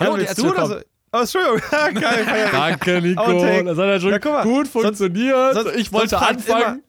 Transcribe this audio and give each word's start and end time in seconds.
Hallo, 0.00 0.16
ja, 0.16 0.34
du 0.34 0.50
oder 0.50 0.66
so? 0.66 0.76
Oh, 1.12 1.18
Entschuldigung. 1.18 1.60
Geil, 2.00 2.48
Danke, 2.50 3.02
Nico. 3.02 3.22
Outtake. 3.22 3.64
Das 3.64 3.78
hat 3.78 3.86
ja 3.86 4.00
schon 4.00 4.10
ja, 4.10 4.42
gut 4.42 4.68
funktioniert. 4.68 5.54
Sonst, 5.54 5.76
ich 5.76 5.92
wollte 5.92 6.18
anfangen. 6.18 6.82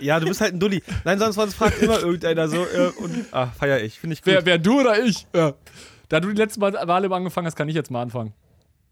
Ja, 0.00 0.20
du 0.20 0.26
bist 0.26 0.40
halt 0.40 0.54
ein 0.54 0.60
Dulli. 0.60 0.82
Nein, 1.04 1.18
sonst, 1.18 1.34
sonst 1.34 1.54
fragt 1.54 1.82
immer 1.82 1.98
irgendeiner 2.02 2.46
so. 2.46 2.64
Äh, 2.64 2.92
und, 2.96 3.26
ah, 3.32 3.46
feier 3.46 3.80
ich. 3.80 3.98
Finde 3.98 4.14
ich 4.14 4.22
gut. 4.22 4.32
Wer, 4.32 4.46
wer 4.46 4.58
du 4.58 4.80
oder 4.80 5.02
ich? 5.02 5.26
Ja. 5.34 5.54
Da 6.08 6.20
du 6.20 6.28
die 6.28 6.40
letzten 6.40 6.60
Mal 6.60 6.74
immer 6.74 7.16
angefangen 7.16 7.46
hast, 7.46 7.56
kann 7.56 7.68
ich 7.68 7.74
jetzt 7.74 7.90
mal 7.90 8.02
anfangen. 8.02 8.32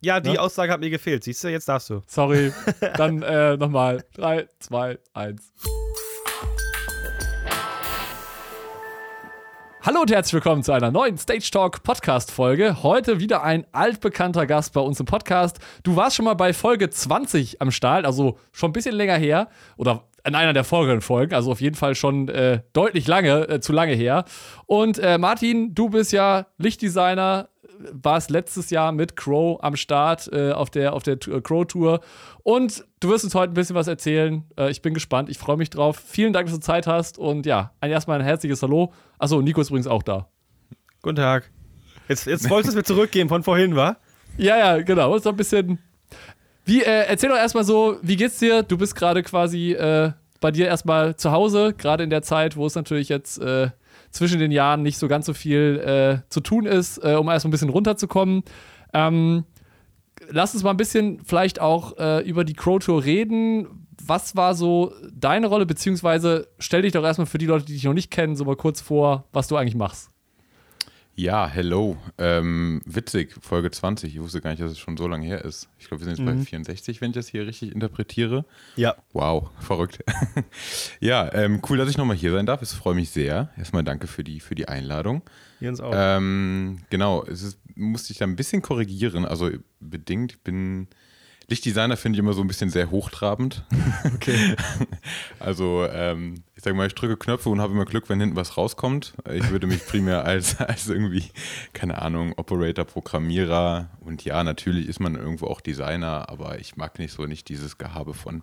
Ja, 0.01 0.19
die 0.19 0.33
ja? 0.33 0.41
Aussage 0.41 0.73
hat 0.73 0.81
mir 0.81 0.91
gefehlt. 0.91 1.23
Siehst 1.23 1.45
du, 1.45 1.49
jetzt 1.49 1.69
darfst 1.69 1.89
du. 1.91 2.03
Sorry. 2.09 2.53
Dann 2.97 3.23
äh, 3.23 3.57
nochmal. 3.57 4.05
3, 4.15 4.49
2, 4.59 4.99
1. 5.15 5.53
Hallo 9.85 10.03
und 10.03 10.13
herzlich 10.13 10.35
willkommen 10.35 10.63
zu 10.63 10.71
einer 10.71 10.93
neuen 10.93 11.19
Stage 11.19 11.51
Talk 11.51 11.83
Podcast 11.83 12.31
Folge. 12.31 12.85
Heute 12.85 13.19
wieder 13.19 13.43
ein 13.43 13.67
altbekannter 13.73 14.47
Gast 14.47 14.75
bei 14.75 14.81
uns 14.81 15.01
im 15.01 15.07
Podcast. 15.07 15.59
Du 15.83 15.97
warst 15.97 16.15
schon 16.15 16.25
mal 16.25 16.35
bei 16.35 16.53
Folge 16.53 16.89
20 16.89 17.61
am 17.61 17.73
Start, 17.73 18.07
also 18.07 18.39
schon 18.53 18.71
ein 18.71 18.73
bisschen 18.75 18.95
länger 18.95 19.17
her 19.17 19.49
oder 19.77 20.05
in 20.25 20.35
einer 20.35 20.53
der 20.53 20.65
folgenden 20.65 21.01
Folgen, 21.01 21.35
also 21.35 21.51
auf 21.51 21.61
jeden 21.61 21.77
Fall 21.77 21.95
schon 21.95 22.29
äh, 22.29 22.61
deutlich 22.73 23.07
lange, 23.07 23.49
äh, 23.49 23.61
zu 23.61 23.73
lange 23.73 23.95
her. 23.95 24.25
Und 24.67 24.99
äh, 24.99 25.19
Martin, 25.19 25.75
du 25.75 25.89
bist 25.89 26.13
ja 26.13 26.47
Lichtdesigner, 26.59 27.49
warst 27.93 28.31
letztes 28.31 28.71
Jahr 28.71 28.93
mit 28.93 29.17
Crow 29.17 29.59
am 29.63 29.75
Start 29.77 30.31
äh, 30.33 30.53
auf 30.53 30.71
der, 30.71 30.93
auf 30.93 31.03
der 31.03 31.15
äh, 31.15 31.41
Crow 31.41 31.67
Tour. 31.67 32.01
Und 32.43 32.85
du 33.01 33.11
wirst 33.11 33.25
uns 33.25 33.35
heute 33.35 33.53
ein 33.53 33.55
bisschen 33.55 33.75
was 33.75 33.89
erzählen. 33.89 34.45
Äh, 34.57 34.71
ich 34.71 34.83
bin 34.83 34.95
gespannt, 34.95 35.29
ich 35.29 35.39
freue 35.39 35.57
mich 35.57 35.71
drauf. 35.71 36.01
Vielen 36.05 36.33
Dank, 36.33 36.47
dass 36.47 36.55
du 36.55 36.61
Zeit 36.61 36.87
hast. 36.87 37.19
Und 37.19 37.47
ja, 37.47 37.73
ein 37.81 37.91
erstmal 37.91 38.21
ein 38.21 38.25
herzliches 38.25 38.63
Hallo. 38.63 38.93
Achso, 39.19 39.41
Nico 39.43 39.61
ist 39.61 39.71
übrigens 39.71 39.89
auch 39.89 40.03
da. 40.03 40.29
Guten 41.03 41.17
Tag. 41.17 41.51
Jetzt, 42.09 42.27
jetzt 42.27 42.49
wolltest 42.49 42.75
du 42.75 42.79
es 42.79 42.89
mir 42.89 42.95
zurückgeben 42.95 43.29
von 43.29 43.43
vorhin, 43.43 43.75
wa? 43.75 43.97
Ja, 44.37 44.59
ja, 44.59 44.83
genau. 44.83 45.15
Ist 45.17 45.27
ein 45.27 45.37
bisschen. 45.37 45.79
Wie, 46.65 46.83
äh, 46.83 47.07
erzähl 47.09 47.29
doch 47.29 47.37
erstmal 47.37 47.65
so, 47.65 47.97
wie 48.03 48.17
geht's 48.17 48.39
dir? 48.39 48.63
Du 48.63 48.79
bist 48.79 48.95
gerade 48.95 49.23
quasi 49.23 49.73
äh, 49.73 50.13
bei 50.41 50.51
dir 50.51 50.67
erstmal 50.67 51.17
zu 51.17 51.33
Hause, 51.33 51.75
gerade 51.77 52.05
in 52.05 52.11
der 52.11 52.23
Zeit, 52.23 52.57
wo 52.57 52.67
es 52.67 52.75
natürlich 52.75 53.09
jetzt 53.09 53.41
äh, 53.41 53.71
zwischen 54.11 54.39
den 54.39 54.53
Jahren 54.53 54.83
nicht 54.83 54.99
so 54.99 55.09
ganz 55.09 55.27
so 55.27 55.35
viel 55.35 55.81
äh, 55.85 56.29
zu 56.29 56.41
tun 56.41 56.67
ist, 56.67 56.99
äh, 56.99 57.15
um 57.15 57.29
erstmal 57.29 57.49
ein 57.49 57.53
bisschen 57.53 57.71
runterzukommen. 57.71 58.45
Ähm, 58.93 59.45
lass 60.29 60.55
uns 60.55 60.63
mal 60.63 60.71
ein 60.71 60.77
bisschen 60.77 61.21
vielleicht 61.25 61.61
auch 61.61 61.99
äh, 61.99 62.21
über 62.29 62.45
die 62.45 62.55
Crow 62.55 62.79
Tour 62.79 63.05
reden. 63.05 63.87
Was 64.05 64.37
war 64.37 64.55
so 64.55 64.93
deine 65.13 65.47
Rolle, 65.47 65.67
beziehungsweise 65.67 66.49
stell 66.59 66.83
dich 66.83 66.93
doch 66.93 67.05
erstmal 67.05 67.27
für 67.27 67.39
die 67.39 67.47
Leute, 67.47 67.65
die 67.65 67.75
dich 67.75 67.85
noch 67.85 67.95
nicht 67.95 68.11
kennen, 68.11 68.37
so 68.37 68.45
mal 68.45 68.57
kurz 68.57 68.81
vor, 68.81 69.25
was 69.33 69.49
du 69.49 69.57
eigentlich 69.57 69.77
machst. 69.77 70.12
Ja, 71.15 71.47
hello. 71.47 71.99
Ähm, 72.17 72.81
witzig, 72.87 73.35
Folge 73.43 73.71
20. 73.71 74.15
Ich 74.15 74.23
wusste 74.23 74.41
gar 74.41 74.51
nicht, 74.51 74.63
dass 74.63 74.73
es 74.73 74.79
schon 74.79 74.97
so 74.97 75.07
lange 75.07 75.27
her 75.27 75.45
ist. 75.45 75.69
Ich 75.79 75.89
glaube, 75.89 76.01
wir 76.01 76.07
sind 76.07 76.17
jetzt 76.17 76.35
mhm. 76.35 76.39
bei 76.39 76.45
64, 76.45 77.03
wenn 77.03 77.11
ich 77.11 77.15
das 77.15 77.29
hier 77.29 77.47
richtig 77.47 77.73
interpretiere. 77.73 78.47
Ja. 78.77 78.97
Wow, 79.13 79.51
verrückt. 79.61 80.03
ja, 81.01 81.31
ähm, 81.35 81.61
cool, 81.69 81.77
dass 81.77 81.91
ich 81.91 81.99
nochmal 81.99 82.17
hier 82.17 82.33
sein 82.33 82.47
darf. 82.47 82.63
Es 82.63 82.73
freut 82.73 82.97
mich 82.97 83.11
sehr. 83.11 83.51
Erstmal 83.59 83.85
danke 83.85 84.07
für 84.07 84.25
die, 84.25 84.41
für 84.41 84.55
die 84.55 84.69
Einladung. 84.69 85.23
Uns 85.61 85.81
auch. 85.81 85.93
Ähm, 85.95 86.79
genau, 86.89 87.25
es 87.25 87.43
ist, 87.43 87.59
musste 87.75 88.13
ich 88.13 88.19
da 88.19 88.25
ein 88.25 88.37
bisschen 88.37 88.63
korrigieren. 88.63 89.27
Also 89.27 89.51
bedingt, 89.81 90.33
ich 90.33 90.41
bin 90.41 90.89
Lichtdesigner 91.53 91.99
finde 91.99 92.17
ich 92.17 92.21
immer 92.21 92.33
so 92.33 92.41
ein 92.41 92.49
bisschen 92.49 92.71
sehr 92.71 92.91
hochtrabend. 92.91 93.65
Okay. 94.15 94.57
also, 95.41 95.87
ähm, 95.91 96.45
ich 96.55 96.63
sage 96.63 96.77
mal, 96.77 96.87
ich 96.87 96.95
drücke 96.95 97.17
Knöpfe 97.17 97.49
und 97.49 97.61
habe 97.61 97.73
immer 97.73 97.85
Glück, 97.85 98.09
wenn 98.09 98.21
hinten 98.21 98.37
was 98.37 98.57
rauskommt. 98.57 99.15
Ich 99.33 99.51
würde 99.51 99.67
mich 99.67 99.85
primär 99.85 100.25
als, 100.25 100.61
als 100.61 100.89
irgendwie, 100.89 101.25
keine 101.73 102.01
Ahnung, 102.01 102.35
Operator, 102.37 102.85
Programmierer 102.85 103.91
und 104.01 104.25
ja, 104.25 104.45
natürlich 104.45 104.89
ist 104.89 105.01
man 105.01 105.17
irgendwo 105.17 105.47
auch 105.47 105.61
Designer, 105.61 106.29
aber 106.29 106.59
ich 106.61 106.77
mag 106.77 106.99
nicht 106.99 107.13
so 107.13 107.27
nicht 107.27 107.49
dieses 107.49 107.79
Gehabe 107.79 108.15
von, 108.15 108.43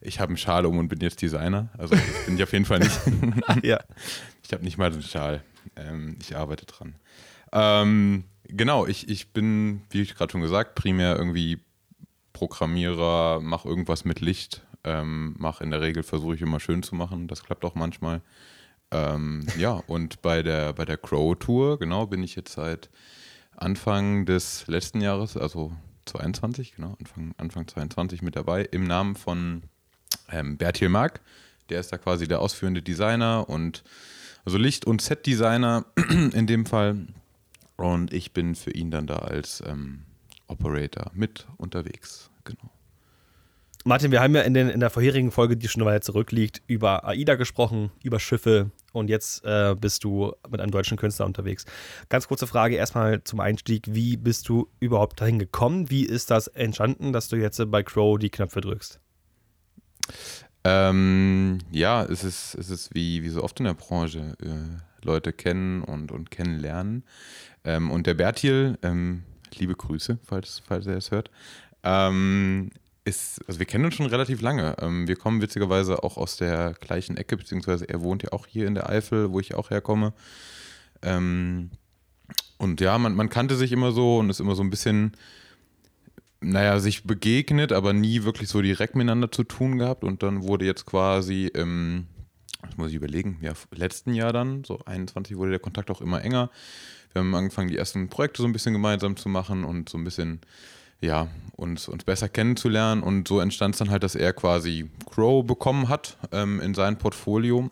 ich 0.00 0.20
habe 0.20 0.30
einen 0.30 0.38
Schal 0.38 0.64
um 0.64 0.78
und 0.78 0.88
bin 0.88 1.00
jetzt 1.00 1.20
Designer. 1.20 1.68
Also, 1.76 1.94
das 1.94 2.24
bin 2.26 2.36
ich 2.36 2.42
auf 2.42 2.52
jeden 2.52 2.64
Fall 2.64 2.78
nicht. 2.78 2.98
ja. 3.62 3.80
Ich 4.42 4.52
habe 4.52 4.64
nicht 4.64 4.78
mal 4.78 4.90
einen 4.90 5.02
Schal. 5.02 5.42
Ähm, 5.76 6.16
ich 6.20 6.36
arbeite 6.36 6.66
dran. 6.66 6.94
Ähm, 7.52 8.24
genau, 8.44 8.86
ich, 8.86 9.08
ich 9.08 9.32
bin, 9.32 9.82
wie 9.90 10.00
ich 10.00 10.14
gerade 10.14 10.32
schon 10.32 10.40
gesagt, 10.40 10.74
primär 10.74 11.16
irgendwie 11.16 11.58
Programmierer, 12.32 13.40
mache 13.40 13.68
irgendwas 13.68 14.04
mit 14.04 14.20
Licht, 14.20 14.62
ähm, 14.84 15.34
mache 15.38 15.64
in 15.64 15.70
der 15.70 15.80
Regel, 15.80 16.02
versuche 16.02 16.34
ich 16.34 16.42
immer 16.42 16.60
schön 16.60 16.82
zu 16.82 16.94
machen, 16.94 17.28
das 17.28 17.42
klappt 17.44 17.64
auch 17.64 17.74
manchmal. 17.74 18.22
Ähm, 18.90 19.46
ja, 19.56 19.82
und 19.86 20.22
bei 20.22 20.42
der, 20.42 20.72
bei 20.72 20.84
der 20.84 20.96
Crow 20.96 21.38
Tour, 21.38 21.78
genau, 21.78 22.06
bin 22.06 22.22
ich 22.22 22.34
jetzt 22.34 22.52
seit 22.52 22.90
Anfang 23.56 24.26
des 24.26 24.66
letzten 24.66 25.00
Jahres, 25.00 25.36
also 25.36 25.72
22, 26.06 26.74
genau, 26.76 26.96
Anfang, 26.98 27.34
Anfang 27.36 27.68
22 27.68 28.22
mit 28.22 28.36
dabei, 28.36 28.62
im 28.62 28.84
Namen 28.84 29.14
von 29.14 29.62
ähm, 30.30 30.56
Bertil 30.56 30.88
Mark. 30.88 31.20
Der 31.68 31.80
ist 31.80 31.92
da 31.92 31.98
quasi 31.98 32.26
der 32.26 32.40
ausführende 32.40 32.82
Designer 32.82 33.48
und 33.48 33.84
also 34.44 34.58
Licht- 34.58 34.86
und 34.86 35.02
Set-Designer 35.02 35.84
in 36.32 36.46
dem 36.46 36.66
Fall. 36.66 37.06
Und 37.76 38.12
ich 38.12 38.32
bin 38.32 38.54
für 38.54 38.72
ihn 38.72 38.90
dann 38.90 39.06
da 39.06 39.16
als 39.16 39.62
ähm, 39.66 40.02
Operator 40.50 41.10
mit 41.14 41.46
unterwegs 41.56 42.30
genau. 42.44 42.70
Martin, 43.84 44.10
wir 44.10 44.20
haben 44.20 44.34
ja 44.34 44.42
in, 44.42 44.52
den, 44.52 44.68
in 44.68 44.80
der 44.80 44.90
vorherigen 44.90 45.30
Folge, 45.30 45.56
die 45.56 45.66
schon 45.66 45.80
eine 45.80 45.90
Weile 45.90 46.00
zurückliegt, 46.00 46.60
über 46.66 47.06
AIDA 47.06 47.36
gesprochen, 47.36 47.90
über 48.02 48.20
Schiffe 48.20 48.70
und 48.92 49.08
jetzt 49.08 49.42
äh, 49.46 49.74
bist 49.74 50.04
du 50.04 50.34
mit 50.50 50.60
einem 50.60 50.70
deutschen 50.70 50.98
Künstler 50.98 51.24
unterwegs. 51.24 51.64
Ganz 52.10 52.28
kurze 52.28 52.46
Frage 52.46 52.76
erstmal 52.76 53.24
zum 53.24 53.40
Einstieg. 53.40 53.86
Wie 53.88 54.18
bist 54.18 54.50
du 54.50 54.68
überhaupt 54.80 55.20
dahin 55.22 55.38
gekommen? 55.38 55.88
Wie 55.88 56.04
ist 56.04 56.30
das 56.30 56.46
entstanden, 56.48 57.14
dass 57.14 57.28
du 57.28 57.36
jetzt 57.36 57.58
bei 57.70 57.82
Crow 57.82 58.18
die 58.18 58.28
Knöpfe 58.28 58.60
drückst? 58.60 59.00
Ähm, 60.64 61.58
ja, 61.70 62.04
es 62.04 62.22
ist, 62.22 62.54
es 62.56 62.68
ist 62.68 62.94
wie, 62.94 63.22
wie 63.22 63.30
so 63.30 63.42
oft 63.42 63.60
in 63.60 63.64
der 63.64 63.74
Branche. 63.74 64.36
Äh, 64.42 65.06
Leute 65.06 65.32
kennen 65.32 65.82
und, 65.82 66.12
und 66.12 66.30
kennenlernen. 66.30 67.04
Ähm, 67.64 67.90
und 67.90 68.06
der 68.06 68.12
Bertil, 68.12 68.78
ähm, 68.82 69.22
liebe 69.58 69.74
Grüße, 69.74 70.18
falls, 70.22 70.62
falls 70.66 70.86
er 70.86 70.96
es 70.96 71.10
hört, 71.10 71.30
ähm, 71.82 72.70
ist, 73.04 73.40
also 73.46 73.58
wir 73.58 73.66
kennen 73.66 73.84
uns 73.86 73.94
schon 73.94 74.06
relativ 74.06 74.40
lange. 74.40 74.76
Ähm, 74.80 75.08
wir 75.08 75.16
kommen 75.16 75.40
witzigerweise 75.40 76.02
auch 76.02 76.16
aus 76.16 76.36
der 76.36 76.74
gleichen 76.80 77.16
Ecke, 77.16 77.36
beziehungsweise 77.36 77.88
er 77.88 78.02
wohnt 78.02 78.22
ja 78.22 78.32
auch 78.32 78.46
hier 78.46 78.66
in 78.66 78.74
der 78.74 78.88
Eifel, 78.88 79.32
wo 79.32 79.40
ich 79.40 79.54
auch 79.54 79.70
herkomme. 79.70 80.12
Ähm, 81.02 81.70
und 82.58 82.80
ja, 82.80 82.98
man, 82.98 83.14
man 83.14 83.30
kannte 83.30 83.56
sich 83.56 83.72
immer 83.72 83.92
so 83.92 84.18
und 84.18 84.28
ist 84.28 84.40
immer 84.40 84.54
so 84.54 84.62
ein 84.62 84.70
bisschen, 84.70 85.16
naja, 86.40 86.78
sich 86.78 87.04
begegnet, 87.04 87.72
aber 87.72 87.92
nie 87.92 88.24
wirklich 88.24 88.48
so 88.48 88.60
direkt 88.60 88.96
miteinander 88.96 89.32
zu 89.32 89.44
tun 89.44 89.78
gehabt. 89.78 90.04
Und 90.04 90.22
dann 90.22 90.42
wurde 90.42 90.66
jetzt 90.66 90.84
quasi 90.84 91.46
im, 91.46 92.06
das 92.62 92.76
muss 92.76 92.90
ich 92.90 92.96
überlegen, 92.96 93.38
ja, 93.40 93.54
letzten 93.70 94.12
Jahr 94.12 94.34
dann, 94.34 94.64
so 94.64 94.78
21, 94.84 95.36
wurde 95.38 95.52
der 95.52 95.60
Kontakt 95.60 95.90
auch 95.90 96.02
immer 96.02 96.22
enger. 96.22 96.50
Wir 97.12 97.20
haben 97.20 97.34
angefangen, 97.34 97.68
die 97.68 97.76
ersten 97.76 98.08
Projekte 98.08 98.42
so 98.42 98.48
ein 98.48 98.52
bisschen 98.52 98.72
gemeinsam 98.72 99.16
zu 99.16 99.28
machen 99.28 99.64
und 99.64 99.88
so 99.88 99.98
ein 99.98 100.04
bisschen 100.04 100.40
ja, 101.00 101.28
uns, 101.56 101.88
uns 101.88 102.04
besser 102.04 102.28
kennenzulernen. 102.28 103.02
Und 103.02 103.26
so 103.26 103.40
entstand 103.40 103.74
es 103.74 103.78
dann 103.78 103.90
halt, 103.90 104.02
dass 104.02 104.14
er 104.14 104.32
quasi 104.32 104.90
Crow 105.10 105.44
bekommen 105.44 105.88
hat 105.88 106.16
ähm, 106.32 106.60
in 106.60 106.74
sein 106.74 106.98
Portfolio. 106.98 107.70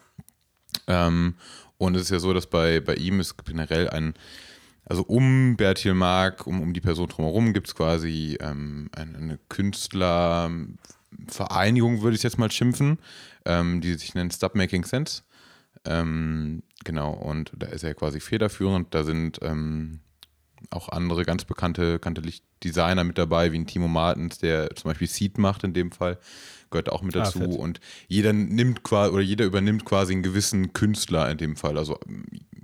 Ähm, 0.86 1.34
und 1.76 1.94
es 1.94 2.02
ist 2.02 2.10
ja 2.10 2.18
so, 2.18 2.32
dass 2.32 2.46
bei, 2.46 2.80
bei 2.80 2.94
ihm 2.94 3.20
ist 3.20 3.44
generell 3.44 3.88
ein, 3.90 4.14
also 4.84 5.02
um 5.02 5.56
Bertil 5.56 5.94
Mark, 5.94 6.46
um, 6.46 6.60
um 6.60 6.72
die 6.72 6.80
Person 6.80 7.08
drumherum, 7.08 7.52
gibt 7.52 7.68
es 7.68 7.74
quasi 7.74 8.38
ähm, 8.40 8.90
eine, 8.96 9.18
eine 9.18 9.38
Künstlervereinigung, 9.48 12.02
würde 12.02 12.16
ich 12.16 12.22
jetzt 12.22 12.38
mal 12.38 12.50
schimpfen, 12.50 12.98
ähm, 13.44 13.80
die 13.80 13.94
sich 13.94 14.14
nennt 14.14 14.32
Stop 14.32 14.54
Making 14.54 14.84
Sense. 14.84 15.22
Ähm, 15.84 16.62
genau, 16.84 17.12
und 17.12 17.52
da 17.56 17.66
ist 17.68 17.84
er 17.84 17.94
quasi 17.94 18.20
federführend. 18.20 18.94
Da 18.94 19.04
sind 19.04 19.38
ähm, 19.42 20.00
auch 20.70 20.88
andere 20.88 21.24
ganz 21.24 21.44
bekannte, 21.44 21.94
bekannte 21.94 22.20
Lichtdesigner 22.20 23.04
mit 23.04 23.18
dabei, 23.18 23.52
wie 23.52 23.58
ein 23.58 23.66
Timo 23.66 23.88
Martens, 23.88 24.38
der 24.38 24.74
zum 24.74 24.90
Beispiel 24.90 25.08
Seed 25.08 25.38
macht 25.38 25.64
in 25.64 25.72
dem 25.72 25.92
Fall, 25.92 26.18
gehört 26.70 26.90
auch 26.90 27.02
mit 27.02 27.16
ah, 27.16 27.24
dazu. 27.24 27.42
Ah, 27.42 27.62
und 27.62 27.80
jeder 28.08 28.32
nimmt 28.32 28.82
quasi 28.82 29.12
oder 29.12 29.22
jeder 29.22 29.44
übernimmt 29.44 29.84
quasi 29.84 30.12
einen 30.12 30.22
gewissen 30.22 30.72
Künstler 30.72 31.30
in 31.30 31.38
dem 31.38 31.56
Fall. 31.56 31.78
Also 31.78 31.98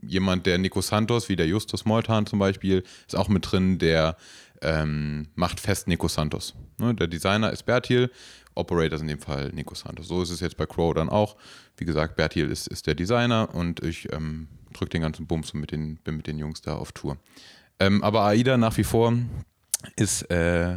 jemand, 0.02 0.46
der 0.46 0.58
Nico 0.58 0.81
Santos, 0.81 1.28
wie 1.28 1.37
der 1.37 1.46
Justus 1.46 1.84
Moltan 1.84 2.26
zum 2.26 2.38
Beispiel, 2.38 2.84
ist 3.06 3.16
auch 3.16 3.28
mit 3.28 3.50
drin, 3.50 3.78
der 3.78 4.16
ähm, 4.62 5.28
macht 5.34 5.60
fest 5.60 5.88
Nico 5.88 6.08
Santos. 6.08 6.54
Ne? 6.78 6.94
Der 6.94 7.06
Designer 7.06 7.52
ist 7.52 7.64
Bertil, 7.64 8.10
Operator 8.54 8.96
ist 8.96 9.02
in 9.02 9.08
dem 9.08 9.18
Fall 9.18 9.50
Nico 9.52 9.74
Santos. 9.74 10.08
So 10.08 10.22
ist 10.22 10.30
es 10.30 10.40
jetzt 10.40 10.56
bei 10.56 10.66
Crow 10.66 10.94
dann 10.94 11.08
auch. 11.08 11.36
Wie 11.76 11.84
gesagt, 11.84 12.16
Bertil 12.16 12.50
ist, 12.50 12.68
ist 12.68 12.86
der 12.86 12.94
Designer 12.94 13.54
und 13.54 13.82
ich 13.82 14.12
ähm, 14.12 14.48
drücke 14.72 14.90
den 14.90 15.02
ganzen 15.02 15.26
Bums 15.26 15.50
und 15.52 15.60
mit 15.60 15.72
den, 15.72 15.96
bin 15.96 16.16
mit 16.16 16.26
den 16.26 16.38
Jungs 16.38 16.62
da 16.62 16.76
auf 16.76 16.92
Tour. 16.92 17.16
Ähm, 17.80 18.02
aber 18.02 18.22
AIDA 18.22 18.56
nach 18.56 18.76
wie 18.76 18.84
vor 18.84 19.12
ist 19.96 20.22
äh, 20.30 20.76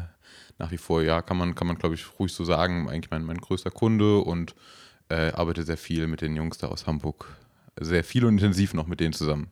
nach 0.60 0.72
wie 0.72 0.78
vor, 0.78 1.04
ja, 1.04 1.22
kann 1.22 1.38
man, 1.38 1.56
kann 1.56 1.68
man 1.68 1.78
glaube 1.78 1.96
ich, 1.96 2.20
ruhig 2.20 2.34
so 2.34 2.44
sagen, 2.44 2.90
eigentlich 2.90 3.12
mein, 3.12 3.24
mein 3.24 3.38
größter 3.38 3.72
Kunde 3.72 4.20
und 4.20 4.56
äh, 5.10 5.32
arbeite 5.32 5.64
sehr 5.64 5.78
viel 5.78 6.08
mit 6.08 6.22
den 6.22 6.36
Jungs 6.36 6.58
da 6.58 6.68
aus 6.68 6.88
Hamburg. 6.88 7.38
Sehr 7.80 8.04
viel 8.04 8.26
und 8.26 8.34
intensiv 8.34 8.74
noch 8.74 8.88
mit 8.88 9.00
denen 9.00 9.14
zusammen. 9.14 9.52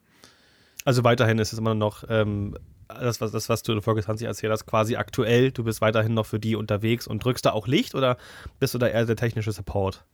Also 0.84 1.04
weiterhin 1.04 1.38
ist 1.38 1.52
es 1.52 1.58
immer 1.58 1.74
noch 1.74 2.04
ähm, 2.08 2.56
das, 2.88 3.20
was, 3.20 3.32
das, 3.32 3.48
was 3.48 3.62
du 3.62 3.72
in 3.72 3.82
Folge 3.82 4.02
20 4.02 4.26
erzählt 4.26 4.52
hast, 4.52 4.66
quasi 4.66 4.96
aktuell? 4.96 5.50
Du 5.50 5.64
bist 5.64 5.80
weiterhin 5.80 6.14
noch 6.14 6.26
für 6.26 6.38
die 6.38 6.56
unterwegs 6.56 7.06
und 7.06 7.24
drückst 7.24 7.44
da 7.44 7.52
auch 7.52 7.66
Licht 7.66 7.94
oder 7.94 8.16
bist 8.60 8.74
du 8.74 8.78
da 8.78 8.88
eher 8.88 9.04
der 9.04 9.16
technische 9.16 9.52
Support? 9.52 10.04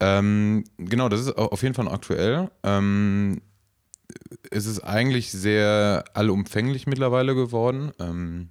Ähm, 0.00 0.64
genau, 0.78 1.08
das 1.08 1.20
ist 1.20 1.36
auf 1.36 1.62
jeden 1.62 1.74
Fall 1.74 1.88
aktuell. 1.88 2.50
Ähm, 2.62 3.40
es 4.50 4.66
ist 4.66 4.80
eigentlich 4.80 5.30
sehr 5.30 6.04
allumfänglich 6.14 6.86
mittlerweile 6.86 7.34
geworden. 7.34 7.92
Ähm, 8.00 8.48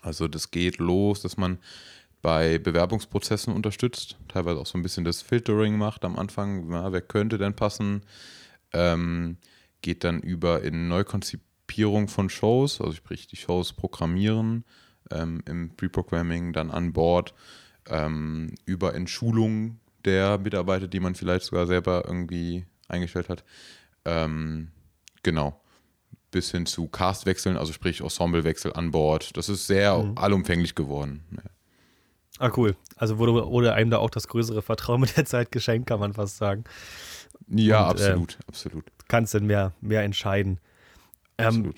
also 0.00 0.28
das 0.28 0.50
geht 0.50 0.78
los, 0.78 1.22
dass 1.22 1.36
man 1.36 1.58
bei 2.22 2.58
Bewerbungsprozessen 2.58 3.52
unterstützt, 3.52 4.16
teilweise 4.28 4.60
auch 4.60 4.66
so 4.66 4.78
ein 4.78 4.82
bisschen 4.82 5.04
das 5.04 5.22
Filtering 5.22 5.76
macht 5.76 6.04
am 6.04 6.16
Anfang, 6.16 6.68
na, 6.68 6.92
wer 6.92 7.02
könnte 7.02 7.36
denn 7.36 7.54
passen, 7.54 8.02
ähm, 8.72 9.36
geht 9.82 10.04
dann 10.04 10.20
über 10.20 10.62
in 10.62 10.88
Neukonzipierung 11.72 12.08
von 12.08 12.28
Shows, 12.28 12.80
also 12.80 12.92
sprich 12.92 13.26
die 13.26 13.36
Shows 13.36 13.72
programmieren 13.72 14.64
ähm, 15.10 15.42
im 15.46 15.74
Pre-Programming, 15.76 16.52
dann 16.52 16.70
an 16.70 16.92
Bord, 16.92 17.34
ähm, 17.88 18.54
über 18.66 18.94
in 18.94 19.06
Schulung 19.06 19.78
der 20.04 20.38
Mitarbeiter, 20.38 20.88
die 20.88 21.00
man 21.00 21.14
vielleicht 21.14 21.46
sogar 21.46 21.66
selber 21.66 22.04
irgendwie 22.06 22.66
eingestellt 22.88 23.28
hat. 23.28 23.44
Ähm, 24.04 24.68
genau. 25.22 25.60
Bis 26.30 26.50
hin 26.50 26.66
zu 26.66 26.88
Castwechseln, 26.88 27.56
also 27.56 27.72
sprich 27.72 28.00
Ensemblewechsel 28.00 28.72
an 28.72 28.90
Bord. 28.90 29.36
Das 29.36 29.48
ist 29.48 29.66
sehr 29.66 29.98
mhm. 29.98 30.16
allumfänglich 30.16 30.74
geworden. 30.74 31.24
Ja. 31.32 31.42
Ah, 32.38 32.50
cool. 32.56 32.74
Also 32.96 33.18
wurde, 33.18 33.34
wurde 33.46 33.74
einem 33.74 33.90
da 33.90 33.98
auch 33.98 34.10
das 34.10 34.26
größere 34.26 34.62
Vertrauen 34.62 35.00
mit 35.00 35.16
der 35.16 35.26
Zeit 35.26 35.52
geschenkt, 35.52 35.88
kann 35.88 36.00
man 36.00 36.14
fast 36.14 36.38
sagen. 36.38 36.64
Ja, 37.48 37.84
Und, 37.84 37.90
absolut, 37.90 38.34
äh, 38.34 38.48
absolut. 38.48 38.84
Kannst 39.08 39.34
dann 39.34 39.46
mehr, 39.46 39.72
mehr 39.80 40.02
entscheiden. 40.02 40.58
Ähm, 41.48 41.72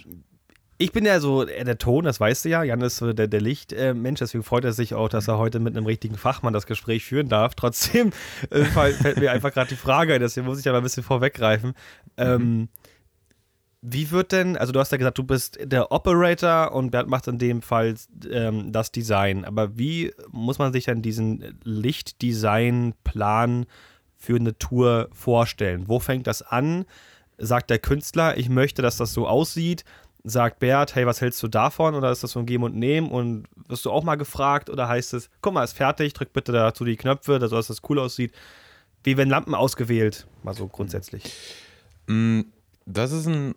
ich 0.77 0.93
bin 0.93 1.05
ja 1.05 1.21
so 1.21 1.45
der 1.45 1.79
Ton, 1.79 2.05
das 2.05 2.19
weißt 2.19 2.45
du 2.45 2.49
ja. 2.49 2.65
Jan 2.65 2.81
ist 2.81 2.97
so 2.97 3.13
der, 3.13 3.29
der 3.29 3.41
Lichtmensch, 3.41 4.21
äh, 4.21 4.25
deswegen 4.25 4.45
freut 4.45 4.65
er 4.65 4.73
sich 4.73 4.95
auch, 4.95 5.09
dass 5.09 5.29
er 5.29 5.39
heute 5.39 5.61
mit 5.61 5.77
einem 5.77 5.87
richtigen 5.87 6.17
Fachmann 6.17 6.53
das 6.53 6.67
Gespräch 6.67 7.05
führen 7.05 7.29
darf. 7.29 7.55
Trotzdem 7.55 8.11
äh, 8.51 8.65
fällt 8.65 9.19
mir 9.19 9.31
einfach 9.31 9.53
gerade 9.53 9.69
die 9.69 9.77
Frage, 9.77 10.19
deswegen 10.19 10.47
muss 10.47 10.59
ich 10.59 10.67
mal 10.67 10.75
ein 10.75 10.83
bisschen 10.83 11.05
vorweggreifen. 11.05 11.71
Mhm. 11.71 11.75
Ähm, 12.17 12.69
wie 13.87 14.11
wird 14.11 14.33
denn, 14.33 14.57
also 14.57 14.73
du 14.73 14.81
hast 14.81 14.93
ja 14.93 14.99
gesagt, 14.99 15.19
du 15.19 15.25
bist 15.25 15.59
der 15.63 15.93
Operator 15.93 16.73
und 16.73 16.91
Bert 16.91 17.07
macht 17.07 17.29
in 17.29 17.39
dem 17.39 17.61
Fall 17.61 17.95
ähm, 18.31 18.73
das 18.73 18.91
Design. 18.91 19.45
Aber 19.45 19.77
wie 19.77 20.11
muss 20.31 20.59
man 20.59 20.73
sich 20.73 20.87
denn 20.87 21.03
diesen 21.03 21.59
Lichtdesign-Plan 21.65 23.67
für 24.17 24.37
eine 24.37 24.57
Tour 24.57 25.11
vorstellen? 25.13 25.87
Wo 25.87 26.01
fängt 26.01 26.27
das 26.27 26.41
an? 26.41 26.87
Sagt 27.39 27.71
der 27.71 27.79
Künstler, 27.79 28.37
ich 28.39 28.49
möchte, 28.49 28.83
dass 28.83 28.97
das 28.97 29.13
so 29.13 29.27
aussieht. 29.27 29.85
Sagt 30.23 30.59
Bert, 30.59 30.95
hey, 30.95 31.07
was 31.07 31.21
hältst 31.21 31.43
du 31.43 31.49
davon? 31.49 31.95
Oder 31.95 32.11
ist 32.11 32.23
das 32.23 32.33
so 32.33 32.39
ein 32.41 32.47
Geben 32.47 32.65
und 32.65 32.77
Nehmen? 32.77 33.11
Und 33.11 33.47
wirst 33.69 33.85
du 33.85 33.91
auch 33.91 34.05
mal 34.05 34.15
gefragt? 34.15 34.71
Oder 34.71 34.89
heißt 34.89 35.15
es, 35.15 35.29
guck 35.43 35.53
mal, 35.53 35.65
ist 35.65 35.75
fertig, 35.75 36.15
drück 36.15 36.33
bitte 36.33 36.53
dazu 36.53 36.85
die 36.85 36.97
Knöpfe, 36.97 37.39
dass 37.39 37.51
das 37.51 37.83
cool 37.89 37.99
aussieht? 37.99 38.33
Wie 39.03 39.17
werden 39.17 39.29
Lampen 39.29 39.55
ausgewählt? 39.55 40.27
Mal 40.43 40.55
so 40.55 40.67
grundsätzlich. 40.67 41.25
Mm, 42.07 42.41
das 42.87 43.13
ist 43.13 43.27
ein 43.27 43.55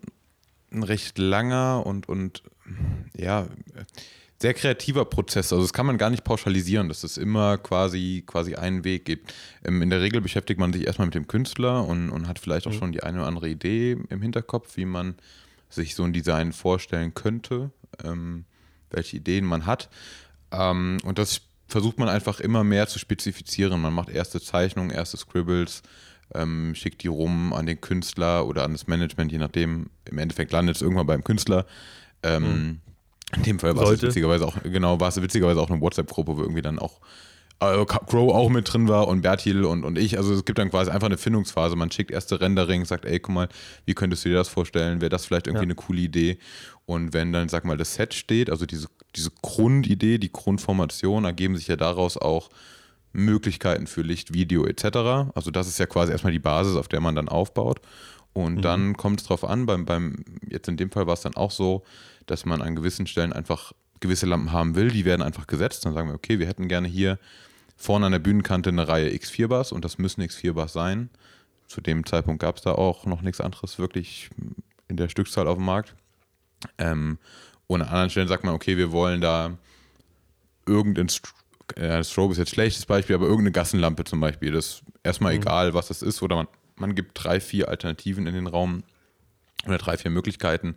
ein 0.72 0.84
recht 0.84 1.18
langer 1.18 1.84
und, 1.86 2.10
und 2.10 2.44
ja, 3.16 3.48
sehr 4.40 4.54
kreativer 4.54 5.06
Prozess. 5.06 5.52
Also 5.52 5.64
das 5.64 5.74
kann 5.74 5.86
man 5.86 5.98
gar 5.98 6.10
nicht 6.10 6.24
pauschalisieren, 6.24 6.90
dass 6.90 7.04
es 7.04 7.18
immer 7.18 7.58
quasi, 7.58 8.24
quasi 8.26 8.56
einen 8.56 8.84
Weg 8.84 9.06
gibt. 9.06 9.34
Ähm, 9.66 9.82
in 9.82 9.90
der 9.90 10.02
Regel 10.02 10.22
beschäftigt 10.22 10.60
man 10.60 10.74
sich 10.74 10.86
erstmal 10.86 11.08
mit 11.08 11.16
dem 11.16 11.28
Künstler 11.28 11.86
und, 11.86 12.10
und 12.10 12.28
hat 12.28 12.40
vielleicht 12.40 12.68
auch 12.68 12.72
mhm. 12.72 12.78
schon 12.78 12.92
die 12.92 13.04
eine 13.04 13.20
oder 13.20 13.28
andere 13.28 13.50
Idee 13.50 13.98
im 14.10 14.22
Hinterkopf, 14.22 14.78
wie 14.78 14.86
man 14.86 15.16
sich 15.70 15.96
so 15.96 16.04
ein 16.04 16.14
Design 16.14 16.54
vorstellen 16.54 17.14
könnte, 17.14 17.72
ähm, 18.04 18.46
welche 18.92 19.18
Ideen 19.18 19.46
man 19.46 19.66
hat. 19.66 19.90
Ähm, 20.52 20.98
und 21.04 21.18
das 21.18 21.42
versucht 21.68 21.98
man 21.98 22.08
einfach 22.08 22.40
immer 22.40 22.64
mehr 22.64 22.88
zu 22.88 23.00
spezifizieren. 23.00 23.82
Man 23.82 23.94
macht 23.94 24.10
erste 24.10 24.40
Zeichnungen, 24.40 24.92
erste 24.92 25.18
Scribbles, 25.18 25.82
ähm, 26.34 26.76
schickt 26.76 27.04
die 27.04 27.08
rum 27.08 27.54
an 27.54 27.66
den 27.66 27.82
Künstler 27.82 28.46
oder 28.46 28.64
an 28.64 28.74
das 28.74 28.88
Management, 28.88 29.32
je 29.32 29.38
nachdem. 29.40 29.90
Im 30.06 30.18
Endeffekt 30.20 30.52
landet 30.52 30.78
es 30.78 30.82
irgendwann 30.82 31.08
beim 31.08 31.24
Künstler. 31.24 31.66
Ähm, 32.24 32.44
mhm. 32.44 32.82
In 33.36 33.44
dem 33.44 33.60
Fall 33.60 33.76
war 33.76 33.92
es 33.92 34.02
witzigerweise 34.02 34.46
auch, 34.46 34.56
genau, 34.64 35.00
war 35.00 35.10
es 35.10 35.22
witzigerweise 35.22 35.60
auch 35.60 35.70
eine 35.70 35.82
WhatsApp-Gruppe, 35.82 36.38
wo 36.38 36.42
irgendwie 36.42 36.62
dann 36.62 36.80
auch 36.80 37.02
äh, 37.60 37.86
Crow 37.86 38.34
auch 38.34 38.50
mit 38.50 38.72
drin 38.72 38.88
war 38.88 39.08
und 39.08 39.22
Bertil 39.22 39.66
und, 39.66 39.84
und 39.84 39.98
ich. 39.98 40.18
Also 40.18 40.34
es 40.34 40.46
gibt 40.46 40.60
dann 40.60 40.70
quasi 40.70 40.92
einfach 40.92 41.08
eine 41.08 41.18
Findungsphase. 41.18 41.76
Man 41.76 41.92
schickt 41.92 42.12
erste 42.12 42.40
Rendering, 42.40 42.86
sagt, 42.86 43.06
ey, 43.06 43.20
guck 43.20 43.34
mal, 43.34 43.50
wie 43.86 43.96
könntest 43.96 44.24
du 44.24 44.30
dir 44.30 44.36
das 44.36 44.48
vorstellen? 44.48 45.02
Wäre 45.02 45.10
das 45.10 45.26
vielleicht 45.26 45.48
irgendwie 45.48 45.64
ja. 45.64 45.68
eine 45.68 45.76
coole 45.76 46.00
Idee? 46.00 46.38
Und 46.86 47.14
wenn 47.14 47.34
dann, 47.34 47.50
sag 47.50 47.66
mal, 47.66 47.78
das 47.78 47.96
Set 47.96 48.14
steht, 48.14 48.50
also 48.50 48.66
diese, 48.66 48.88
diese 49.16 49.32
Grundidee, 49.42 50.20
die 50.20 50.32
Grundformation, 50.32 51.26
ergeben 51.26 51.58
sich 51.58 51.68
ja 51.68 51.76
daraus 51.76 52.18
auch 52.18 52.50
Möglichkeiten 53.12 53.88
für 53.88 54.04
Licht, 54.04 54.34
Video 54.34 54.66
etc. 54.66 55.34
Also 55.34 55.52
das 55.52 55.68
ist 55.68 55.80
ja 55.80 55.88
quasi 55.88 56.12
erstmal 56.12 56.34
die 56.34 56.40
Basis, 56.40 56.76
auf 56.76 56.88
der 56.88 57.02
man 57.02 57.16
dann 57.16 57.28
aufbaut. 57.28 57.82
Und 58.34 58.58
mhm. 58.58 58.62
dann 58.62 58.98
kommt 58.98 59.22
es 59.22 59.28
drauf 59.28 59.44
an, 59.44 59.66
beim, 59.66 59.86
beim, 59.86 60.24
jetzt 60.48 60.68
in 60.68 60.78
dem 60.78 60.92
Fall 60.92 61.08
war 61.08 61.16
es 61.16 61.22
dann 61.22 61.36
auch 61.36 61.50
so, 61.50 61.84
dass 62.28 62.46
man 62.46 62.62
an 62.62 62.76
gewissen 62.76 63.08
Stellen 63.08 63.34
einfach 63.34 63.74
gewisse 64.00 64.28
Lampen 64.28 64.52
haben 64.52 64.76
will, 64.76 64.92
die 64.92 65.06
werden 65.06 65.22
einfach 65.22 65.48
gesetzt. 65.48 65.86
Dann 65.86 65.94
sagen 65.94 66.10
wir, 66.10 66.16
okay, 66.16 66.40
wir 66.40 66.48
hätten 66.48 66.68
gerne 66.68 66.88
hier 66.88 67.18
vorne 67.76 68.06
an 68.06 68.12
der 68.12 68.20
Bühnenkante 68.20 68.70
eine 68.70 68.88
Reihe 68.88 69.10
X4-Bars 69.10 69.72
und 69.72 69.84
das 69.84 69.98
müssen 69.98 70.22
X4-Bars 70.22 70.74
sein. 70.74 71.10
Zu 71.68 71.82
dem 71.82 72.06
Zeitpunkt 72.06 72.42
gab 72.42 72.58
es 72.58 72.62
da 72.62 72.74
auch 72.74 73.06
noch 73.06 73.22
nichts 73.22 73.42
anderes 73.42 73.80
wirklich 73.80 74.30
in 74.88 74.98
der 74.98 75.10
Stückzahl 75.10 75.48
auf 75.48 75.58
dem 75.58 75.66
Markt. 75.66 75.96
Ähm, 76.78 77.18
und 77.68 77.82
an 77.82 77.88
anderen 77.88 78.10
Stellen 78.10 78.28
sagt 78.28 78.44
man, 78.44 78.54
okay, 78.54 78.78
wir 78.78 78.92
wollen 78.92 79.22
da 79.22 79.58
irgendein 80.66 81.10
ja, 81.76 81.98
das 81.98 82.12
Strobe 82.12 82.32
ist 82.32 82.38
jetzt 82.38 82.52
ein 82.52 82.54
schlechtes 82.56 82.86
Beispiel, 82.86 83.16
aber 83.16 83.26
irgendeine 83.26 83.52
Gassenlampe 83.52 84.06
zum 84.06 84.20
Beispiel, 84.22 84.52
das 84.52 84.66
ist 84.66 84.84
erstmal 85.04 85.34
mhm. 85.34 85.42
egal, 85.42 85.74
was 85.74 85.90
das 85.90 86.02
ist, 86.02 86.22
oder 86.22 86.38
man, 86.38 86.48
man 86.78 86.96
gibt 86.96 87.12
drei, 87.14 87.40
vier 87.40 87.68
Alternativen 87.68 88.28
in 88.28 88.34
den 88.34 88.48
Raum 88.48 88.84
oder 89.70 89.78
drei, 89.78 89.98
vier 89.98 90.12
Möglichkeiten 90.12 90.76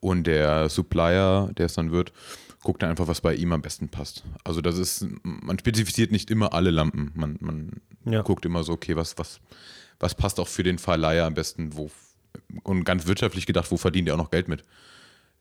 und 0.00 0.26
der 0.26 0.68
Supplier, 0.68 1.50
der 1.56 1.66
es 1.66 1.74
dann 1.74 1.90
wird, 1.90 2.12
guckt 2.62 2.82
dann 2.82 2.90
einfach, 2.90 3.08
was 3.08 3.20
bei 3.20 3.34
ihm 3.34 3.52
am 3.52 3.62
besten 3.62 3.88
passt. 3.88 4.24
Also 4.44 4.60
das 4.60 4.78
ist, 4.78 5.06
man 5.22 5.58
spezifiziert 5.58 6.12
nicht 6.12 6.30
immer 6.30 6.52
alle 6.52 6.70
Lampen, 6.70 7.12
man, 7.14 7.36
man 7.40 7.80
ja. 8.04 8.22
guckt 8.22 8.44
immer 8.44 8.64
so, 8.64 8.72
okay, 8.72 8.96
was, 8.96 9.16
was, 9.18 9.40
was 10.00 10.14
passt 10.14 10.40
auch 10.40 10.48
für 10.48 10.62
den 10.62 10.78
Verleiher 10.78 11.24
am 11.24 11.34
besten, 11.34 11.76
wo 11.76 11.90
und 12.62 12.84
ganz 12.84 13.06
wirtschaftlich 13.06 13.46
gedacht, 13.46 13.70
wo 13.70 13.76
verdient 13.76 14.08
er 14.08 14.14
auch 14.14 14.18
noch 14.18 14.30
Geld 14.30 14.48
mit? 14.48 14.64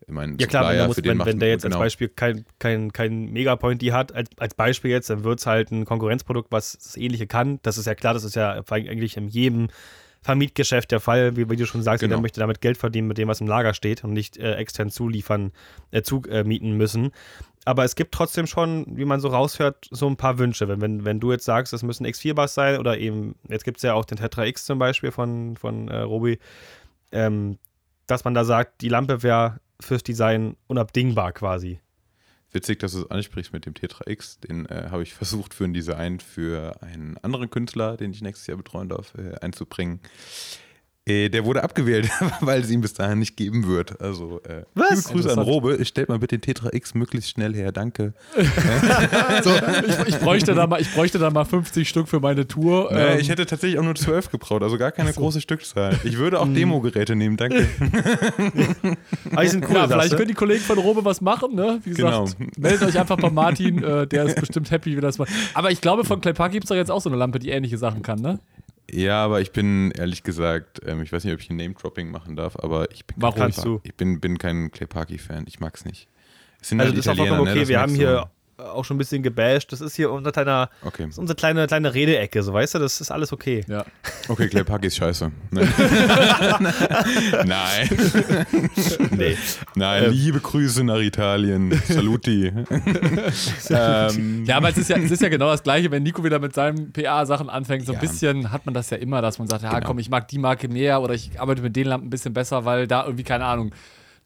Ich 0.02 0.14
meine, 0.14 0.36
ja 0.40 0.48
klar, 0.48 0.72
wenn, 0.72 0.88
muss, 0.88 1.04
wenn, 1.04 1.26
wenn, 1.26 1.40
der 1.40 1.50
jetzt 1.50 1.64
genau. 1.64 1.78
als 1.78 1.86
Beispiel 1.86 2.10
kein, 2.10 2.46
kein, 2.60 2.94
kein 2.94 3.32
Megapoint 3.32 3.82
die 3.82 3.94
hat, 3.94 4.14
als, 4.14 4.30
als 4.38 4.54
Beispiel 4.54 4.92
jetzt, 4.92 5.10
dann 5.10 5.24
wird 5.24 5.40
es 5.40 5.46
halt 5.46 5.72
ein 5.72 5.86
Konkurrenzprodukt, 5.86 6.52
was 6.52 6.78
das 6.78 6.98
Ähnliche 6.98 7.28
kann. 7.28 7.60
Das 7.64 7.78
ist 7.78 7.86
ja 7.86 7.96
klar, 7.96 8.14
das 8.14 8.24
ist 8.24 8.36
ja 8.36 8.64
eigentlich 8.70 9.18
in 9.18 9.28
jedem 9.28 9.68
Vermietgeschäft 10.28 10.92
der 10.92 11.00
Fall, 11.00 11.38
wie, 11.38 11.50
wie 11.50 11.56
du 11.56 11.66
schon 11.66 11.84
sagst, 11.84 12.02
genau. 12.02 12.16
jeder 12.16 12.22
möchte 12.22 12.42
damit 12.42 12.60
Geld 12.60 12.78
verdienen 12.78 13.08
mit 13.08 13.18
dem, 13.18 13.30
was 13.30 13.40
im 13.40 13.48
Lager 13.48 13.74
steht 13.74 14.04
und 14.04 14.12
nicht 14.12 14.36
äh, 14.36 14.56
extern 14.56 14.90
zuliefern, 14.90 15.54
äh, 15.92 16.02
zumieten 16.02 16.74
äh, 16.74 16.76
müssen. 16.76 17.12
Aber 17.64 17.86
es 17.86 17.96
gibt 17.96 18.14
trotzdem 18.14 18.46
schon, 18.46 18.86
wie 18.98 19.06
man 19.06 19.22
so 19.22 19.30
raushört, 19.30 19.88
so 19.90 20.06
ein 20.06 20.18
paar 20.18 20.38
Wünsche. 20.38 20.68
Wenn, 20.68 20.82
wenn, 20.82 21.06
wenn 21.06 21.22
du 21.22 21.32
jetzt 21.32 21.46
sagst, 21.46 21.72
es 21.72 21.82
müssen 21.82 22.06
X4-Bars 22.06 22.54
sein 22.56 22.78
oder 22.78 22.98
eben, 22.98 23.36
jetzt 23.48 23.64
gibt 23.64 23.78
es 23.78 23.84
ja 23.84 23.94
auch 23.94 24.04
den 24.04 24.18
Tetra 24.18 24.46
X 24.46 24.66
zum 24.66 24.80
Beispiel 24.80 25.14
von, 25.14 25.56
von 25.56 25.88
äh, 25.88 26.00
Robi, 26.00 26.40
ähm, 27.14 27.58
dass 28.06 28.26
man 28.26 28.34
da 28.34 28.44
sagt, 28.44 28.82
die 28.82 28.90
Lampe 28.90 29.24
wäre 29.24 29.62
fürs 29.80 30.04
Design 30.04 30.58
unabdingbar 30.68 31.32
quasi. 31.32 31.80
Witzig, 32.58 32.80
dass 32.80 32.94
du 32.94 33.02
es 33.02 33.12
ansprichst 33.12 33.54
mit 33.54 33.68
dem 33.68 33.76
Tetra 33.76 34.06
X. 34.08 34.40
Den 34.40 34.66
äh, 34.66 34.88
habe 34.90 35.04
ich 35.04 35.14
versucht 35.14 35.54
für 35.54 35.66
ein 35.66 35.76
Design 35.76 36.20
für 36.20 36.82
einen 36.82 37.20
anderen 37.20 37.52
Künstler, 37.52 37.98
den 37.98 38.10
ich 38.10 38.24
nächstes 38.24 38.48
Jahr 38.48 38.58
betreuen 38.58 38.90
darf, 38.90 39.14
äh, 39.16 39.36
einzubringen. 39.42 40.00
Äh, 41.08 41.30
der 41.30 41.46
wurde 41.46 41.64
abgewählt, 41.64 42.10
weil 42.42 42.62
es 42.62 42.70
ihn 42.70 42.82
bis 42.82 42.94
dahin 42.94 43.20
nicht 43.20 43.38
geben 43.38 43.66
wird. 43.68 44.02
Also, 44.02 44.42
äh, 44.44 44.64
Was? 44.76 44.90
liebe 44.90 45.22
Grüße 45.22 45.32
an 45.32 45.40
Robe. 45.40 45.86
Stellt 45.86 46.10
mal 46.10 46.20
bitte 46.20 46.38
den 46.38 46.42
Tetra 46.42 46.70
X 46.74 46.94
möglichst 46.96 47.30
schnell 47.32 47.56
her. 47.56 47.72
Danke. 47.72 48.14
so, 49.44 49.52
ich, 49.88 50.08
ich, 50.08 50.20
bräuchte 50.20 50.54
da 50.54 50.68
mal, 50.68 50.82
ich 50.82 50.94
bräuchte 50.94 51.18
da 51.18 51.30
mal 51.30 51.46
50 51.46 51.88
Stück 51.88 52.10
für 52.10 52.20
meine 52.20 52.46
Tour. 52.48 52.90
Nee, 52.92 53.00
ähm. 53.00 53.20
Ich 53.20 53.30
hätte 53.30 53.46
tatsächlich 53.46 53.80
auch 53.80 53.84
nur 53.84 53.96
12 53.96 54.32
gebraucht, 54.32 54.64
also 54.64 54.78
gar 54.78 54.92
keine 54.92 55.14
so. 55.14 55.22
große 55.22 55.40
Stückzahl. 55.40 55.98
Ich 56.04 56.18
würde 56.18 56.40
auch 56.40 56.46
hm. 56.46 56.56
Demogeräte 56.56 57.16
nehmen, 57.16 57.38
danke. 57.38 57.68
Aber 59.32 59.42
die 59.44 59.48
sind 59.48 59.66
cool, 59.70 59.76
ja, 59.76 59.88
vielleicht 59.88 60.16
können 60.18 60.28
die 60.28 60.34
Kollegen 60.34 60.64
von 60.64 60.78
Robe 60.78 61.06
was 61.06 61.22
machen. 61.22 61.56
Ne? 61.56 61.80
Wie 61.84 61.92
gesagt, 61.92 62.38
genau. 62.38 62.52
meldet 62.58 62.84
euch 62.84 63.00
einfach 63.00 63.18
bei 63.18 63.30
Martin. 63.30 63.82
Äh, 63.82 64.08
der 64.08 64.26
ist 64.26 64.36
bestimmt 64.36 64.72
happy, 64.72 64.98
wie 64.98 65.02
das 65.02 65.18
macht. 65.18 65.30
Aber 65.54 65.72
ich 65.72 65.80
glaube, 65.80 66.04
von 66.04 66.20
Claypark 66.20 66.52
gibt 66.52 66.66
es 66.66 66.70
doch 66.70 66.76
jetzt 66.76 66.92
auch 66.92 67.02
so 67.02 67.10
eine 67.10 67.18
Lampe, 67.18 67.40
die 67.40 67.50
ähnliche 67.50 67.78
Sachen 67.78 68.02
kann, 68.02 68.20
ne? 68.20 68.40
Ja, 68.90 69.24
aber 69.24 69.42
ich 69.42 69.52
bin 69.52 69.92
ehrlich 69.92 70.24
gesagt, 70.24 70.82
ähm, 70.86 71.02
ich 71.02 71.12
weiß 71.12 71.24
nicht, 71.24 71.34
ob 71.34 71.40
ich 71.40 71.50
ein 71.50 71.58
Name-Dropping 71.58 72.10
machen 72.10 72.36
darf, 72.36 72.56
aber 72.58 72.92
ich 72.92 73.06
bin, 73.06 73.16
Warum 73.20 73.40
kein, 73.40 73.52
du? 73.52 73.82
Ich 73.84 73.96
bin, 73.96 74.22
bin 74.22 74.38
kein 74.38 74.72
Clay 74.72 74.88
Parky-Fan. 74.88 75.46
Ich 75.48 75.60
mag's 75.60 75.84
nicht. 75.84 76.08
also 76.62 76.78
halt 76.78 76.92
das 76.92 77.00
ist 77.00 77.08
auch 77.08 77.16
vollkommen 77.18 77.42
okay. 77.42 77.68
Wir 77.68 77.82
haben 77.82 77.94
hier 77.94 78.30
auch 78.58 78.84
schon 78.86 78.96
ein 78.96 78.98
bisschen 78.98 79.22
gebasht. 79.22 79.72
Das 79.72 79.82
ist 79.82 79.96
hier 79.96 80.12
unser 80.12 80.32
kleiner, 80.32 80.70
Okay. 80.84 81.04
das 81.04 81.12
ist 81.12 81.18
unsere 81.20 81.36
kleine, 81.36 81.68
kleine 81.68 81.94
Redeecke, 81.94 82.42
so 82.42 82.54
weißt 82.54 82.76
du, 82.76 82.80
das 82.80 83.00
ist 83.02 83.12
alles 83.12 83.32
okay. 83.32 83.64
Ja. 83.68 83.86
Okay, 84.28 84.48
Clay 84.48 84.64
Park 84.64 84.84
ist 84.86 84.96
scheiße. 84.98 85.32
Ne? 85.52 85.62
Nein. 87.46 87.90
Nee. 89.16 89.38
Nein, 89.76 90.04
Ähm. 90.06 90.12
liebe 90.12 90.40
Grüße 90.40 90.84
nach 90.84 90.98
Italien. 91.00 91.72
Saluti. 91.88 92.52
ähm, 93.70 94.46
Ja, 94.46 94.58
aber 94.58 94.70
es 94.70 94.78
ist 94.78 94.90
ja, 94.90 94.98
es 94.98 95.12
ist 95.12 95.22
ja 95.22 95.30
genau 95.30 95.48
das 95.52 95.64
Gleiche, 95.64 95.92
wenn 95.92 96.04
Nico 96.04 96.24
wieder 96.24 96.40
mit 96.40 96.54
seinen 96.54 96.92
PA-Sachen 96.92 97.50
anfängt. 97.50 97.86
So 97.86 97.92
ein 97.94 97.96
Ja. 97.96 98.02
bisschen 98.02 98.52
hat 98.52 98.66
man 98.66 98.74
das 98.74 98.90
ja 98.90 98.98
immer, 98.98 99.22
dass 99.22 99.40
man 99.40 99.48
sagt, 99.48 99.64
ja 99.64 99.74
Genau. 99.74 99.88
komm, 99.88 100.00
ich 100.00 100.10
mag 100.10 100.28
die 100.28 100.40
Marke 100.40 100.68
mehr 100.68 101.02
oder 101.02 101.14
ich 101.14 101.40
arbeite 101.40 101.62
mit 101.62 101.76
den 101.76 101.88
Lampen 101.88 102.08
ein 102.08 102.10
bisschen 102.10 102.34
besser, 102.34 102.66
weil 102.66 102.88
da 102.88 103.06
irgendwie, 103.06 103.24
keine 103.24 103.46
Ahnung, 103.46 103.72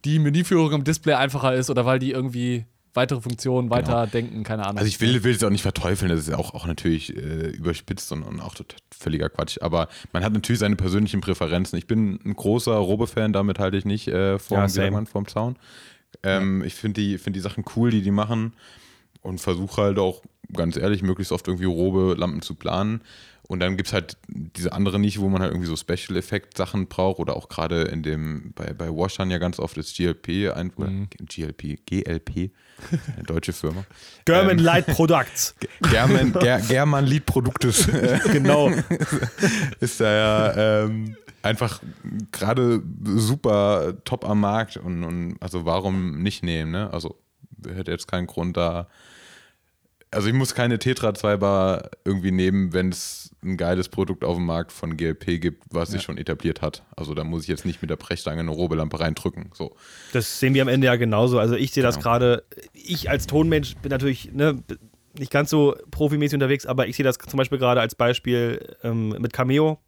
die 0.05 0.19
Menüführung 0.19 0.71
im 0.71 0.83
Display 0.83 1.13
einfacher 1.13 1.53
ist 1.53 1.69
oder 1.69 1.85
weil 1.85 1.99
die 1.99 2.11
irgendwie 2.11 2.65
weitere 2.93 3.21
Funktionen 3.21 3.69
weiter 3.69 4.07
denken, 4.07 4.43
keine 4.43 4.63
Ahnung. 4.63 4.77
Also 4.77 4.87
ich 4.87 4.99
will, 4.99 5.23
will 5.23 5.35
es 5.35 5.43
auch 5.43 5.49
nicht 5.49 5.61
verteufeln, 5.61 6.09
das 6.09 6.27
ist 6.27 6.33
auch, 6.33 6.53
auch 6.53 6.65
natürlich 6.65 7.15
äh, 7.15 7.49
überspitzt 7.49 8.11
und, 8.11 8.23
und 8.23 8.39
auch 8.41 8.53
total 8.53 8.77
völliger 8.97 9.29
Quatsch. 9.29 9.57
Aber 9.61 9.87
man 10.11 10.23
hat 10.23 10.33
natürlich 10.33 10.59
seine 10.59 10.75
persönlichen 10.75 11.21
Präferenzen. 11.21 11.77
Ich 11.77 11.87
bin 11.87 12.19
ein 12.25 12.33
großer 12.35 12.73
Robe-Fan, 12.73 13.33
damit 13.33 13.59
halte 13.59 13.77
ich 13.77 13.85
nicht 13.85 14.07
äh, 14.07 14.39
vorm, 14.39 14.67
Ja, 14.67 15.05
vorm 15.05 15.27
Zaun. 15.27 15.55
Ähm, 16.23 16.63
Ich 16.63 16.75
finde 16.75 17.01
die, 17.01 17.17
find 17.17 17.35
die 17.35 17.39
Sachen 17.39 17.63
cool, 17.75 17.91
die 17.91 18.01
die 18.01 18.11
machen 18.11 18.53
und 19.21 19.39
versuche 19.39 19.81
halt 19.81 19.99
auch, 19.99 20.21
ganz 20.53 20.75
ehrlich, 20.75 21.01
möglichst 21.01 21.31
oft 21.31 21.47
irgendwie 21.47 21.65
Robe-Lampen 21.65 22.41
zu 22.41 22.55
planen. 22.55 23.01
Und 23.51 23.59
dann 23.59 23.75
gibt 23.75 23.87
es 23.87 23.93
halt 23.93 24.15
diese 24.29 24.71
andere 24.71 24.97
Nische, 24.97 25.19
wo 25.19 25.27
man 25.27 25.41
halt 25.41 25.51
irgendwie 25.51 25.67
so 25.67 25.75
Special-Effekt-Sachen 25.75 26.87
braucht 26.87 27.19
oder 27.19 27.35
auch 27.35 27.49
gerade 27.49 27.81
in 27.81 28.01
dem, 28.01 28.53
bei, 28.55 28.71
bei 28.71 28.87
Washern 28.87 29.29
ja 29.29 29.39
ganz 29.39 29.59
oft 29.59 29.75
das 29.75 29.93
GLP, 29.93 30.55
ein, 30.55 30.71
oder 30.77 30.89
GLP, 31.19 31.85
GLP, 31.85 32.51
eine 33.13 33.23
deutsche 33.27 33.51
Firma. 33.51 33.83
German 34.25 34.57
Ähm. 34.57 34.63
Light 34.63 34.85
Products. 34.85 35.53
German, 35.91 36.31
Ger, 36.31 36.61
German 36.61 37.05
Lied 37.05 37.25
Produktes 37.25 37.89
genau. 38.31 38.71
ist 39.81 39.99
da 39.99 40.13
ja 40.13 40.85
ähm, 40.85 41.17
einfach 41.41 41.81
gerade 42.31 42.81
super 43.03 43.95
top 44.05 44.23
am 44.23 44.39
Markt 44.39 44.77
und, 44.77 45.03
und 45.03 45.35
also 45.41 45.65
warum 45.65 46.23
nicht 46.23 46.41
nehmen, 46.41 46.71
ne? 46.71 46.89
Also 46.93 47.19
hätte 47.67 47.91
jetzt 47.91 48.07
keinen 48.07 48.27
Grund 48.27 48.55
da. 48.55 48.87
Also 50.09 50.29
ich 50.29 50.33
muss 50.33 50.55
keine 50.55 50.79
Tetra 50.79 51.13
2 51.13 51.35
Bar 51.35 51.89
irgendwie 52.05 52.31
nehmen, 52.31 52.71
wenn 52.71 52.89
es 52.93 53.30
ein 53.43 53.57
geiles 53.57 53.89
Produkt 53.89 54.23
auf 54.23 54.35
dem 54.35 54.45
Markt 54.45 54.71
von 54.71 54.97
GLP 54.97 55.41
gibt, 55.41 55.63
was 55.71 55.89
sich 55.89 56.03
schon 56.03 56.17
etabliert 56.17 56.61
hat. 56.61 56.83
Also 56.95 57.15
da 57.15 57.23
muss 57.23 57.43
ich 57.43 57.47
jetzt 57.47 57.65
nicht 57.65 57.81
mit 57.81 57.89
der 57.89 57.95
Brechstange 57.95 58.39
eine 58.41 58.51
Robelampe 58.51 58.99
reindrücken. 58.99 59.49
So. 59.53 59.75
Das 60.13 60.39
sehen 60.39 60.53
wir 60.53 60.61
am 60.61 60.67
Ende 60.67 60.87
ja 60.87 60.95
genauso. 60.95 61.39
Also 61.39 61.55
ich 61.55 61.71
sehe 61.71 61.81
das 61.81 61.95
Genau. 61.95 62.03
gerade, 62.03 62.43
ich 62.73 63.09
als 63.09 63.25
Tonmensch 63.25 63.75
bin 63.77 63.89
natürlich 63.89 64.31
ne, 64.31 64.61
nicht 65.17 65.31
ganz 65.31 65.49
so 65.49 65.75
profimäßig 65.89 66.35
unterwegs, 66.35 66.65
aber 66.67 66.87
ich 66.87 66.95
sehe 66.95 67.03
das 67.03 67.17
zum 67.17 67.37
Beispiel 67.37 67.57
gerade 67.57 67.81
als 67.81 67.95
Beispiel 67.95 68.75
ähm, 68.83 69.09
mit 69.19 69.33
Cameo. 69.33 69.79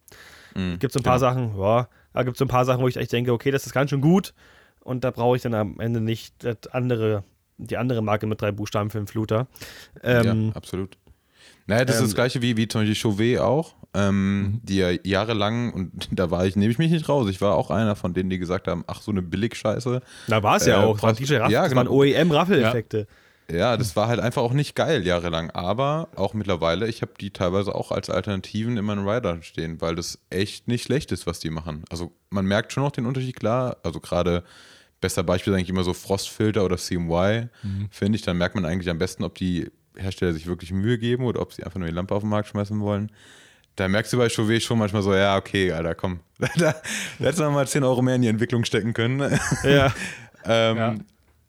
Mhm, 0.56 0.78
Gibt 0.80 0.94
es 0.94 0.96
ein 0.96 1.04
paar 1.04 1.18
Sachen, 1.18 1.56
ja, 1.58 1.88
da 2.12 2.22
gibt 2.24 2.36
es 2.36 2.38
so 2.38 2.44
ein 2.44 2.48
paar 2.48 2.64
Sachen, 2.64 2.82
wo 2.82 2.88
ich 2.88 2.96
echt 2.96 3.12
denke, 3.12 3.32
okay, 3.32 3.50
das 3.50 3.66
ist 3.66 3.72
ganz 3.72 3.90
schön 3.90 4.00
gut 4.00 4.34
und 4.80 5.04
da 5.04 5.10
brauche 5.10 5.36
ich 5.36 5.42
dann 5.42 5.54
am 5.54 5.80
Ende 5.80 6.00
nicht 6.00 6.44
das 6.44 6.66
andere, 6.72 7.24
die 7.58 7.76
andere 7.76 8.02
Marke 8.02 8.26
mit 8.26 8.40
drei 8.42 8.52
Buchstaben 8.52 8.90
für 8.90 8.98
den 8.98 9.06
Fluter. 9.06 9.46
Ähm, 10.02 10.48
ja, 10.48 10.56
absolut. 10.56 10.96
Naja, 11.66 11.84
das 11.84 11.96
ähm, 11.98 12.02
ist 12.04 12.10
das 12.10 12.14
gleiche 12.14 12.42
wie, 12.42 12.56
wie 12.56 12.68
zum 12.68 12.82
Beispiel 12.82 12.94
Chauvet 12.94 13.38
auch, 13.40 13.74
ähm, 13.94 14.60
die 14.62 14.76
ja 14.76 14.90
jahrelang, 15.02 15.72
und 15.72 15.92
da 16.10 16.30
war 16.30 16.46
ich, 16.46 16.56
nehme 16.56 16.70
ich 16.70 16.78
mich 16.78 16.90
nicht 16.90 17.08
raus, 17.08 17.28
ich 17.30 17.40
war 17.40 17.54
auch 17.54 17.70
einer 17.70 17.96
von 17.96 18.12
denen, 18.14 18.28
die 18.30 18.38
gesagt 18.38 18.68
haben, 18.68 18.84
ach, 18.86 19.00
so 19.00 19.10
eine 19.10 19.22
Billigscheiße. 19.22 20.00
Da 20.28 20.42
war 20.42 20.56
es 20.56 20.66
ja 20.66 20.82
Äh, 20.82 20.84
auch. 20.84 20.98
Preis- 20.98 21.16
DJ 21.16 21.36
Raff, 21.36 21.50
ja, 21.50 21.62
das 21.62 21.70
genau. 21.70 21.80
waren 21.82 21.88
OEM-Raffeleffekte. 21.88 23.06
Ja, 23.52 23.76
das 23.76 23.94
war 23.94 24.08
halt 24.08 24.20
einfach 24.20 24.40
auch 24.40 24.54
nicht 24.54 24.74
geil 24.74 25.06
jahrelang. 25.06 25.50
Aber 25.50 26.08
auch 26.16 26.32
mittlerweile, 26.32 26.88
ich 26.88 27.02
habe 27.02 27.12
die 27.20 27.30
teilweise 27.30 27.74
auch 27.74 27.92
als 27.92 28.08
Alternativen 28.08 28.78
in 28.78 28.84
meinen 28.86 29.06
Rider 29.06 29.42
stehen, 29.42 29.82
weil 29.82 29.94
das 29.96 30.18
echt 30.30 30.66
nicht 30.66 30.84
schlecht 30.84 31.12
ist, 31.12 31.26
was 31.26 31.40
die 31.40 31.50
machen. 31.50 31.84
Also 31.90 32.12
man 32.30 32.46
merkt 32.46 32.72
schon 32.72 32.82
noch 32.82 32.90
den 32.92 33.04
Unterschied, 33.04 33.36
klar. 33.38 33.76
Also 33.82 34.00
gerade 34.00 34.44
bester 35.02 35.22
Beispiel 35.22 35.52
ist 35.52 35.58
eigentlich 35.58 35.68
immer 35.68 35.84
so 35.84 35.92
Frostfilter 35.92 36.64
oder 36.64 36.78
CMY, 36.78 37.48
finde 37.90 38.16
ich. 38.16 38.22
Dann 38.22 38.38
merkt 38.38 38.54
man 38.54 38.64
eigentlich 38.64 38.88
am 38.88 38.98
besten, 38.98 39.22
ob 39.24 39.34
die 39.34 39.70
Hersteller 39.96 40.32
sich 40.32 40.46
wirklich 40.46 40.72
Mühe 40.72 40.98
geben 40.98 41.24
oder 41.24 41.40
ob 41.40 41.52
sie 41.52 41.62
einfach 41.64 41.78
nur 41.78 41.88
die 41.88 41.94
Lampe 41.94 42.14
auf 42.14 42.22
den 42.22 42.30
Markt 42.30 42.48
schmeißen 42.48 42.80
wollen. 42.80 43.10
Da 43.76 43.88
merkst 43.88 44.12
du 44.12 44.18
bei 44.18 44.28
Chauvet 44.28 44.62
schon 44.62 44.78
manchmal 44.78 45.02
so, 45.02 45.14
ja, 45.14 45.36
okay, 45.36 45.72
Alter, 45.72 45.94
komm. 45.94 46.20
da, 46.38 46.48
da 46.56 46.74
hättest 47.18 47.40
du 47.40 47.50
mal 47.50 47.66
10 47.66 47.82
Euro 47.84 48.02
mehr 48.02 48.14
in 48.14 48.22
die 48.22 48.28
Entwicklung 48.28 48.64
stecken 48.64 48.92
können. 48.94 49.20
Ja. 49.64 49.92
Ähm, 50.44 50.76
Ja. 50.76 50.94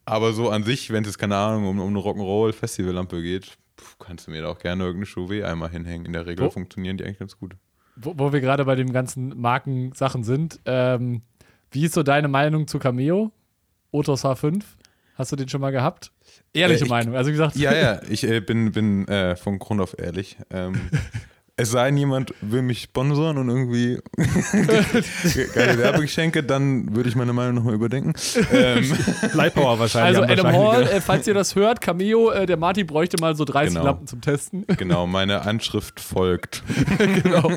Aber 0.08 0.34
so 0.34 0.50
an 0.52 0.64
sich, 0.64 0.92
wenn 0.92 1.04
es 1.04 1.18
keine 1.18 1.36
Ahnung, 1.36 1.68
um, 1.68 1.80
um 1.80 1.90
eine 1.90 1.98
Rock'n'Roll-Festivallampe 2.00 3.22
geht, 3.24 3.58
pf, 3.80 3.98
kannst 4.00 4.28
du 4.28 4.32
mir 4.32 4.44
da 4.44 4.50
auch 4.50 4.60
gerne 4.60 4.84
irgendeine 4.84 5.08
Chauvet 5.08 5.44
einmal 5.44 5.70
hinhängen. 5.72 6.06
In 6.06 6.14
der 6.14 6.26
Regel 6.28 6.46
Wo- 6.46 6.50
funktionieren 6.52 6.98
die 6.98 7.04
eigentlich 7.06 7.18
ganz 7.20 7.38
gut. 7.38 7.56
wo, 7.96 8.14
wo 8.18 8.32
wir 8.32 8.40
gerade 8.42 8.66
bei 8.66 8.76
den 8.76 8.94
ganzen 8.94 9.30
Markensachen 9.40 10.24
sind, 10.24 10.60
ähm, 10.66 11.22
wie 11.72 11.86
ist 11.86 11.94
so 11.96 12.04
deine 12.04 12.28
Meinung 12.28 12.68
zu 12.68 12.78
Cameo? 12.80 13.32
Otos 13.92 14.24
H5? 14.24 14.62
Hast 15.16 15.32
du 15.32 15.36
den 15.36 15.50
schon 15.50 15.62
mal 15.62 15.72
gehabt? 15.72 16.12
Ehrliche 16.56 16.82
Äh, 16.82 16.86
ich- 16.86 16.90
Meinung. 16.90 17.16
Also 17.16 17.28
wie 17.30 17.34
gesagt, 17.34 17.56
Ja, 17.56 17.74
ja, 17.76 18.00
ich 18.10 18.24
äh, 18.24 18.40
bin, 18.42 18.72
bin 18.72 19.08
äh, 19.08 19.36
von 19.36 19.60
Grund 19.60 19.82
auf 19.82 19.96
ehrlich. 20.00 20.38
Ähm, 20.52 20.74
es 21.58 21.72
sei 21.72 21.86
denn, 21.86 21.96
jemand 21.98 22.34
will 22.42 22.62
mich 22.64 22.82
sponsern 22.82 23.38
und 23.38 23.48
irgendwie 23.48 24.00
geile 25.54 25.78
Werbegeschenke, 25.78 26.44
dann 26.44 26.94
würde 26.96 27.08
ich 27.08 27.16
meine 27.16 27.32
Meinung 27.32 27.56
nochmal 27.56 27.74
überdenken. 27.76 28.12
Ähm, 28.52 28.92
Lightpower 29.34 29.80
wahrscheinlich. 29.80 30.20
also 30.20 30.34
Adam 30.34 30.46
wahrscheinlich 30.54 30.90
Hall, 30.92 30.98
äh, 30.98 31.00
falls 31.02 31.26
ihr 31.28 31.34
das 31.34 31.56
hört, 31.56 31.80
Cameo, 31.80 32.30
äh, 32.32 32.46
der 32.46 32.58
Marty 32.58 32.84
bräuchte 32.84 33.16
mal 33.22 33.36
so 33.38 33.46
30 33.46 33.74
Genau. 33.76 33.86
Lampen 33.86 34.06
zum 34.08 34.20
Testen. 34.20 34.66
genau, 34.78 35.08
meine 35.08 35.44
Anschrift 35.44 36.02
folgt. 36.02 36.62
genau. 37.24 37.50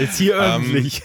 Jetzt 0.00 0.18
hier 0.18 0.34
Ähm, 0.34 0.62
öffentlich. 0.62 1.02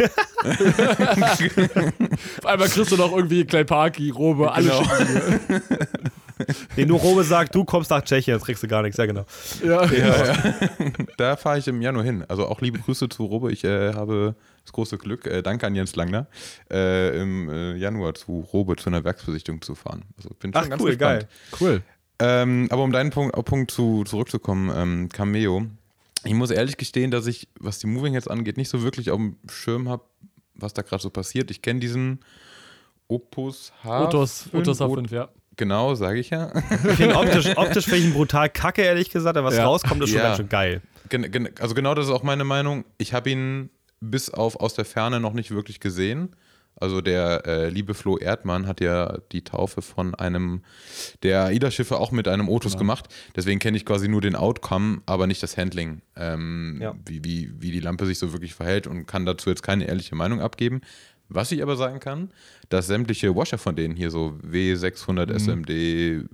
Auf 2.40 2.46
einmal 2.46 2.68
kriegst 2.68 2.92
du 2.92 2.98
noch 2.98 3.16
irgendwie 3.16 3.46
Clay 3.46 3.64
Parky, 3.64 4.10
Robe, 4.10 4.52
alles 4.52 4.72
Genau. 4.72 5.62
Den 6.78 6.88
nur 6.88 7.00
Robe 7.00 7.24
sagt, 7.24 7.56
du 7.56 7.64
kommst 7.64 7.90
nach 7.90 8.02
Tschechien, 8.02 8.36
jetzt 8.36 8.46
kriegst 8.46 8.64
du 8.64 8.68
gar 8.68 8.82
nichts. 8.82 8.98
Ja, 8.98 9.06
genau. 9.06 9.26
Ja. 9.64 9.86
Ja, 9.86 10.26
ja. 10.26 10.36
Da 11.18 11.36
fahre 11.36 11.60
ich 11.60 11.68
im 11.68 11.82
Januar 11.82 12.04
hin. 12.04 12.24
Also 12.28 12.48
auch 12.48 12.62
liebe 12.62 12.80
Grüße 12.80 13.10
zu 13.10 13.26
Robe. 13.26 13.52
Ich 13.52 13.64
äh, 13.64 13.94
habe 13.94 14.36
das 14.64 14.74
große 14.74 14.98
Glück, 14.98 15.26
äh, 15.28 15.42
danke 15.42 15.68
an 15.68 15.76
Jens 15.76 15.96
Langner, 15.96 16.28
äh, 16.72 17.20
im 17.22 17.50
äh, 17.50 17.76
Januar 17.76 18.14
zu 18.14 18.48
Robe 18.54 18.76
zu 18.76 18.90
einer 18.90 19.04
Werksbesichtigung 19.04 19.62
zu 19.62 19.76
fahren. 19.76 20.04
Also 20.18 20.30
bin 20.40 20.54
schon 20.54 20.64
Ach, 20.64 20.70
ganz 20.70 20.82
cool, 20.82 20.90
gespannt. 20.90 21.28
Cool. 21.60 21.82
Ähm, 22.20 22.68
aber 22.70 22.84
um 22.84 22.92
deinen 22.92 23.10
Punkt, 23.10 23.36
auf 23.36 23.46
Punkt 23.46 23.72
zu, 23.72 24.04
zurückzukommen, 24.04 24.72
ähm, 24.76 25.10
Cameo. 25.10 25.66
Ich 26.24 26.34
muss 26.34 26.52
ehrlich 26.52 26.78
gestehen, 26.78 27.10
dass 27.10 27.26
ich, 27.26 27.48
was 27.60 27.80
die 27.80 27.88
Moving 27.88 28.14
jetzt 28.14 28.30
angeht, 28.30 28.58
nicht 28.58 28.70
so 28.70 28.84
wirklich 28.84 29.10
auf 29.10 29.18
dem 29.18 29.38
Schirm 29.50 29.90
habe, 29.90 30.04
was 30.54 30.74
da 30.74 30.84
gerade 30.84 31.02
so 31.02 31.10
passiert. 31.10 31.50
Ich 31.50 31.64
kenne 31.64 31.80
diesen 31.80 32.20
Opus 33.08 33.74
H. 33.84 34.06
Otos, 34.06 34.50
Otos 34.54 34.80
H5, 34.80 35.14
ja. 35.14 35.30
Genau, 35.62 35.94
sage 35.94 36.20
ich 36.20 36.32
ja. 36.32 36.52
Ich 36.90 36.96
finde 36.96 37.16
optisch, 37.16 37.56
optisch 37.56 37.84
finde 37.86 37.98
ich 38.00 38.06
ihn 38.06 38.14
brutal 38.14 38.50
kacke, 38.50 38.82
ehrlich 38.82 39.12
gesagt, 39.12 39.38
aber 39.38 39.50
was 39.50 39.58
Ja. 39.58 39.66
rauskommt, 39.66 40.02
ist 40.02 40.10
schon 40.10 40.18
Ja. 40.18 40.24
ganz 40.24 40.38
schön 40.38 40.50
geil. 40.50 40.82
Gen 41.10 41.30
gen 41.32 41.50
also 41.60 41.76
genau 41.76 41.94
das 41.94 42.08
ist 42.08 42.12
auch 42.12 42.24
meine 42.24 42.44
Meinung. 42.44 42.84
Ich 42.98 43.14
habe 43.14 43.30
ihn 43.30 43.70
bis 44.00 44.32
auf 44.32 44.56
aus 44.60 44.74
der 44.74 44.86
Ferne 44.86 45.20
noch 45.20 45.34
nicht 45.34 45.52
wirklich 45.52 45.80
gesehen. 45.80 46.36
Also 46.80 47.00
der 47.02 47.46
äh, 47.46 47.70
liebe 47.70 47.94
Flo 47.94 48.18
Erdmann 48.18 48.66
hat 48.66 48.82
ja 48.82 49.20
die 49.32 49.44
Taufe 49.44 49.84
von 49.84 50.16
einem 50.16 50.64
der 51.22 51.44
AIDA-Schiffe 51.46 51.98
auch 51.98 52.12
mit 52.12 52.28
einem 52.28 52.50
Otus 52.50 52.76
gemacht. 52.76 53.06
Deswegen 53.36 53.60
kenne 53.60 53.78
ich 53.78 53.86
quasi 53.86 54.08
nur 54.08 54.22
den 54.22 54.36
Outcome, 54.36 55.02
aber 55.06 55.28
nicht 55.28 55.44
das 55.44 55.58
Handling, 55.58 56.02
ähm, 56.16 56.80
Ja. 56.82 56.96
wie, 57.06 57.24
wie, 57.24 57.52
wie 57.60 57.70
die 57.72 57.82
Lampe 57.82 58.08
sich 58.08 58.18
so 58.18 58.32
wirklich 58.34 58.56
verhält 58.56 58.88
und 58.88 59.06
kann 59.06 59.28
dazu 59.28 59.52
jetzt 59.52 59.62
keine 59.62 59.86
ehrliche 59.88 60.16
Meinung 60.16 60.42
abgeben. 60.42 60.82
Was 61.34 61.52
ich 61.54 61.62
aber 61.64 61.78
sagen 61.78 62.00
kann, 62.02 62.30
dass 62.70 62.88
sämtliche 62.88 63.34
Washer 63.36 63.58
von 63.58 63.76
denen 63.76 63.96
hier 63.96 64.12
so 64.12 64.38
W600 64.46 65.32
SMD, 65.34 65.70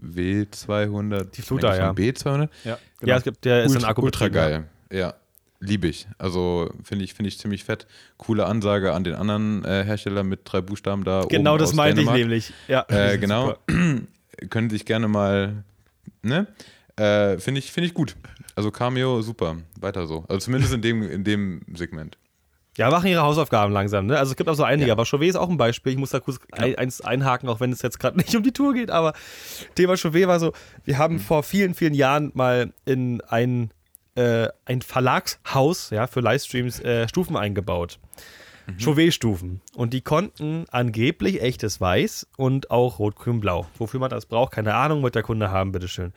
W200, 0.03 1.25
Die 1.35 1.41
Fluter, 1.41 1.75
schon 1.75 1.95
B200, 1.95 2.49
Ja, 2.63 2.77
Ja, 3.03 3.17
es 3.17 3.23
gibt, 3.23 3.45
der 3.45 3.63
ist 3.63 3.71
ein 3.71 3.75
ultra, 3.77 3.89
Akku 3.89 4.01
ultra 4.01 4.27
geil. 4.29 4.65
Ja, 4.91 5.13
liebe 5.59 5.87
ich. 5.87 6.07
Also 6.17 6.71
finde 6.83 7.05
ich, 7.05 7.13
finde 7.13 7.29
ich 7.29 7.37
ziemlich 7.37 7.63
fett. 7.63 7.85
Coole 8.17 8.45
Ansage 8.45 8.93
an 8.93 9.03
den 9.03 9.13
anderen 9.15 9.63
äh, 9.65 9.83
Hersteller 9.83 10.23
mit 10.23 10.41
drei 10.45 10.61
Buchstaben 10.61 11.03
da. 11.03 11.25
Genau 11.29 11.57
das 11.57 11.73
meinte 11.73 12.01
ich 12.01 12.07
Dänemark. 12.07 12.19
nämlich. 12.19 12.53
Ja, 12.67 12.85
Äh, 12.89 13.17
genau. 13.17 13.55
Können 14.49 14.69
sich 14.69 14.85
gerne 14.85 15.07
mal, 15.07 15.63
ne? 16.21 16.47
Äh, 16.95 17.37
finde 17.37 17.59
ich, 17.59 17.71
finde 17.71 17.87
ich 17.87 17.93
gut. 17.93 18.15
Also 18.55 18.71
Cameo, 18.71 19.21
super. 19.21 19.57
Weiter 19.79 20.07
so. 20.07 20.25
Also 20.27 20.39
zumindest 20.39 20.73
in 20.73 20.81
dem, 20.81 21.03
in 21.03 21.23
dem 21.23 21.61
Segment. 21.75 22.17
Ja, 22.77 22.89
machen 22.89 23.07
ihre 23.07 23.21
Hausaufgaben 23.23 23.73
langsam. 23.73 24.05
Ne? 24.05 24.17
Also 24.17 24.31
es 24.31 24.37
gibt 24.37 24.49
auch 24.49 24.53
so 24.55 24.63
einige, 24.63 24.87
Ja. 24.87 24.93
aber 24.93 25.05
Chauvet 25.05 25.29
ist 25.29 25.35
auch 25.35 25.49
ein 25.49 25.57
Beispiel. 25.57 25.91
Ich 25.93 25.97
muss 25.97 26.11
da 26.11 26.19
kurz 26.19 26.39
ein, 26.51 26.75
eins 26.75 27.01
einhaken, 27.01 27.49
auch 27.49 27.59
wenn 27.59 27.71
es 27.71 27.81
jetzt 27.81 27.99
gerade 27.99 28.17
nicht 28.17 28.35
um 28.35 28.43
die 28.43 28.51
Tour 28.53 28.73
geht. 28.73 28.91
Aber 28.91 29.13
Thema 29.75 29.97
Chauvet 29.97 30.27
war 30.27 30.39
so, 30.39 30.53
wir 30.85 30.97
haben 30.97 31.19
vor 31.19 31.43
vielen, 31.43 31.73
vielen 31.73 31.93
Jahren 31.95 32.31
mal 32.35 32.71
in 32.85 33.21
ein, 33.21 33.71
äh, 34.15 34.47
ein 34.65 34.81
Verlagshaus 34.81 35.89
ja, 35.89 36.07
für 36.07 36.21
Livestreams 36.21 36.79
äh, 36.81 37.07
Stufen 37.09 37.35
eingebaut. 37.35 37.99
Chauvet-Stufen. 38.77 39.61
Und 39.75 39.93
die 39.93 40.01
konnten 40.01 40.65
angeblich 40.71 41.41
echtes 41.41 41.79
Weiß 41.79 42.27
und 42.35 42.69
auch 42.69 42.99
Rot, 42.99 43.15
Grün, 43.15 43.39
Blau. 43.39 43.65
Wofür 43.77 43.99
man 44.01 44.09
das 44.09 44.25
braucht, 44.25 44.51
keine 44.51 44.75
Ahnung, 44.75 45.01
wird 45.03 45.15
der 45.15 45.23
Kunde 45.23 45.51
haben, 45.51 45.71
bitteschön. 45.71 46.11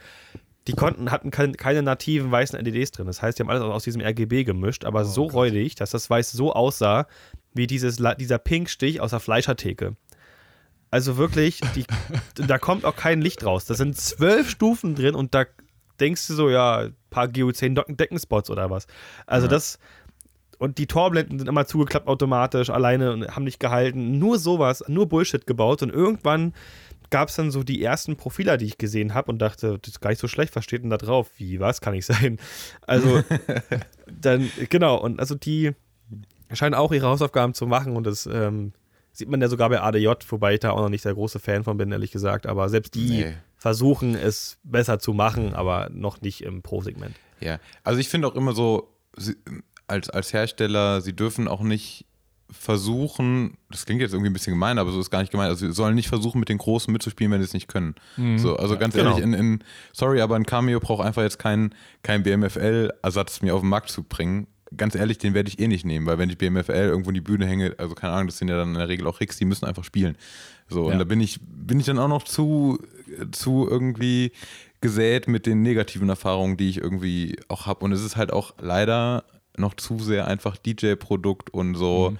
Die 0.70 0.76
konnten, 0.76 1.10
hatten 1.10 1.30
kein, 1.30 1.56
keine 1.56 1.82
nativen 1.82 2.30
weißen 2.30 2.58
LEDs 2.64 2.92
drin. 2.92 3.06
Das 3.06 3.22
heißt, 3.22 3.38
die 3.38 3.42
haben 3.42 3.50
alles 3.50 3.62
aus 3.62 3.84
diesem 3.84 4.00
RGB 4.00 4.44
gemischt, 4.44 4.84
aber 4.84 5.04
so 5.04 5.24
Gott. 5.24 5.34
räudig, 5.34 5.74
dass 5.74 5.90
das 5.90 6.08
Weiß 6.08 6.32
so 6.32 6.52
aussah, 6.52 7.06
wie 7.54 7.66
dieses, 7.66 8.00
dieser 8.18 8.38
Pinkstich 8.38 9.00
aus 9.00 9.10
der 9.10 9.20
Fleischertheke. 9.20 9.96
Also 10.90 11.16
wirklich, 11.16 11.60
die, 11.76 11.84
da 12.46 12.58
kommt 12.58 12.84
auch 12.84 12.96
kein 12.96 13.20
Licht 13.20 13.44
raus. 13.44 13.64
Da 13.64 13.74
sind 13.74 13.96
zwölf 13.96 14.48
Stufen 14.50 14.94
drin 14.94 15.14
und 15.14 15.34
da 15.34 15.44
denkst 16.00 16.26
du 16.28 16.34
so, 16.34 16.48
ja, 16.50 16.78
ein 16.78 16.96
paar 17.10 17.26
GU10-Deckenspots 17.26 18.50
oder 18.50 18.70
was. 18.70 18.86
Also 19.26 19.46
Ja. 19.46 19.50
das, 19.50 19.78
und 20.58 20.78
die 20.78 20.86
Torblenden 20.86 21.38
sind 21.38 21.48
immer 21.48 21.66
zugeklappt 21.66 22.06
automatisch, 22.06 22.70
alleine 22.70 23.12
und 23.12 23.34
haben 23.34 23.44
nicht 23.44 23.60
gehalten. 23.60 24.18
Nur 24.18 24.38
sowas, 24.38 24.84
nur 24.88 25.08
Bullshit 25.08 25.46
gebaut. 25.46 25.82
Und 25.82 25.90
irgendwann 25.90 26.54
gab 27.10 27.28
es 27.28 27.36
dann 27.36 27.50
so 27.50 27.62
die 27.62 27.82
ersten 27.82 28.16
Profiler, 28.16 28.56
die 28.56 28.66
ich 28.66 28.78
gesehen 28.78 29.14
habe 29.14 29.30
und 29.32 29.38
dachte, 29.40 29.78
das 29.82 29.92
ist 29.94 30.00
gar 30.00 30.10
nicht 30.10 30.20
so 30.20 30.28
schlecht, 30.28 30.54
was 30.56 30.64
steht 30.64 30.82
denn 30.82 30.90
da 30.90 30.96
drauf? 30.96 31.30
Wie, 31.36 31.60
was 31.60 31.80
kann 31.80 31.94
ich 31.94 32.06
sein? 32.06 32.38
Also, 32.86 33.22
dann, 34.20 34.50
genau, 34.68 34.96
und 34.96 35.20
also 35.20 35.34
die 35.34 35.72
scheinen 36.52 36.74
auch 36.74 36.92
ihre 36.92 37.06
Hausaufgaben 37.06 37.54
zu 37.54 37.66
machen 37.66 37.96
und 37.96 38.04
das 38.04 38.26
ähm, 38.26 38.72
sieht 39.12 39.28
man 39.28 39.40
ja 39.40 39.48
sogar 39.48 39.68
bei 39.68 39.80
ADJ, 39.80 40.08
wobei 40.28 40.54
ich 40.54 40.60
da 40.60 40.70
auch 40.70 40.80
noch 40.80 40.88
nicht 40.88 41.04
der 41.04 41.14
große 41.14 41.38
Fan 41.38 41.64
von 41.64 41.76
bin, 41.76 41.92
ehrlich 41.92 42.10
gesagt. 42.12 42.46
Aber 42.46 42.68
selbst 42.68 42.94
die 42.94 43.08
Nee. 43.24 43.34
versuchen 43.56 44.14
es 44.14 44.58
besser 44.62 44.98
zu 44.98 45.12
machen, 45.12 45.54
aber 45.54 45.88
noch 45.92 46.20
nicht 46.20 46.42
im 46.42 46.62
Pro-Segment. 46.62 47.14
Ja, 47.40 47.58
also 47.84 47.98
ich 48.00 48.08
finde 48.08 48.28
auch 48.28 48.34
immer 48.34 48.52
so, 48.52 48.92
sie, 49.16 49.34
als, 49.86 50.10
als 50.10 50.32
Hersteller, 50.32 51.00
sie 51.00 51.14
dürfen 51.14 51.48
auch 51.48 51.62
nicht 51.62 52.06
versuchen, 52.52 53.56
das 53.70 53.86
klingt 53.86 54.00
jetzt 54.00 54.12
irgendwie 54.12 54.30
ein 54.30 54.32
bisschen 54.32 54.52
gemein, 54.52 54.78
aber 54.78 54.90
so 54.92 55.00
ist 55.00 55.10
gar 55.10 55.20
nicht 55.20 55.30
gemeint, 55.30 55.50
also 55.50 55.66
sie 55.66 55.72
sollen 55.72 55.94
nicht 55.94 56.08
versuchen, 56.08 56.38
mit 56.40 56.48
den 56.48 56.58
Großen 56.58 56.92
mitzuspielen, 56.92 57.32
wenn 57.32 57.40
sie 57.40 57.46
es 57.46 57.52
nicht 57.54 57.68
können. 57.68 57.94
So, 58.36 58.56
also 58.56 58.76
ganz 58.78 58.94
genau. 58.94 59.10
ehrlich, 59.10 59.24
in, 59.24 59.32
in, 59.34 59.64
sorry, 59.92 60.20
aber 60.20 60.36
ein 60.36 60.44
Cameo 60.44 60.80
braucht 60.80 61.04
einfach 61.06 61.22
jetzt 61.22 61.38
keinen 61.38 61.74
kein 62.02 62.22
BMFL-Ersatz 62.22 63.42
mir 63.42 63.54
auf 63.54 63.60
den 63.60 63.68
Markt 63.70 63.90
zu 63.90 64.02
bringen. 64.02 64.46
Ganz 64.76 64.94
ehrlich, 64.94 65.18
den 65.18 65.34
werde 65.34 65.48
ich 65.48 65.58
eh 65.58 65.66
nicht 65.66 65.84
nehmen, 65.84 66.06
weil 66.06 66.18
wenn 66.18 66.30
ich 66.30 66.38
BMFL 66.38 66.70
irgendwo 66.72 67.10
in 67.10 67.14
die 67.14 67.20
Bühne 67.20 67.46
hänge, 67.46 67.74
also 67.78 67.94
keine 67.94 68.12
Ahnung, 68.12 68.28
das 68.28 68.38
sind 68.38 68.48
ja 68.48 68.56
dann 68.56 68.68
in 68.68 68.74
der 68.78 68.88
Regel 68.88 69.06
auch 69.08 69.18
Ricks, 69.20 69.36
die 69.36 69.44
müssen 69.44 69.64
einfach 69.64 69.82
spielen. 69.84 70.16
So, 70.68 70.86
Ja. 70.86 70.92
und 70.92 70.98
da 71.00 71.04
bin 71.04 71.20
ich, 71.20 71.40
bin 71.42 71.80
ich 71.80 71.86
dann 71.86 71.98
auch 71.98 72.06
noch 72.08 72.22
zu, 72.22 72.78
zu 73.32 73.66
irgendwie 73.68 74.30
gesät 74.80 75.26
mit 75.26 75.44
den 75.46 75.62
negativen 75.62 76.08
Erfahrungen, 76.08 76.56
die 76.56 76.68
ich 76.68 76.78
irgendwie 76.78 77.36
auch 77.48 77.66
habe. 77.66 77.84
Und 77.84 77.92
es 77.92 78.02
ist 78.04 78.16
halt 78.16 78.32
auch 78.32 78.54
leider 78.60 79.24
noch 79.60 79.74
zu 79.74 79.98
sehr 79.98 80.26
einfach 80.26 80.56
DJ-Produkt 80.56 81.50
und 81.50 81.74
so. 81.74 82.16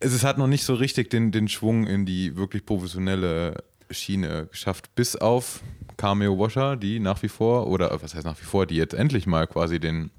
Es 0.00 0.12
ist 0.12 0.24
halt 0.24 0.38
noch 0.38 0.46
nicht 0.48 0.64
so 0.64 0.74
richtig 0.74 1.10
den, 1.10 1.32
den 1.32 1.48
Schwung 1.48 1.86
in 1.86 2.04
die 2.06 2.36
wirklich 2.36 2.66
professionelle 2.66 3.62
Schiene 3.90 4.48
geschafft, 4.50 4.94
bis 4.94 5.16
auf 5.16 5.60
Cameo 5.96 6.38
Washer, 6.38 6.76
die 6.76 6.98
nach 6.98 7.22
wie 7.22 7.28
vor, 7.28 7.68
oder 7.68 7.96
was 8.02 8.14
heißt 8.14 8.24
nach 8.26 8.38
wie 8.40 8.44
vor, 8.44 8.66
die 8.66 8.74
jetzt 8.76 8.94
endlich 8.94 9.26
mal 9.26 9.46
quasi 9.46 9.78
den, 9.80 10.10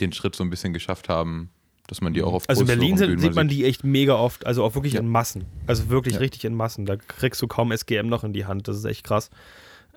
den 0.00 0.12
Schritt 0.12 0.36
so 0.36 0.44
ein 0.44 0.48
bisschen 0.50 0.72
geschafft 0.72 1.08
haben, 1.08 1.50
dass 1.86 2.00
man 2.00 2.14
die 2.14 2.22
auch 2.22 2.32
auf 2.32 2.48
Also 2.48 2.62
in 2.62 2.68
Berlin 2.68 2.96
sind, 2.96 3.18
sieht 3.20 3.34
man 3.34 3.48
die 3.48 3.64
echt 3.64 3.82
mega 3.84 4.14
oft, 4.14 4.46
also 4.46 4.62
auch 4.64 4.74
wirklich 4.76 4.92
Ja. 4.94 5.00
in 5.00 5.08
Massen. 5.08 5.44
Also 5.66 5.90
wirklich 5.90 6.14
Ja. 6.14 6.20
richtig 6.20 6.44
in 6.44 6.54
Massen. 6.54 6.86
Da 6.86 6.96
kriegst 6.96 7.42
du 7.42 7.48
kaum 7.48 7.72
SGM 7.72 8.06
noch 8.06 8.22
in 8.24 8.32
die 8.32 8.46
Hand. 8.46 8.68
Das 8.68 8.76
ist 8.76 8.84
echt 8.84 9.04
krass. 9.04 9.28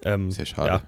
Ähm, 0.04 0.32
ja 0.32 0.46
schade. 0.46 0.68
Ja. 0.70 0.82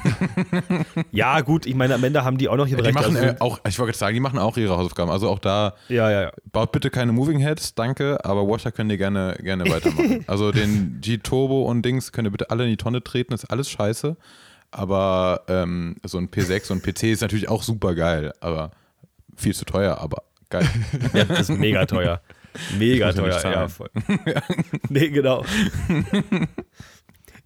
ja, 1.12 1.40
gut, 1.40 1.66
ich 1.66 1.74
meine, 1.74 1.94
am 1.94 2.04
Ende 2.04 2.24
haben 2.24 2.38
die 2.38 2.48
auch 2.48 2.56
noch 2.56 2.66
ihre 2.66 2.82
Die 2.82 2.88
Rechte. 2.88 3.02
machen 3.02 3.16
also, 3.16 3.28
äh, 3.28 3.36
auch, 3.40 3.60
ich 3.66 3.78
wollte 3.78 3.96
sagen, 3.96 4.14
die 4.14 4.20
machen 4.20 4.38
auch 4.38 4.56
ihre 4.56 4.76
Hausaufgaben. 4.76 5.10
Also 5.10 5.28
auch 5.28 5.38
da 5.38 5.74
ja, 5.88 6.10
ja, 6.10 6.22
ja. 6.22 6.32
baut 6.52 6.72
bitte 6.72 6.90
keine 6.90 7.12
Moving 7.12 7.40
Heads, 7.40 7.74
danke, 7.74 8.24
aber 8.24 8.46
Washer 8.48 8.72
könnt 8.72 8.90
ihr 8.90 8.98
gerne, 8.98 9.36
gerne 9.40 9.68
weitermachen. 9.70 10.24
also 10.26 10.52
den 10.52 10.98
G-Turbo 11.00 11.64
und 11.64 11.82
Dings 11.82 12.12
könnt 12.12 12.26
ihr 12.26 12.32
bitte 12.32 12.50
alle 12.50 12.64
in 12.64 12.70
die 12.70 12.76
Tonne 12.76 13.02
treten, 13.02 13.32
ist 13.32 13.46
alles 13.46 13.70
scheiße. 13.70 14.16
Aber 14.70 15.42
ähm, 15.48 15.96
so 16.04 16.18
ein 16.18 16.28
P6 16.28 16.72
und 16.72 16.82
PC 16.82 17.04
ist 17.04 17.20
natürlich 17.20 17.48
auch 17.48 17.62
super 17.62 17.94
geil, 17.94 18.32
aber 18.40 18.70
viel 19.36 19.54
zu 19.54 19.64
teuer, 19.64 19.98
aber 19.98 20.22
geil. 20.48 20.66
ja. 21.12 21.24
Das 21.24 21.50
ist 21.50 21.58
mega 21.58 21.84
teuer. 21.86 22.20
Mega 22.78 23.06
ja 23.06 23.12
teuer, 23.12 23.42
ja, 23.42 23.68
voll. 23.68 23.88
nee, 24.90 25.08
genau. 25.08 25.44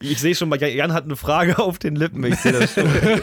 Ich 0.01 0.21
sehe 0.21 0.35
schon 0.35 0.49
mal, 0.49 0.63
Jan 0.63 0.93
hat 0.93 1.05
eine 1.05 1.17
Frage 1.17 1.59
auf 1.63 1.79
den 1.79 1.97
Lippen. 1.97 2.25
Ich 2.25 2.37
sehe 2.37 2.53
das 2.53 2.75
schon. 2.75 2.89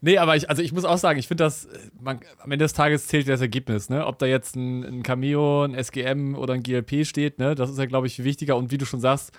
Nee, 0.00 0.18
aber 0.18 0.36
ich, 0.36 0.48
also 0.48 0.62
ich 0.62 0.72
muss 0.72 0.84
auch 0.84 0.96
sagen, 0.96 1.18
ich 1.18 1.26
finde 1.26 1.42
das, 1.42 1.68
man, 2.00 2.20
am 2.38 2.52
Ende 2.52 2.64
des 2.64 2.72
Tages 2.72 3.08
zählt 3.08 3.28
das 3.28 3.40
Ergebnis, 3.40 3.90
ne? 3.90 4.06
Ob 4.06 4.18
da 4.20 4.26
jetzt 4.26 4.54
ein, 4.54 4.84
ein 4.84 5.02
Cameo, 5.02 5.64
ein 5.64 5.74
SGM 5.74 6.36
oder 6.36 6.54
ein 6.54 6.62
GLP 6.62 7.04
steht, 7.04 7.40
ne? 7.40 7.56
Das 7.56 7.68
ist 7.68 7.78
ja, 7.78 7.86
glaube 7.86 8.06
ich, 8.06 8.14
viel 8.14 8.24
wichtiger. 8.24 8.56
Und 8.56 8.70
wie 8.70 8.78
du 8.78 8.86
schon 8.86 9.00
sagst, 9.00 9.32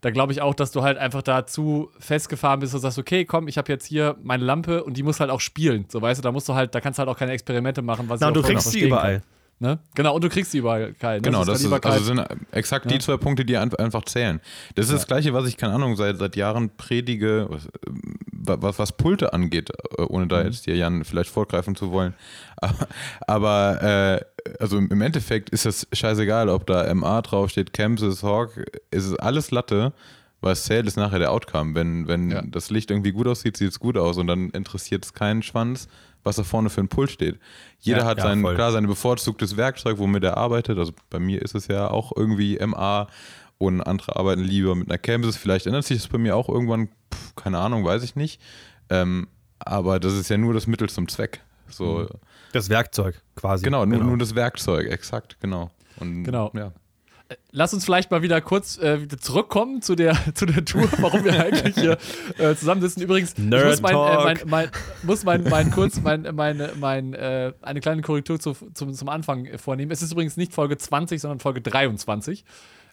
da 0.00 0.10
glaube 0.10 0.32
ich 0.32 0.40
auch, 0.40 0.54
dass 0.54 0.72
du 0.72 0.82
halt 0.82 0.96
einfach 0.96 1.20
dazu 1.20 1.90
festgefahren 1.98 2.60
bist 2.60 2.74
und 2.74 2.80
sagst, 2.80 2.98
okay, 2.98 3.26
komm, 3.26 3.46
ich 3.46 3.58
habe 3.58 3.70
jetzt 3.70 3.84
hier 3.84 4.16
meine 4.22 4.42
Lampe 4.42 4.84
und 4.84 4.96
die 4.96 5.02
muss 5.02 5.20
halt 5.20 5.30
auch 5.30 5.40
spielen. 5.40 5.84
So, 5.88 6.00
weißt 6.00 6.20
du, 6.20 6.22
da 6.22 6.32
musst 6.32 6.48
du 6.48 6.54
halt, 6.54 6.74
da 6.74 6.80
kannst 6.80 6.98
du 6.98 7.00
halt 7.00 7.10
auch 7.10 7.18
keine 7.18 7.32
Experimente 7.32 7.82
machen, 7.82 8.08
was 8.08 8.20
Na, 8.20 8.28
ich 8.28 8.34
du 8.34 8.42
kriegst 8.42 8.70
sie 8.70 8.86
überall. 8.86 9.18
Kann, 9.20 9.28
ne? 9.60 9.78
Genau, 9.94 10.14
und 10.16 10.24
du 10.24 10.28
kriegst 10.28 10.50
sie 10.50 10.58
überall, 10.58 10.92
Kai. 10.94 11.16
Ne? 11.16 11.22
Genau, 11.22 11.44
das 11.44 11.58
ist, 11.58 11.70
Kaliberkeit. 11.70 11.92
also 11.92 12.04
sind 12.06 12.20
exakt 12.50 12.90
die 12.90 12.98
zwei 12.98 13.16
Punkte, 13.16 13.44
die 13.44 13.56
ein- 13.56 13.72
einfach 13.74 14.04
zählen. 14.04 14.40
Das 14.74 14.86
ist 14.86 14.92
das 14.92 15.06
Gleiche, 15.06 15.32
was 15.32 15.46
ich, 15.46 15.56
keine 15.56 15.74
Ahnung, 15.74 15.94
seit, 15.96 16.18
seit 16.18 16.34
Jahren 16.36 16.70
predige, 16.76 17.46
was, 17.48 17.68
ähm, 17.86 18.16
was, 18.32 18.78
was 18.78 18.92
Pulte 18.92 19.32
angeht, 19.32 19.70
äh, 19.98 20.02
ohne 20.02 20.26
da 20.26 20.42
jetzt 20.42 20.66
dir 20.66 20.74
Jan 20.76 21.04
vielleicht 21.04 21.30
vorgreifen 21.30 21.76
zu 21.76 21.92
wollen. 21.92 22.14
Aber, 23.26 23.82
äh, 23.82 24.52
also 24.58 24.78
im 24.78 25.00
Endeffekt 25.00 25.50
ist 25.50 25.66
es 25.66 25.86
scheißegal, 25.92 26.48
ob 26.48 26.66
da 26.66 26.92
MA 26.94 27.22
draufsteht, 27.22 27.72
Kansas, 27.72 28.22
Hawk, 28.22 28.64
es 28.90 29.06
ist 29.06 29.16
alles 29.20 29.50
Latte. 29.50 29.92
Was 30.42 30.64
zählt, 30.64 30.86
ist 30.86 30.96
nachher 30.96 31.18
der 31.18 31.32
Outcome. 31.32 31.74
Wenn, 31.74 32.08
wenn 32.08 32.30
Ja. 32.30 32.40
das 32.40 32.70
Licht 32.70 32.90
irgendwie 32.90 33.12
gut 33.12 33.26
aussieht, 33.26 33.58
sieht 33.58 33.68
es 33.72 33.78
gut 33.78 33.98
aus 33.98 34.16
und 34.16 34.26
dann 34.26 34.48
interessiert 34.50 35.04
es 35.04 35.12
keinen 35.12 35.42
Schwanz, 35.42 35.86
was 36.24 36.36
da 36.36 36.42
vorne 36.44 36.70
für 36.70 36.80
ein 36.80 36.88
Pult 36.88 37.10
steht. 37.10 37.38
Jeder 37.80 38.00
Ja, 38.00 38.04
hat 38.06 38.18
ja, 38.18 38.24
sein, 38.24 38.40
voll. 38.42 38.54
klar, 38.54 38.72
sein 38.72 38.86
bevorzugtes 38.86 39.56
Werkzeug, 39.56 39.98
womit 39.98 40.24
er 40.24 40.36
arbeitet. 40.36 40.78
Also 40.78 40.92
bei 41.10 41.18
mir 41.18 41.42
ist 41.42 41.54
es 41.54 41.66
ja 41.68 41.88
auch 41.90 42.12
irgendwie 42.16 42.58
MA 42.64 43.06
und 43.58 43.80
andere 43.82 44.16
arbeiten 44.16 44.42
lieber 44.42 44.74
mit 44.74 44.88
einer 44.90 44.98
Canvas. 44.98 45.36
Vielleicht 45.36 45.66
ändert 45.66 45.84
sich 45.84 45.98
das 45.98 46.08
bei 46.08 46.18
mir 46.18 46.36
auch 46.36 46.48
irgendwann, 46.48 46.88
Pff, 47.12 47.34
keine 47.36 47.58
Ahnung, 47.58 47.84
weiß 47.84 48.02
ich 48.02 48.16
nicht. 48.16 48.40
Ähm, 48.88 49.28
aber 49.58 50.00
das 50.00 50.14
ist 50.14 50.30
ja 50.30 50.38
nur 50.38 50.54
das 50.54 50.66
Mittel 50.66 50.88
zum 50.88 51.08
Zweck. 51.08 51.40
So, 51.68 52.08
Das 52.52 52.68
Werkzeug 52.68 53.20
quasi. 53.36 53.62
genau, 53.64 53.86
nur, 53.86 54.02
nur 54.02 54.18
das 54.18 54.34
Werkzeug, 54.34 54.88
exakt, 54.90 55.36
genau. 55.40 55.70
Und, 55.98 56.24
Genau. 56.24 56.50
Ja. 56.54 56.72
Lass 57.52 57.72
uns 57.72 57.84
vielleicht 57.84 58.10
mal 58.10 58.22
wieder 58.22 58.40
kurz 58.40 58.78
äh, 58.78 59.02
wieder 59.02 59.18
zurückkommen 59.18 59.82
zu 59.82 59.94
der, 59.94 60.16
zu 60.34 60.46
der 60.46 60.64
Tour, 60.64 60.88
warum 60.98 61.24
wir 61.24 61.38
eigentlich 61.40 61.76
hier 61.76 61.96
äh, 62.38 62.54
zusammensitzen. 62.54 63.02
Übrigens, 63.02 63.32
ich 63.32 63.38
Nerd 63.38 63.68
muss, 63.68 63.82
mein, 63.82 63.94
äh, 63.94 64.24
mein, 64.24 64.38
mein, 64.46 64.70
muss 65.02 65.24
mein, 65.24 65.44
mein 65.44 65.70
kurz 65.70 66.00
mein, 66.00 66.22
meine, 66.34 66.72
mein, 66.78 67.14
äh, 67.14 67.52
eine 67.62 67.80
kleine 67.80 68.02
Korrektur 68.02 68.40
zu, 68.40 68.54
zum, 68.74 68.94
zum 68.94 69.08
Anfang 69.08 69.58
vornehmen. 69.58 69.90
Es 69.92 70.02
ist 70.02 70.12
übrigens 70.12 70.36
nicht 70.36 70.52
Folge 70.52 70.76
20, 70.76 71.20
sondern 71.20 71.40
Folge 71.40 71.60
23. 71.60 72.44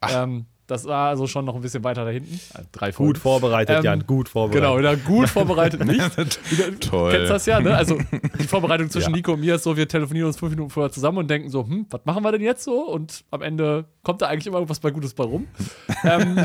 Ähm, 0.08 0.46
das 0.68 0.86
war 0.86 1.10
also 1.10 1.28
schon 1.28 1.46
noch 1.46 1.56
ein 1.56 1.62
bisschen 1.62 1.84
weiter 1.84 2.04
da 2.06 2.12
hinten. 2.12 2.36
Äh, 2.54 2.64
drei 2.72 2.92
Folgen. 2.92 3.14
Gut 3.14 3.22
vorbereitet, 3.22 3.78
Ähm, 3.78 3.84
Jan, 3.84 4.06
gut 4.06 4.30
vorbereitet. 4.30 4.62
Genau, 4.62 4.78
wieder 4.78 4.96
gut 4.98 5.30
vorbereitet 5.30 5.86
nicht. 5.86 6.82
Toll. 6.82 7.12
Kennst 7.12 7.32
das 7.32 7.46
ja, 7.46 7.60
ne? 7.60 7.76
Also 7.76 7.98
die 8.40 8.44
Vorbereitung 8.48 8.90
zwischen 8.90 9.12
Ja. 9.12 9.16
Nico 9.16 9.34
und 9.34 9.40
mir 9.40 9.56
ist 9.56 9.64
so, 9.64 9.78
wir 9.78 9.88
telefonieren 9.88 10.28
uns 10.28 10.38
fünf 10.38 10.52
Minuten 10.52 10.70
vorher 10.70 10.92
zusammen 10.92 11.20
und 11.20 11.30
denken 11.30 11.50
so, 11.50 11.66
hm, 11.66 11.86
was 11.90 12.02
machen 12.04 12.24
wir 12.24 12.32
denn 12.34 12.42
jetzt 12.42 12.64
so? 12.64 12.82
Und 12.88 13.24
am 13.32 13.42
Ende 13.42 13.86
kommt 14.04 14.22
da 14.22 14.28
eigentlich 14.28 14.48
immer 14.48 14.58
irgendwas 14.58 14.80
bei 14.80 14.92
Gutes 14.92 15.14
bei 15.14 15.24
rum. 15.24 15.48
ähm, 16.04 16.38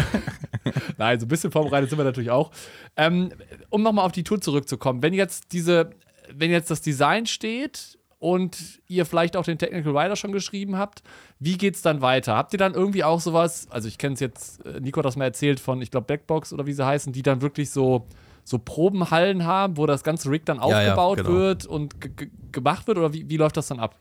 nein, 0.96 1.18
so 1.18 1.26
ein 1.26 1.28
bisschen 1.28 1.50
vorbereitet 1.50 1.90
sind 1.90 1.98
wir 1.98 2.04
natürlich 2.04 2.30
auch. 2.30 2.52
Ähm, 2.96 3.30
um 3.70 3.82
nochmal 3.82 4.06
auf 4.06 4.12
die 4.12 4.24
Tour 4.24 4.40
zurückzukommen, 4.40 5.02
wenn 5.02 5.14
jetzt 5.14 5.52
diese, 5.52 5.90
wenn 6.32 6.50
jetzt 6.50 6.70
das 6.70 6.80
Design 6.80 7.26
steht 7.26 7.98
und 8.22 8.80
ihr 8.86 9.04
vielleicht 9.04 9.36
auch 9.36 9.44
den 9.44 9.58
Technical 9.58 9.94
Writer 9.94 10.14
schon 10.14 10.30
geschrieben 10.30 10.78
habt, 10.78 11.02
wie 11.40 11.58
geht's 11.58 11.82
dann 11.82 12.00
weiter? 12.02 12.36
Habt 12.36 12.52
ihr 12.52 12.58
dann 12.58 12.74
irgendwie 12.74 13.02
auch 13.02 13.20
sowas, 13.20 13.66
also 13.70 13.88
ich 13.88 13.98
kenne 13.98 14.14
es 14.14 14.20
jetzt, 14.20 14.64
äh, 14.64 14.80
Nico 14.80 14.98
hat 14.98 15.04
das 15.06 15.16
mal 15.16 15.24
erzählt 15.24 15.58
von, 15.58 15.82
ich 15.82 15.90
glaube, 15.90 16.06
Blackbox 16.06 16.52
oder 16.52 16.64
wie 16.66 16.72
sie 16.72 16.86
heißen, 16.86 17.12
die 17.12 17.22
dann 17.22 17.42
wirklich 17.42 17.70
so, 17.70 18.06
so 18.44 18.58
Probenhallen 18.58 19.44
haben, 19.44 19.76
wo 19.76 19.86
das 19.86 20.04
ganze 20.04 20.30
Rig 20.30 20.46
dann 20.46 20.58
Ja, 20.58 20.68
ja, 20.68 20.76
aufgebaut 20.94 21.16
genau. 21.18 21.28
wird 21.30 21.66
und 21.66 22.00
ge- 22.00 22.12
ge- 22.14 22.30
gemacht 22.52 22.86
wird 22.86 22.98
oder 22.98 23.12
wie, 23.12 23.28
wie 23.28 23.36
läuft 23.36 23.56
das 23.56 23.66
dann 23.66 23.80
ab? 23.80 23.96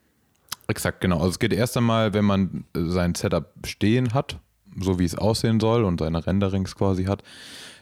Exakt, 0.68 1.02
genau. 1.02 1.18
Also 1.18 1.30
es 1.30 1.40
geht 1.40 1.52
erst 1.54 1.76
einmal, 1.76 2.14
wenn 2.14 2.24
man 2.26 2.66
äh, 2.76 2.82
sein 2.86 3.16
Setup 3.16 3.48
stehen 3.66 4.14
hat, 4.14 4.38
so 4.80 5.00
wie 5.00 5.06
es 5.06 5.16
aussehen 5.16 5.60
soll 5.60 5.84
und 5.84 6.00
seine 6.00 6.26
Renderings 6.26 6.76
quasi 6.76 7.06
hat, 7.06 7.24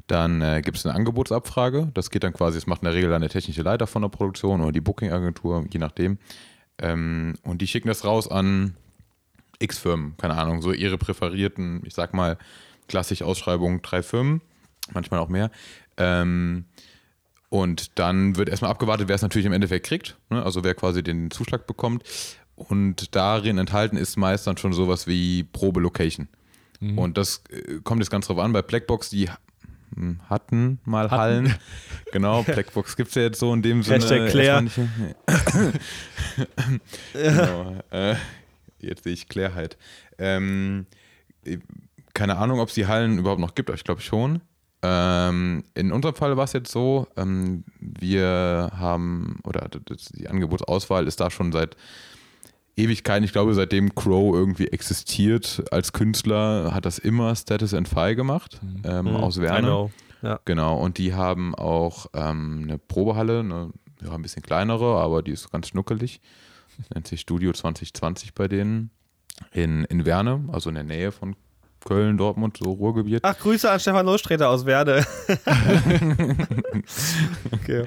dann 0.08 0.42
äh, 0.42 0.62
gibt 0.64 0.78
es 0.78 0.86
eine 0.86 0.96
Angebotsabfrage. 0.96 1.92
Das 1.94 2.10
geht 2.10 2.24
dann 2.24 2.34
quasi, 2.34 2.58
das 2.58 2.68
macht 2.68 2.82
in 2.82 2.86
der 2.86 2.96
Regel 2.96 3.10
dann 3.10 3.22
der 3.22 3.30
technische 3.30 3.62
Leiter 3.62 3.88
von 3.88 4.02
der 4.02 4.10
Produktion 4.10 4.62
oder 4.62 4.72
die 4.72 4.82
Booking-Agentur, 4.82 5.66
je 5.72 5.80
nachdem. 5.80 6.18
Ähm, 6.80 7.36
und 7.44 7.62
die 7.62 7.68
schicken 7.68 7.90
das 7.90 8.06
raus 8.06 8.28
an 8.28 8.76
X 9.60 9.78
Firmen, 9.78 10.16
keine 10.18 10.36
Ahnung, 10.36 10.62
so 10.62 10.72
ihre 10.72 10.98
präferierten, 10.98 11.84
ich 11.86 11.94
sag 11.94 12.14
mal, 12.14 12.38
klassisch 12.88 13.22
Ausschreibungen, 13.22 13.82
drei 13.82 14.02
Firmen, 14.02 14.42
manchmal 14.94 15.20
auch 15.20 15.30
mehr. 15.30 15.52
Ähm, 15.98 16.66
und 17.50 18.00
dann 18.00 18.38
wird 18.38 18.50
erstmal 18.50 18.72
abgewartet, 18.72 19.08
wer 19.08 19.16
es 19.16 19.22
natürlich 19.22 19.46
im 19.46 19.54
Endeffekt 19.54 19.88
kriegt, 19.88 20.18
ne? 20.30 20.44
also 20.44 20.64
wer 20.64 20.76
quasi 20.76 21.04
den 21.04 21.30
Zuschlag 21.32 21.68
bekommt. 21.68 22.04
Und 22.56 23.16
darin 23.16 23.58
enthalten 23.58 23.98
ist 23.98 24.18
meist 24.18 24.46
dann 24.46 24.58
schon 24.58 24.74
sowas 24.74 25.08
wie 25.08 25.44
Probe-Location. 25.44 26.28
Und 26.82 27.18
das 27.18 27.44
äh, 27.50 27.80
kommt 27.84 28.02
jetzt 28.02 28.10
ganz 28.10 28.28
drauf 28.28 28.40
an. 28.40 28.54
Bei 28.54 28.62
Blackbox, 28.62 29.10
die 29.10 29.30
ähm, 29.98 30.20
hatten 30.30 30.80
mal 30.86 31.06
Hatten. 31.06 31.20
Hallen. 31.20 31.56
Genau, 32.12 32.42
Blackbox 32.42 32.96
gibt 32.96 33.10
es 33.10 33.16
ja 33.16 33.22
jetzt 33.22 33.40
so 33.40 33.54
in 33.54 33.62
dem 33.62 33.84
Sinne. 33.84 33.98
Hashtag 33.98 34.32
Claire. 34.32 34.66
genau, 37.14 37.76
äh, 37.92 38.16
jetzt 38.80 39.04
sehe 39.04 39.14
ich 39.14 39.28
Klärheit. 39.28 39.78
Ähm, 40.18 40.88
keine 42.16 42.38
Ahnung, 42.38 42.60
ob 42.62 42.70
es 42.70 42.74
die 42.74 42.88
Hallen 42.88 43.20
überhaupt 43.20 43.42
noch 43.42 43.54
gibt, 43.54 43.70
aber 43.70 43.76
ich 43.76 43.84
glaube 43.84 44.02
schon. 44.02 44.42
Ähm, 44.82 45.66
in 45.76 45.92
unserem 45.92 46.16
Fall 46.16 46.36
war 46.36 46.46
es 46.46 46.54
jetzt 46.54 46.72
so, 46.72 47.08
ähm, 47.16 47.64
wir 47.80 48.72
haben, 48.76 49.40
oder 49.44 49.70
die 50.16 50.30
Angebotsauswahl 50.30 51.06
ist 51.06 51.20
da 51.20 51.30
schon 51.30 51.52
seit 51.52 51.76
Ewigkeiten, 52.76 53.24
ich 53.24 53.32
glaube 53.32 53.54
seitdem 53.54 53.96
Crow 53.96 54.34
irgendwie 54.34 54.68
existiert 54.68 55.64
als 55.72 55.94
Künstler, 55.94 56.74
hat 56.74 56.86
das 56.86 57.00
immer 57.00 57.36
Status 57.36 57.74
and 57.74 57.88
Fi 57.88 58.16
gemacht, 58.16 58.60
ähm, 58.84 59.06
Mhm, 59.06 59.16
aus 59.16 59.40
Werner. 59.42 59.90
Ja. 60.22 60.40
Genau, 60.46 60.78
und 60.78 60.98
die 60.98 61.14
haben 61.14 61.56
auch 61.56 62.08
ähm, 62.14 62.62
eine 62.64 62.78
Probehalle, 62.78 63.40
eine, 63.40 63.72
ja, 64.02 64.12
ein 64.14 64.22
bisschen 64.22 64.44
kleinere, 64.44 64.98
aber 64.98 65.24
die 65.24 65.32
ist 65.32 65.52
ganz 65.52 65.70
schnuckelig. 65.70 66.20
Nennt 66.94 67.08
sich 67.08 67.22
Studio 67.22 67.54
2020 67.54 68.34
bei 68.34 68.48
denen 68.48 68.92
in, 69.52 69.86
in 69.86 70.06
Werne, 70.06 70.46
also 70.52 70.70
in 70.70 70.76
der 70.76 70.84
Nähe 70.84 71.12
von 71.12 71.36
Köln, 71.86 72.18
Dortmund, 72.18 72.58
so 72.62 72.72
Ruhrgebiet. 72.72 73.20
Ach, 73.24 73.38
Grüße 73.38 73.70
an 73.72 73.80
Stefan 73.80 74.06
Lostreter 74.06 74.50
aus 74.50 74.66
Werde. 74.66 75.06
okay. 77.54 77.86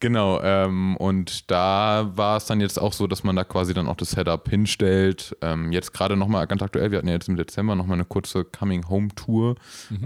Genau, 0.00 0.40
ähm, 0.40 0.96
und 0.96 1.50
da 1.50 2.10
war 2.14 2.38
es 2.38 2.46
dann 2.46 2.58
jetzt 2.60 2.78
auch 2.78 2.94
so, 2.94 3.06
dass 3.06 3.22
man 3.22 3.36
da 3.36 3.44
quasi 3.44 3.74
dann 3.74 3.86
auch 3.86 3.96
das 3.96 4.12
Setup 4.12 4.48
hinstellt. 4.48 5.36
Ähm, 5.42 5.72
jetzt 5.72 5.92
gerade 5.92 6.16
nochmal 6.16 6.46
ganz 6.46 6.62
aktuell, 6.62 6.90
wir 6.90 6.98
hatten 6.98 7.08
ja 7.08 7.14
jetzt 7.14 7.28
im 7.28 7.36
Dezember 7.36 7.76
nochmal 7.76 7.98
eine 7.98 8.06
kurze 8.06 8.44
Coming 8.44 8.88
Home 8.88 9.08
Tour, 9.14 9.56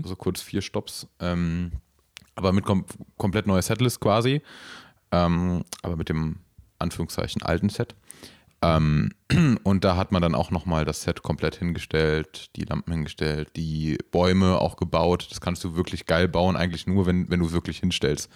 also 0.03 0.17
kurz 0.17 0.43
vier 0.43 0.63
Stops, 0.63 1.07
ähm, 1.21 1.73
aber 2.35 2.53
mit 2.53 2.65
kom 2.65 2.85
komplett 3.17 3.47
neuer 3.47 3.63
Setlist 3.63 4.01
quasi, 4.01 4.43
ähm, 5.13 5.65
aber 5.83 5.95
mit 5.95 6.09
dem 6.09 6.41
Anführungszeichen 6.81 7.43
alten 7.43 7.69
Set. 7.69 7.95
Ähm, 8.63 9.11
und 9.63 9.85
da 9.85 9.97
hat 9.97 10.11
man 10.11 10.23
dann 10.23 10.35
auch 10.35 10.51
nochmal 10.51 10.85
das 10.85 11.03
Set 11.03 11.23
komplett 11.23 11.55
hingestellt, 11.55 12.51
die 12.57 12.65
Lampen 12.65 12.93
hingestellt, 12.93 13.51
die 13.55 13.99
Bäume 14.11 14.59
auch 14.59 14.75
gebaut. 14.77 15.29
Das 15.31 15.41
kannst 15.41 15.63
du 15.63 15.77
wirklich 15.77 16.07
geil 16.07 16.27
bauen, 16.27 16.57
eigentlich 16.57 16.87
nur, 16.89 17.07
wenn, 17.07 17.31
wenn 17.31 17.41
du 17.41 17.53
wirklich 17.53 17.79
hinstellst. 17.79 18.29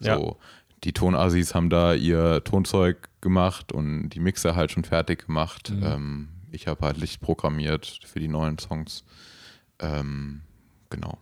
So, 0.00 0.08
Ja. 0.08 0.36
Die 0.84 0.92
Tonassis 0.92 1.54
haben 1.54 1.70
da 1.70 1.94
ihr 1.94 2.42
Tonzeug 2.44 3.08
gemacht 3.20 3.72
und 3.72 4.10
die 4.10 4.20
Mixer 4.20 4.54
halt 4.54 4.70
schon 4.70 4.84
fertig 4.84 5.26
gemacht. 5.26 5.70
Mhm. 5.70 5.82
Ähm, 5.82 6.28
ich 6.50 6.66
habe 6.66 6.84
halt 6.86 6.96
Licht 6.98 7.20
programmiert 7.20 8.00
für 8.06 8.20
die 8.20 8.28
neuen 8.28 8.58
Songs. 8.58 9.04
Ähm, 9.80 10.42
genau. 10.90 11.18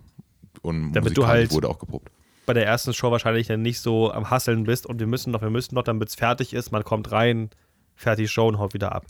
Und 0.63 0.93
Damit 0.93 1.17
du 1.17 1.27
halt- 1.27 1.53
wurde 1.53 1.69
auch 1.69 1.79
geprobt. 1.79 2.11
Bei 2.45 2.53
der 2.53 2.65
ersten 2.65 2.95
Show 2.95 3.11
wahrscheinlich 3.11 3.49
dann 3.49 3.63
nicht 3.63 3.81
so 3.81 4.13
am 4.13 4.31
Hasseln 4.31 4.65
bist 4.65 4.87
und 4.87 5.01
wir 5.01 5.07
müssen 5.09 5.33
noch, 5.33 5.43
wir 5.43 5.51
müssen 5.51 5.75
noch, 5.75 5.83
damit 5.83 6.09
es 6.11 6.15
fertig 6.15 6.55
ist. 6.55 6.71
Man 6.71 6.85
kommt 6.85 7.11
rein, 7.11 7.51
fertig 7.97 8.31
Show 8.31 8.47
und 8.47 8.59
haut 8.59 8.73
wieder 8.73 8.95
ab. 8.95 9.05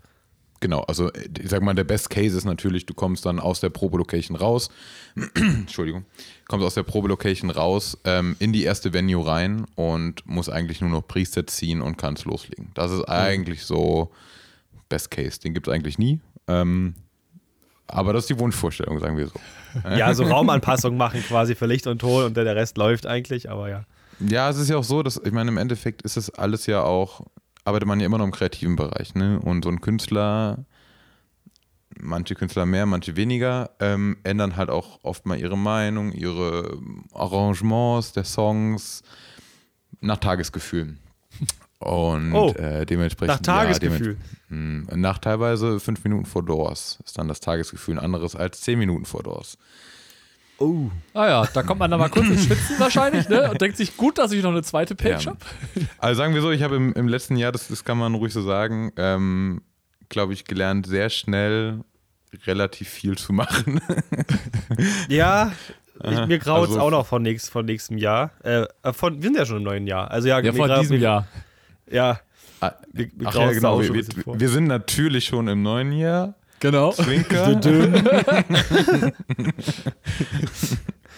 Genau, 0.60 0.80
also 0.82 1.12
äh, 1.12 1.28
ich 1.40 1.50
sag 1.50 1.62
mal, 1.62 1.74
der 1.74 1.84
Best 1.84 2.10
Case 2.10 2.36
ist 2.36 2.44
natürlich, 2.44 2.86
du 2.86 2.94
kommst 2.94 3.26
dann 3.26 3.38
aus 3.38 3.60
der 3.60 3.70
Probe-Location 3.70 4.36
raus, 4.36 4.70
Entschuldigung, 5.34 6.04
kommst 6.48 6.66
aus 6.66 6.74
der 6.74 6.82
Probe-Location 6.82 7.50
raus, 7.50 7.98
ähm, 8.04 8.36
in 8.38 8.52
die 8.52 8.64
erste 8.64 8.92
Venue 8.92 9.26
rein 9.26 9.66
und 9.74 10.26
musst 10.26 10.50
eigentlich 10.50 10.80
nur 10.80 10.90
noch 10.90 11.06
Presets 11.06 11.56
ziehen 11.56 11.82
und 11.82 11.96
kannst 11.96 12.24
loslegen. 12.24 12.70
Das 12.74 12.90
ist 12.90 13.04
eigentlich 13.04 13.64
so 13.64 14.10
Best 14.88 15.10
Case. 15.10 15.40
Den 15.40 15.54
gibt 15.54 15.68
es 15.68 15.74
eigentlich 15.74 15.98
nie. 15.98 16.20
Ähm, 16.46 16.94
aber 17.88 18.12
das 18.12 18.24
ist 18.24 18.30
die 18.30 18.38
Wunschvorstellung, 18.38 18.98
sagen 18.98 19.16
wir 19.16 19.28
so. 19.28 19.34
Ja, 19.96 20.14
so 20.14 20.24
Raumanpassungen 20.24 20.96
machen 20.96 21.22
quasi 21.22 21.54
für 21.54 21.66
Licht 21.66 21.86
und 21.86 21.98
Ton 21.98 22.24
und 22.24 22.36
der 22.36 22.56
Rest 22.56 22.78
läuft 22.78 23.06
eigentlich, 23.06 23.50
aber 23.50 23.68
ja. 23.68 23.84
Ja, 24.20 24.48
es 24.48 24.56
ist 24.56 24.70
ja 24.70 24.78
auch 24.78 24.84
so, 24.84 25.02
dass, 25.02 25.20
ich 25.22 25.32
meine, 25.32 25.50
im 25.50 25.58
Endeffekt 25.58 26.00
ist 26.00 26.16
es 26.16 26.30
alles 26.30 26.66
ja 26.66 26.82
auch, 26.82 27.20
arbeitet 27.66 27.86
man 27.88 28.00
ja 28.00 28.06
immer 28.06 28.18
noch 28.18 28.24
im 28.24 28.32
kreativen 28.32 28.76
Bereich, 28.76 29.14
ne? 29.14 29.40
Und 29.40 29.64
so 29.64 29.70
ein 29.70 29.80
Künstler, 29.80 30.64
manche 31.98 32.34
Künstler 32.34 32.66
mehr, 32.66 32.86
manche 32.86 33.16
weniger, 33.16 33.70
ähm, 33.80 34.16
ändern 34.22 34.56
halt 34.56 34.70
auch 34.70 35.00
oft 35.02 35.26
mal 35.26 35.38
ihre 35.38 35.58
Meinung, 35.58 36.12
ihre 36.12 36.78
Arrangements 37.12 38.12
der 38.12 38.24
Songs 38.24 39.02
nach 40.00 40.18
Tagesgefühl. 40.18 40.96
Und 41.78 42.32
Oh, 42.32 42.52
äh, 42.54 42.86
dementsprechend. 42.86 43.34
Nach 43.34 43.40
Tagesgefühl. 43.42 44.16
Ja, 44.50 44.56
dements- 44.56 44.90
mh, 44.92 44.96
nach 44.96 45.18
teilweise 45.18 45.78
fünf 45.78 46.02
Minuten 46.04 46.24
vor 46.24 46.42
Doors 46.44 46.98
ist 47.04 47.18
dann 47.18 47.28
das 47.28 47.40
Tagesgefühl 47.40 47.98
ein 47.98 48.04
anderes 48.04 48.34
als 48.34 48.60
zehn 48.62 48.78
Minuten 48.78 49.04
vor 49.04 49.22
Doors. 49.22 49.58
Oh. 50.58 50.90
Ah 51.12 51.26
ja, 51.28 51.46
da 51.52 51.62
kommt 51.62 51.80
man 51.80 51.90
dann 51.90 52.00
mal 52.00 52.08
kurz 52.08 52.26
ins 52.28 52.44
Schwitzen 52.44 52.78
wahrscheinlich, 52.78 53.28
ne? 53.28 53.50
Und 53.50 53.60
denkt 53.60 53.76
sich, 53.76 53.96
gut, 53.96 54.16
dass 54.18 54.32
ich 54.32 54.42
noch 54.42 54.50
eine 54.52 54.62
zweite 54.62 54.94
Page 54.94 55.24
Ja. 55.26 55.30
habe. 55.32 55.38
Also 55.98 56.18
sagen 56.18 56.34
wir 56.34 56.40
so, 56.42 56.50
ich 56.50 56.62
habe 56.62 56.76
im, 56.76 56.92
im 56.94 57.08
letzten 57.08 57.36
Jahr, 57.36 57.52
das, 57.52 57.68
das 57.68 57.84
kann 57.84 57.98
man 57.98 58.14
ruhig 58.14 58.32
so 58.32 58.40
sagen, 58.42 58.92
ähm, 58.96 59.60
glaube 60.08 60.32
ich, 60.32 60.44
gelernt, 60.46 60.86
sehr 60.86 61.10
schnell 61.10 61.80
relativ 62.46 62.88
viel 62.88 63.16
zu 63.18 63.32
machen. 63.32 63.80
Ja, 65.08 65.52
ich, 66.04 66.26
mir 66.26 66.38
graut 66.38 66.64
es 66.64 66.70
Also- 66.70 66.80
auch 66.80 66.90
noch 66.90 67.06
von, 67.06 67.22
nächst, 67.22 67.50
von 67.50 67.64
nächstem 67.64 67.96
Jahr. 67.98 68.30
Äh, 68.42 68.66
von, 68.92 69.16
wir 69.16 69.22
sind 69.22 69.36
ja 69.36 69.46
schon 69.46 69.58
im 69.58 69.62
neuen 69.62 69.86
Jahr. 69.86 70.10
Also 70.10 70.28
ja, 70.28 70.40
Ja, 70.40 70.52
von 70.52 70.68
diesem 70.80 70.96
mir, 70.96 71.02
Jahr. 71.02 71.26
Ja, 71.90 72.20
Ah, 72.60 72.72
mir 72.92 73.10
Ach 73.26 73.32
graut's 73.32 73.36
ja, 73.36 73.52
genau. 73.52 73.80
Wir, 73.82 73.94
wir, 73.94 74.40
wir 74.40 74.48
sind 74.48 74.64
natürlich 74.66 75.26
schon 75.26 75.46
im 75.48 75.62
neuen 75.62 75.92
Jahr. 75.92 76.34
Genau. 76.60 76.92
Zwinker. 76.92 77.60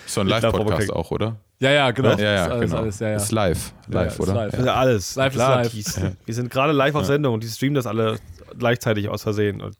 so 0.06 0.20
ein 0.20 0.26
Live-Podcast 0.26 0.92
auch, 0.92 1.10
oder? 1.10 1.36
Ja, 1.60 1.70
ja, 1.70 1.90
genau. 1.90 2.10
Ja, 2.10 2.18
ja, 2.18 2.44
Ist 2.46 2.50
alles, 2.50 2.70
genau. 2.70 2.82
alles, 2.82 2.98
ja, 3.00 3.08
ja. 3.10 3.16
Ist 3.16 3.32
live. 3.32 3.72
Ja, 3.88 3.94
ja, 3.94 4.00
Live, 4.02 4.12
ist 4.12 4.20
oder? 4.20 4.34
live. 4.34 4.50
Das 4.50 4.60
ist 4.60 4.66
ja 4.66 4.74
alles. 4.74 5.16
Live 5.16 5.32
ist 5.32 5.36
Klar, 5.36 5.56
live. 5.56 5.70
Die, 5.72 5.84
wir 6.26 6.34
sind 6.34 6.50
gerade 6.50 6.72
live 6.72 6.94
auf 6.94 7.04
Sendung 7.04 7.34
und 7.34 7.42
die 7.42 7.48
streamen 7.48 7.74
das 7.74 7.86
alle 7.86 8.18
gleichzeitig 8.58 9.08
aus 9.08 9.22
Versehen. 9.22 9.60
Und, 9.60 9.76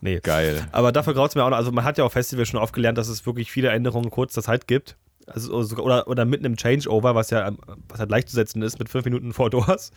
nee. 0.00 0.20
Geil. 0.20 0.66
Aber 0.72 0.92
dafür 0.92 1.14
graut 1.14 1.30
es 1.30 1.34
mir 1.36 1.44
auch 1.44 1.50
noch. 1.50 1.56
Also, 1.56 1.72
man 1.72 1.84
hat 1.84 1.98
ja 1.98 2.04
auf 2.04 2.12
Festivals 2.12 2.48
schon 2.48 2.60
oft 2.60 2.74
gelernt, 2.74 2.98
dass 2.98 3.08
es 3.08 3.24
wirklich 3.26 3.50
viele 3.50 3.68
Änderungen 3.70 4.06
in 4.06 4.10
kurzer 4.10 4.42
Zeit 4.42 4.66
gibt. 4.66 4.96
Also, 5.26 5.62
sogar- 5.62 5.84
oder, 5.84 6.08
oder 6.08 6.24
mitten 6.24 6.44
im 6.44 6.56
Changeover, 6.56 7.14
was 7.14 7.30
ja 7.30 7.46
ähm, 7.46 7.58
was 7.88 8.00
halt 8.00 8.10
leicht 8.10 8.28
zu 8.28 8.34
setzen 8.34 8.62
ist, 8.62 8.78
mit 8.78 8.88
fünf 8.88 9.04
Minuten 9.04 9.32
vor 9.32 9.50
Doors. 9.50 9.92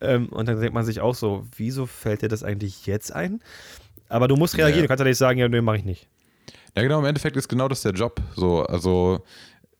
Ähm, 0.00 0.28
und 0.28 0.46
dann 0.48 0.60
denkt 0.60 0.74
man 0.74 0.84
sich 0.84 1.00
auch 1.00 1.14
so, 1.14 1.44
wieso 1.56 1.86
fällt 1.86 2.22
dir 2.22 2.28
das 2.28 2.44
eigentlich 2.44 2.86
jetzt 2.86 3.12
ein? 3.12 3.40
Aber 4.08 4.28
du 4.28 4.36
musst 4.36 4.56
reagieren, 4.56 4.78
Ja. 4.80 4.82
du 4.82 4.88
kannst 4.88 5.00
ja 5.00 5.06
nicht 5.08 5.18
sagen, 5.18 5.38
ja, 5.38 5.48
nee, 5.48 5.60
mach 5.60 5.74
ich 5.74 5.84
nicht. 5.84 6.08
Ja, 6.76 6.82
genau, 6.82 6.98
im 7.00 7.04
Endeffekt 7.04 7.36
ist 7.36 7.48
genau 7.48 7.68
das 7.68 7.82
der 7.82 7.92
Job. 7.92 8.20
So, 8.36 8.62
also, 8.62 9.24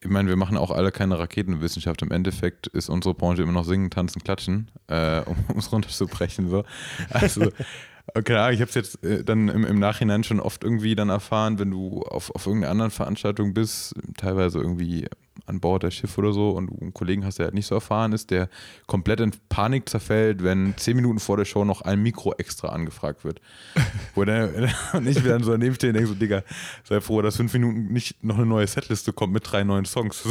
ich 0.00 0.08
meine, 0.08 0.28
wir 0.28 0.36
machen 0.36 0.56
auch 0.56 0.70
alle 0.70 0.90
keine 0.92 1.18
Raketenwissenschaft. 1.18 2.02
Im 2.02 2.10
Endeffekt 2.10 2.66
ist 2.68 2.88
unsere 2.88 3.14
Branche 3.14 3.42
immer 3.42 3.52
noch 3.52 3.64
singen, 3.64 3.90
tanzen, 3.90 4.22
klatschen, 4.22 4.70
äh, 4.88 5.20
um 5.48 5.58
es 5.58 5.70
runterzubrechen. 5.72 6.48
So. 6.50 6.64
Also, 7.10 7.50
keine 8.24 8.40
Ahnung, 8.40 8.54
ich 8.54 8.60
habe 8.60 8.68
es 8.68 8.74
jetzt 8.74 9.04
äh, 9.04 9.22
dann 9.24 9.48
im, 9.48 9.64
im 9.64 9.78
Nachhinein 9.78 10.24
schon 10.24 10.40
oft 10.40 10.64
irgendwie 10.64 10.94
dann 10.94 11.08
erfahren, 11.08 11.58
wenn 11.58 11.70
du 11.70 12.02
auf, 12.02 12.34
auf 12.34 12.46
irgendeiner 12.46 12.72
anderen 12.72 12.90
Veranstaltung 12.90 13.54
bist, 13.54 13.94
teilweise 14.16 14.58
irgendwie 14.58 15.06
an 15.46 15.60
Bord 15.60 15.82
der 15.82 15.90
Schiff 15.90 16.16
oder 16.18 16.32
so 16.32 16.50
und 16.50 16.70
einen 16.80 16.94
Kollegen 16.94 17.24
hast, 17.24 17.38
der 17.38 17.46
halt 17.46 17.54
nicht 17.54 17.66
so 17.66 17.74
erfahren 17.74 18.12
ist, 18.12 18.30
der 18.30 18.48
komplett 18.86 19.20
in 19.20 19.32
Panik 19.48 19.88
zerfällt, 19.88 20.42
wenn 20.42 20.76
zehn 20.76 20.96
Minuten 20.96 21.18
vor 21.18 21.36
der 21.36 21.44
Show 21.44 21.64
noch 21.64 21.82
ein 21.82 22.02
Mikro 22.02 22.34
extra 22.34 22.68
angefragt 22.68 23.24
wird. 23.24 23.40
Wo 24.14 24.22
ich 24.22 24.28
will 24.28 25.30
dann 25.30 25.42
so 25.42 25.52
daneben 25.52 25.74
stehen 25.74 25.90
und 25.90 25.94
denke 25.94 26.08
so, 26.08 26.14
Digga, 26.14 26.42
sei 26.84 27.00
froh, 27.00 27.22
dass 27.22 27.36
fünf 27.36 27.52
Minuten 27.52 27.92
nicht 27.92 28.22
noch 28.22 28.36
eine 28.36 28.46
neue 28.46 28.66
Setliste 28.66 29.12
kommt 29.12 29.32
mit 29.32 29.50
drei 29.50 29.64
neuen 29.64 29.84
Songs. 29.84 30.24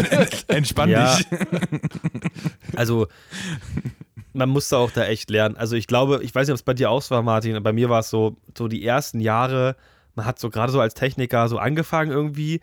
Entspann 0.48 0.88
dich. 0.88 1.26
Also, 2.76 3.06
man 4.32 4.48
musste 4.48 4.78
auch 4.78 4.90
da 4.90 5.04
echt 5.04 5.30
lernen. 5.30 5.56
Also, 5.56 5.76
ich 5.76 5.86
glaube, 5.86 6.20
ich 6.22 6.34
weiß 6.34 6.46
nicht, 6.46 6.52
ob 6.52 6.58
es 6.58 6.62
bei 6.62 6.74
dir 6.74 6.90
auch 6.90 7.08
war, 7.10 7.22
Martin, 7.22 7.62
bei 7.62 7.72
mir 7.72 7.88
war 7.88 8.00
es 8.00 8.10
so, 8.10 8.36
so 8.56 8.68
die 8.68 8.84
ersten 8.84 9.20
Jahre, 9.20 9.76
man 10.14 10.26
hat 10.26 10.38
so 10.38 10.50
gerade 10.50 10.72
so 10.72 10.80
als 10.80 10.94
Techniker 10.94 11.48
so 11.48 11.58
angefangen 11.58 12.10
irgendwie, 12.10 12.60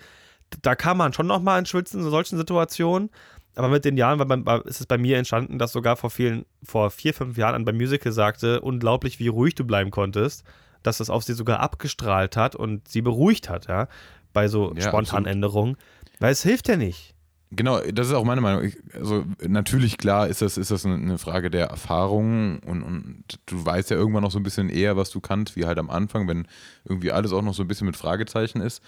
da 0.62 0.76
kam 0.76 0.98
man 0.98 1.14
schon 1.14 1.28
noch 1.28 1.42
mal 1.42 1.60
ins 1.60 1.70
Schwitzen 1.70 2.02
in 2.02 2.10
solchen 2.10 2.38
Situationen. 2.38 3.10
Aber 3.56 3.68
mit 3.68 3.84
den 3.84 3.98
Jahren 3.98 4.18
war 4.46 4.66
ist 4.66 4.80
es 4.80 4.86
bei 4.86 4.98
mir 4.98 5.18
entstanden, 5.18 5.60
dass 5.60 5.74
sogar 5.74 5.98
vor 5.98 6.10
vielen, 6.10 6.46
vor 6.64 6.90
vier, 6.90 7.14
fünf 7.14 7.38
Jahren 7.38 7.56
an 7.56 7.66
beim 7.66 7.76
Musical 7.76 8.14
sagte, 8.14 8.62
unglaublich, 8.62 9.20
wie 9.20 9.28
ruhig 9.28 9.56
du 9.56 9.66
bleiben 9.66 9.92
konntest, 9.92 10.46
dass 10.84 11.00
das 11.00 11.10
auf 11.10 11.24
sie 11.24 11.34
sogar 11.34 11.60
abgestrahlt 11.60 12.38
hat 12.38 12.56
und 12.56 12.88
sie 12.88 13.02
beruhigt 13.02 13.50
hat, 13.50 13.68
ja, 13.68 13.88
bei 14.32 14.48
so 14.48 14.74
Ja, 14.74 14.84
spontanen 14.84 15.26
absolut. 15.26 15.28
Änderungen. 15.28 15.78
Weil 16.20 16.32
es 16.32 16.44
hilft 16.44 16.70
ja 16.70 16.78
nicht. 16.78 17.14
Genau, 17.54 17.82
das 17.82 18.08
ist 18.08 18.14
auch 18.14 18.24
meine 18.24 18.40
Meinung. 18.40 18.64
Ich, 18.64 18.78
also 18.96 19.26
natürlich, 19.46 19.98
klar, 19.98 20.30
ist 20.30 20.42
das, 20.42 20.58
ist 20.58 20.72
das 20.72 20.86
eine 20.86 21.18
Frage 21.18 21.52
der 21.52 21.66
Erfahrung 21.66 22.60
und, 22.60 22.82
und 22.82 23.24
du 23.48 23.66
weißt 23.66 23.90
ja 23.90 23.98
irgendwann 23.98 24.24
noch 24.24 24.32
so 24.32 24.40
ein 24.40 24.44
bisschen 24.44 24.70
eher, 24.70 24.96
was 24.96 25.10
du 25.10 25.20
kannst, 25.20 25.58
wie 25.58 25.66
halt 25.66 25.78
am 25.78 25.90
Anfang, 25.90 26.30
wenn 26.30 26.48
irgendwie 26.86 27.12
alles 27.12 27.34
auch 27.34 27.42
noch 27.42 27.54
so 27.54 27.64
ein 27.64 27.68
bisschen 27.68 27.88
mit 27.88 27.98
Fragezeichen 27.98 28.62
ist. 28.62 28.82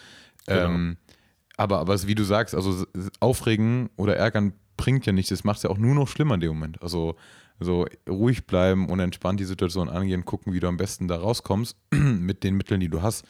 Genau. 0.45 0.67
Ähm, 0.67 0.97
aber, 1.57 1.79
aber 1.79 2.07
wie 2.07 2.15
du 2.15 2.23
sagst, 2.23 2.55
also 2.55 2.85
aufregen 3.19 3.89
oder 3.95 4.15
ärgern 4.15 4.53
bringt 4.77 5.05
ja 5.05 5.13
nichts. 5.13 5.29
Das 5.29 5.43
macht 5.43 5.57
es 5.57 5.63
ja 5.63 5.69
auch 5.69 5.77
nur 5.77 5.95
noch 5.95 6.07
schlimmer 6.07 6.35
in 6.35 6.41
dem 6.41 6.49
Moment. 6.49 6.81
Also 6.81 7.15
so 7.59 7.85
ruhig 8.09 8.45
bleiben 8.47 8.89
und 8.89 8.99
entspannt 8.99 9.39
die 9.39 9.45
Situation 9.45 9.89
angehen, 9.89 10.25
gucken, 10.25 10.53
wie 10.53 10.59
du 10.59 10.67
am 10.67 10.77
besten 10.77 11.07
da 11.07 11.17
rauskommst 11.17 11.77
mit 11.91 12.43
den 12.43 12.55
Mitteln, 12.55 12.79
die 12.79 12.89
du 12.89 13.01
hast. 13.01 13.25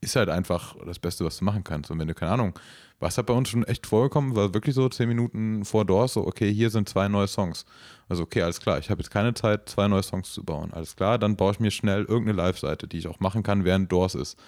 ist 0.00 0.16
halt 0.16 0.28
einfach 0.28 0.76
das 0.84 0.98
Beste, 0.98 1.24
was 1.24 1.38
du 1.38 1.44
machen 1.44 1.64
kannst. 1.64 1.90
Und 1.90 1.98
wenn 1.98 2.08
du, 2.08 2.14
keine 2.14 2.32
Ahnung, 2.32 2.58
was 2.98 3.18
hat 3.18 3.26
bei 3.26 3.34
uns 3.34 3.50
schon 3.50 3.64
echt 3.64 3.86
vorgekommen, 3.86 4.34
war 4.34 4.54
wirklich 4.54 4.74
so 4.74 4.88
zehn 4.88 5.08
Minuten 5.08 5.64
vor 5.64 5.84
Doors, 5.84 6.14
so, 6.14 6.26
okay, 6.26 6.52
hier 6.52 6.70
sind 6.70 6.88
zwei 6.88 7.08
neue 7.08 7.28
Songs. 7.28 7.66
Also, 8.08 8.22
okay, 8.22 8.42
alles 8.42 8.60
klar, 8.60 8.78
ich 8.78 8.88
habe 8.88 9.02
jetzt 9.02 9.10
keine 9.10 9.34
Zeit, 9.34 9.68
zwei 9.68 9.86
neue 9.88 10.02
Songs 10.02 10.32
zu 10.32 10.42
bauen. 10.42 10.72
Alles 10.72 10.96
klar, 10.96 11.18
dann 11.18 11.36
baue 11.36 11.52
ich 11.52 11.60
mir 11.60 11.70
schnell 11.70 12.04
irgendeine 12.04 12.38
Live-Seite, 12.38 12.88
die 12.88 12.98
ich 12.98 13.08
auch 13.08 13.20
machen 13.20 13.42
kann, 13.42 13.64
während 13.64 13.92
Doors 13.92 14.14
ist. 14.14 14.38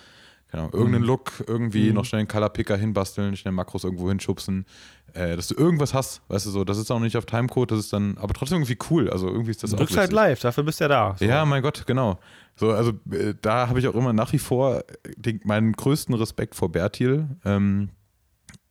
Keine 0.51 0.63
Ahnung, 0.63 0.73
irgendeinen 0.75 1.05
Look, 1.05 1.45
irgendwie 1.47 1.93
noch 1.93 2.07
schnell 2.07 2.21
einen 2.21 2.29
Color-Picker 2.29 2.77
hinbasteln, 2.77 3.37
schnell 3.37 3.53
Makros 3.53 3.85
irgendwo 3.85 4.09
hinschubsen, 4.09 4.65
äh, 5.13 5.37
dass 5.37 5.49
du 5.49 5.55
irgendwas 5.55 5.93
hast, 5.93 6.23
weißt 6.29 6.47
du 6.47 6.51
so, 6.51 6.65
das 6.65 6.79
ist 6.79 6.91
auch 6.91 7.01
nicht 7.01 7.17
auf 7.19 7.27
Timecode, 7.27 7.71
das 7.71 7.81
ist 7.81 7.93
dann, 7.93 8.17
aber 8.17 8.33
trotzdem 8.33 8.57
irgendwie 8.59 8.79
cool, 8.91 9.11
also 9.11 9.29
irgendwie 9.29 9.51
ist 9.51 9.63
das 9.63 9.71
Du 9.71 9.77
auch 9.77 9.81
drückst 9.81 9.99
halt 9.99 10.13
live, 10.13 10.41
dafür 10.41 10.65
bist 10.65 10.81
du 10.81 10.85
ja 10.85 10.89
da. 10.89 11.17
So. 11.19 11.25
Ja, 11.27 11.45
mein 11.45 11.63
Gott, 11.63 11.87
genau. 11.87 12.19
So, 12.57 12.73
also 12.73 12.93
äh, 13.13 13.35
da 13.41 13.69
habe 13.69 13.79
ich 13.79 13.87
auch 13.89 13.95
immer 13.95 14.15
nach 14.15 14.33
wie 14.33 14.39
vor 14.39 14.83
den, 15.17 15.41
meinen 15.45 15.73
größten 15.73 16.15
Respekt 16.15 16.55
vor 16.55 16.73
Bertil. 16.73 17.29
Ähm, 17.45 17.91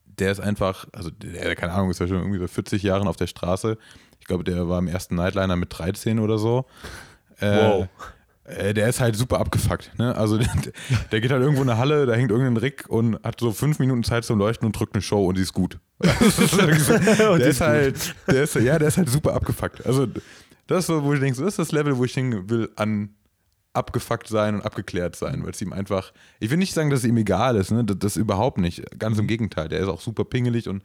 der 0.06 0.32
ist 0.32 0.40
einfach, 0.40 0.88
also 0.94 1.12
der, 1.12 1.56
keine 1.56 1.74
Ahnung, 1.74 1.92
ist 1.92 2.00
ja 2.00 2.08
schon 2.08 2.18
irgendwie 2.18 2.40
so 2.40 2.48
40 2.48 2.82
Jahren 2.82 3.08
auf 3.08 3.18
der 3.18 3.28
Straße. 3.28 3.78
Ich 4.20 4.26
glaube, 4.26 4.44
der 4.44 4.68
war 4.68 4.80
im 4.80 4.88
ersten 4.88 5.14
Nightliner 5.16 5.56
mit 5.56 5.78
13 5.78 6.18
oder 6.20 6.40
so. 6.40 6.66
Äh, 7.40 7.56
Wow. 7.56 7.88
Äh, 8.48 8.74
Der 8.74 8.88
ist 8.90 9.00
halt 9.00 9.16
super 9.16 9.40
abgefuckt. 9.40 9.92
Ne? 9.98 10.16
Also 10.16 10.38
der, 10.38 10.48
der 11.12 11.22
geht 11.22 11.32
halt 11.32 11.42
irgendwo 11.42 11.62
in 11.62 11.70
eine 11.70 11.78
Halle, 11.78 12.06
da 12.06 12.14
hängt 12.14 12.32
irgendein 12.32 12.58
Rick 12.58 12.86
und 12.90 13.22
hat 13.24 13.40
so 13.40 13.52
fünf 13.52 13.80
Minuten 13.80 14.04
Zeit 14.04 14.26
zum 14.26 14.40
Leuchten 14.40 14.66
und 14.66 14.78
drückt 14.78 14.96
eine 14.96 15.02
Show 15.02 15.26
und 15.26 15.38
die 15.38 15.42
ist 15.42 15.54
gut. 15.54 15.80
Die 16.00 16.08
der 16.08 17.40
ist 17.40 17.62
halt, 17.62 18.16
der 18.28 18.44
ist, 18.44 18.56
ja, 18.56 18.80
der 18.80 18.88
ist 18.88 18.98
halt 18.98 19.10
super 19.10 19.34
abgefuckt. 19.34 19.86
Also 19.86 20.08
das 20.68 20.80
ist 20.80 20.88
so, 20.88 21.04
wo 21.04 21.14
ich 21.14 21.20
denke, 21.20 21.36
so, 21.36 21.44
das 21.44 21.54
ist 21.54 21.60
das 21.60 21.72
Level, 21.72 21.98
wo 21.98 22.06
ich 22.06 22.14
hin 22.14 22.50
will, 22.50 22.70
an 22.76 23.10
abgefuckt 23.78 24.28
sein 24.28 24.56
und 24.56 24.62
abgeklärt 24.62 25.16
sein, 25.16 25.44
weil 25.44 25.52
es 25.52 25.62
ihm 25.62 25.74
einfach, 25.74 26.12
ich 26.40 26.50
will 26.50 26.58
nicht 26.58 26.74
sagen, 26.74 26.90
dass 26.90 27.00
es 27.00 27.06
ihm 27.06 27.18
egal 27.18 27.56
ist, 27.56 27.72
ne? 27.72 27.84
das, 27.84 27.98
das 28.00 28.18
überhaupt 28.18 28.58
nicht, 28.58 28.84
ganz 29.00 29.18
im 29.18 29.28
Gegenteil, 29.28 29.70
der 29.70 29.80
ist 29.80 29.88
auch 29.88 30.02
super 30.02 30.26
pingelig 30.26 30.68
und 30.68 30.84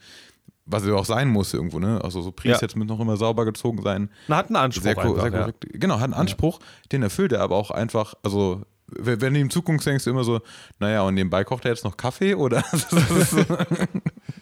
was 0.65 0.87
er 0.87 0.95
auch 0.95 1.05
sein 1.05 1.29
muss 1.29 1.53
irgendwo, 1.53 1.81
ne? 1.81 2.01
Also 2.05 2.23
so 2.23 2.31
Presets 2.31 2.77
müssen 2.77 2.89
noch 2.89 3.01
immer 3.01 3.17
sauber 3.17 3.45
gezogen 3.45 3.83
sein. 3.83 4.11
Man 4.29 4.39
hat 4.39 4.47
einen 4.47 4.57
Anspruch 4.57 4.85
Sehr, 4.85 4.97
einfach, 4.97 5.21
sehr 5.21 5.33
ja. 5.33 5.39
korrekt. 5.41 5.67
Genau, 5.73 5.97
hat 5.97 6.05
einen 6.05 6.15
Anspruch, 6.15 6.61
den 6.93 7.03
erfüllt 7.03 7.33
er 7.33 7.41
aber 7.41 7.57
auch 7.57 7.73
einfach, 7.73 8.15
also 8.23 8.63
wenn 8.87 9.35
du 9.35 9.41
in 9.41 9.51
Zukunft 9.51 9.87
denkst, 9.87 10.05
du 10.05 10.11
immer 10.11 10.23
so, 10.23 10.41
naja, 10.79 11.03
und 11.03 11.15
nebenbei 11.15 11.45
kocht 11.45 11.65
er 11.65 11.73
jetzt 11.73 11.85
noch 11.85 11.97
Kaffee 11.97 12.35
oder? 12.35 12.63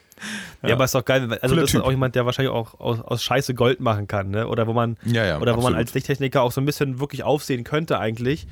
Ja, 0.63 0.75
aber 0.75 0.85
ist 0.85 0.95
doch 0.95 1.05
geil. 1.05 1.23
Also 1.23 1.55
Cooler 1.55 1.63
das 1.63 1.75
ist 1.75 1.81
auch 1.81 1.91
jemand, 1.91 2.15
der 2.15 2.27
wahrscheinlich 2.27 2.53
auch 2.53 2.79
aus, 2.79 3.01
aus 3.01 3.23
Scheiße 3.23 3.55
Gold 3.55 3.81
machen 3.81 4.07
kann, 4.07 4.31
ne? 4.31 4.47
Oder 4.47 4.67
wo 4.67 4.73
man, 4.73 4.97
ja, 5.05 5.25
ja, 5.25 5.41
oder 5.41 5.57
wo 5.57 5.63
man 5.63 5.75
als 5.75 5.95
Lichttechniker 5.95 6.43
auch 6.43 6.53
so 6.53 6.61
ein 6.61 6.67
bisschen 6.67 7.01
wirklich 7.01 7.23
aufsehen 7.23 7.65
könnte 7.65 7.99
eigentlich 7.99 8.47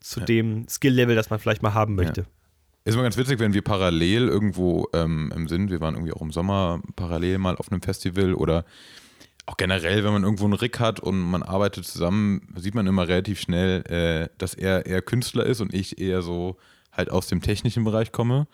zu 0.00 0.20
dem 0.20 0.66
Skill-Level, 0.68 1.14
das 1.14 1.30
man 1.30 1.38
vielleicht 1.38 1.62
mal 1.62 1.74
haben 1.74 1.94
möchte. 1.94 2.26
Ist 2.84 2.94
immer 2.94 3.04
ganz 3.04 3.16
witzig, 3.16 3.38
wenn 3.38 3.54
wir 3.54 3.62
parallel 3.62 4.28
irgendwo 4.28 4.88
ähm, 4.92 5.32
im 5.34 5.46
sind. 5.46 5.70
Wir 5.70 5.80
waren 5.80 5.94
irgendwie 5.94 6.12
auch 6.12 6.20
im 6.20 6.32
Sommer 6.32 6.80
parallel 6.96 7.38
mal 7.38 7.56
auf 7.56 7.70
einem 7.70 7.80
Festival 7.80 8.34
oder 8.34 8.64
auch 9.46 9.56
generell, 9.56 10.04
wenn 10.04 10.12
man 10.12 10.24
irgendwo 10.24 10.44
einen 10.44 10.54
Rick 10.54 10.80
hat 10.80 10.98
und 11.00 11.20
man 11.20 11.42
arbeitet 11.42 11.84
zusammen, 11.84 12.52
sieht 12.56 12.74
man 12.74 12.86
immer 12.86 13.06
relativ 13.06 13.40
schnell, 13.40 13.82
äh, 13.88 14.28
dass 14.38 14.54
er 14.54 14.86
eher 14.86 15.02
Künstler 15.02 15.46
ist 15.46 15.60
und 15.60 15.74
ich 15.74 16.00
eher 16.00 16.22
so 16.22 16.56
halt 16.92 17.10
aus 17.10 17.26
dem 17.26 17.40
technischen 17.40 17.84
Bereich 17.84 18.12
komme. 18.12 18.46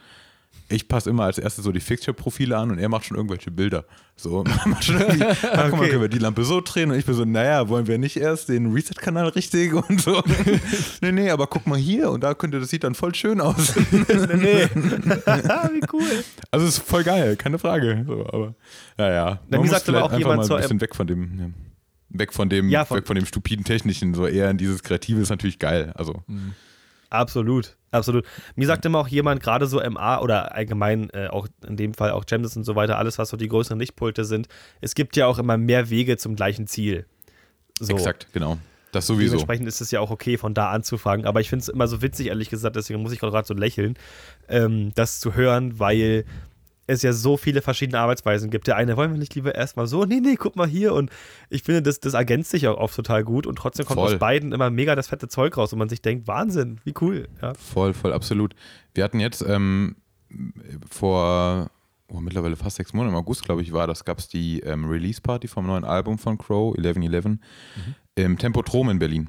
Ich 0.70 0.86
passe 0.86 1.08
immer 1.08 1.24
als 1.24 1.38
erstes 1.38 1.64
so 1.64 1.72
die 1.72 1.80
Fixture-Profile 1.80 2.54
an 2.56 2.70
und 2.70 2.78
er 2.78 2.90
macht 2.90 3.06
schon 3.06 3.16
irgendwelche 3.16 3.50
Bilder. 3.50 3.84
So, 4.16 4.44
macht 4.66 4.84
schon 4.84 5.00
irgendwie, 5.00 5.24
ah, 5.24 5.34
guck 5.40 5.44
mal, 5.44 5.72
Okay. 5.78 5.88
können 5.88 6.00
wir 6.02 6.08
die 6.08 6.18
Lampe 6.18 6.44
so 6.44 6.60
drehen? 6.60 6.90
Und 6.90 6.98
ich 6.98 7.06
bin 7.06 7.14
so, 7.14 7.24
naja, 7.24 7.68
wollen 7.70 7.86
wir 7.86 7.96
nicht 7.98 8.16
erst 8.18 8.48
den 8.50 8.72
Reset-Kanal 8.72 9.28
richtig 9.28 9.72
und 9.72 10.00
so? 10.00 10.22
nee, 11.00 11.12
nee, 11.12 11.30
aber 11.30 11.46
guck 11.46 11.66
mal 11.66 11.78
hier 11.78 12.10
und 12.10 12.22
da 12.22 12.34
könnte, 12.34 12.60
das 12.60 12.68
sieht 12.68 12.84
dann 12.84 12.94
voll 12.94 13.14
schön 13.14 13.40
aus. 13.40 13.74
nee. 13.76 14.66
Wie 14.74 15.80
cool. 15.92 16.24
Also 16.50 16.66
es 16.66 16.78
ist 16.78 16.86
voll 16.88 17.04
geil, 17.04 17.36
keine 17.36 17.58
Frage. 17.58 18.04
So, 18.06 18.26
aber 18.26 18.54
naja, 18.96 19.40
Na, 19.48 19.60
mir 19.60 19.68
sagte 19.68 19.90
aber 19.96 20.04
auch 20.04 20.18
jemand 20.18 20.46
mal 20.48 20.56
ein 20.56 20.60
bisschen 20.62 20.80
weg 20.80 20.94
von 20.94 21.06
dem, 21.06 21.38
ja, 21.38 21.46
weg 22.10 22.32
von 22.32 22.48
dem, 22.48 22.68
Ja, 22.68 22.84
von- 22.84 22.98
weg 22.98 23.06
von 23.06 23.16
dem 23.16 23.26
stupiden 23.26 23.64
Technischen, 23.64 24.14
so 24.14 24.26
eher 24.26 24.50
in 24.50 24.58
dieses 24.58 24.82
Kreative 24.82 25.20
ist 25.20 25.30
natürlich 25.30 25.58
geil. 25.58 25.92
Also 25.94 26.22
Absolut, 27.10 27.76
absolut. 27.90 28.26
Mir 28.54 28.66
sagt 28.66 28.84
immer 28.84 28.98
auch 28.98 29.08
jemand, 29.08 29.42
gerade 29.42 29.66
so 29.66 29.80
MA 29.80 30.20
oder 30.20 30.54
allgemein 30.54 31.08
äh, 31.10 31.28
auch 31.28 31.48
in 31.66 31.76
dem 31.76 31.94
Fall 31.94 32.10
auch 32.10 32.26
Gems 32.26 32.56
und 32.56 32.64
so 32.64 32.76
weiter, 32.76 32.98
alles, 32.98 33.18
was 33.18 33.30
so 33.30 33.36
die 33.36 33.48
größeren 33.48 33.78
Lichtpulte 33.78 34.24
sind, 34.24 34.48
es 34.80 34.94
gibt 34.94 35.16
ja 35.16 35.26
auch 35.26 35.38
immer 35.38 35.56
mehr 35.56 35.88
Wege 35.90 36.16
zum 36.16 36.36
gleichen 36.36 36.66
Ziel. 36.66 37.06
So. 37.80 37.92
exakt, 37.92 38.28
genau. 38.32 38.58
Das 38.92 39.06
sowieso. 39.06 39.32
Dementsprechend 39.32 39.68
ist 39.68 39.80
es 39.80 39.90
ja 39.90 40.00
auch 40.00 40.10
okay, 40.10 40.38
von 40.38 40.54
da 40.54 40.70
anzufangen. 40.70 41.26
Aber 41.26 41.40
ich 41.40 41.48
finde 41.50 41.62
es 41.62 41.68
immer 41.68 41.86
so 41.88 42.00
witzig, 42.00 42.28
ehrlich 42.28 42.48
gesagt, 42.50 42.76
deswegen 42.76 43.02
muss 43.02 43.12
ich 43.12 43.20
gerade 43.20 43.46
so 43.46 43.54
lächeln, 43.54 43.98
ähm, 44.48 44.92
das 44.94 45.20
zu 45.20 45.34
hören, 45.34 45.78
weil 45.78 46.24
es 46.88 47.02
ja 47.02 47.12
so 47.12 47.36
viele 47.36 47.62
verschiedene 47.62 48.00
Arbeitsweisen 48.00 48.50
gibt. 48.50 48.66
Der 48.66 48.76
eine, 48.76 48.96
wollen 48.96 49.12
wir 49.12 49.18
nicht 49.18 49.34
lieber 49.34 49.54
erstmal 49.54 49.86
so? 49.86 50.04
Nee, 50.04 50.20
nee, 50.20 50.36
guck 50.36 50.56
mal 50.56 50.66
hier. 50.66 50.94
Und 50.94 51.10
ich 51.50 51.62
finde, 51.62 51.82
das, 51.82 52.00
das 52.00 52.14
ergänzt 52.14 52.50
sich 52.50 52.66
auch 52.66 52.78
oft 52.78 52.96
total 52.96 53.22
gut. 53.22 53.46
Und 53.46 53.56
trotzdem 53.56 53.86
kommt 53.86 54.00
Voll. 54.00 54.14
aus 54.14 54.18
beiden 54.18 54.52
immer 54.52 54.70
mega 54.70 54.96
das 54.96 55.08
fette 55.08 55.28
Zeug 55.28 55.56
raus. 55.56 55.72
Und 55.72 55.78
man 55.78 55.88
sich 55.88 56.02
denkt, 56.02 56.26
Wahnsinn, 56.26 56.80
wie 56.84 56.94
cool. 57.00 57.28
Ja. 57.40 57.52
Voll, 57.54 57.92
voll, 57.92 58.12
absolut. 58.12 58.54
Wir 58.94 59.04
hatten 59.04 59.20
jetzt 59.20 59.44
ähm, 59.46 59.96
vor 60.90 61.70
oh, 62.08 62.20
mittlerweile 62.20 62.56
fast 62.56 62.76
sechs 62.76 62.92
Monaten, 62.92 63.14
im 63.14 63.20
August, 63.20 63.44
glaube 63.44 63.62
ich, 63.62 63.72
war 63.72 63.86
das, 63.86 64.04
gab 64.04 64.18
es 64.18 64.28
die 64.28 64.60
ähm, 64.60 64.86
Release-Party 64.86 65.46
vom 65.46 65.66
neuen 65.66 65.84
Album 65.84 66.18
von 66.18 66.38
Crow, 66.38 66.74
1111, 66.76 67.38
im 68.16 68.38
Tempotrom 68.38 68.90
in 68.90 68.98
Berlin. 68.98 69.28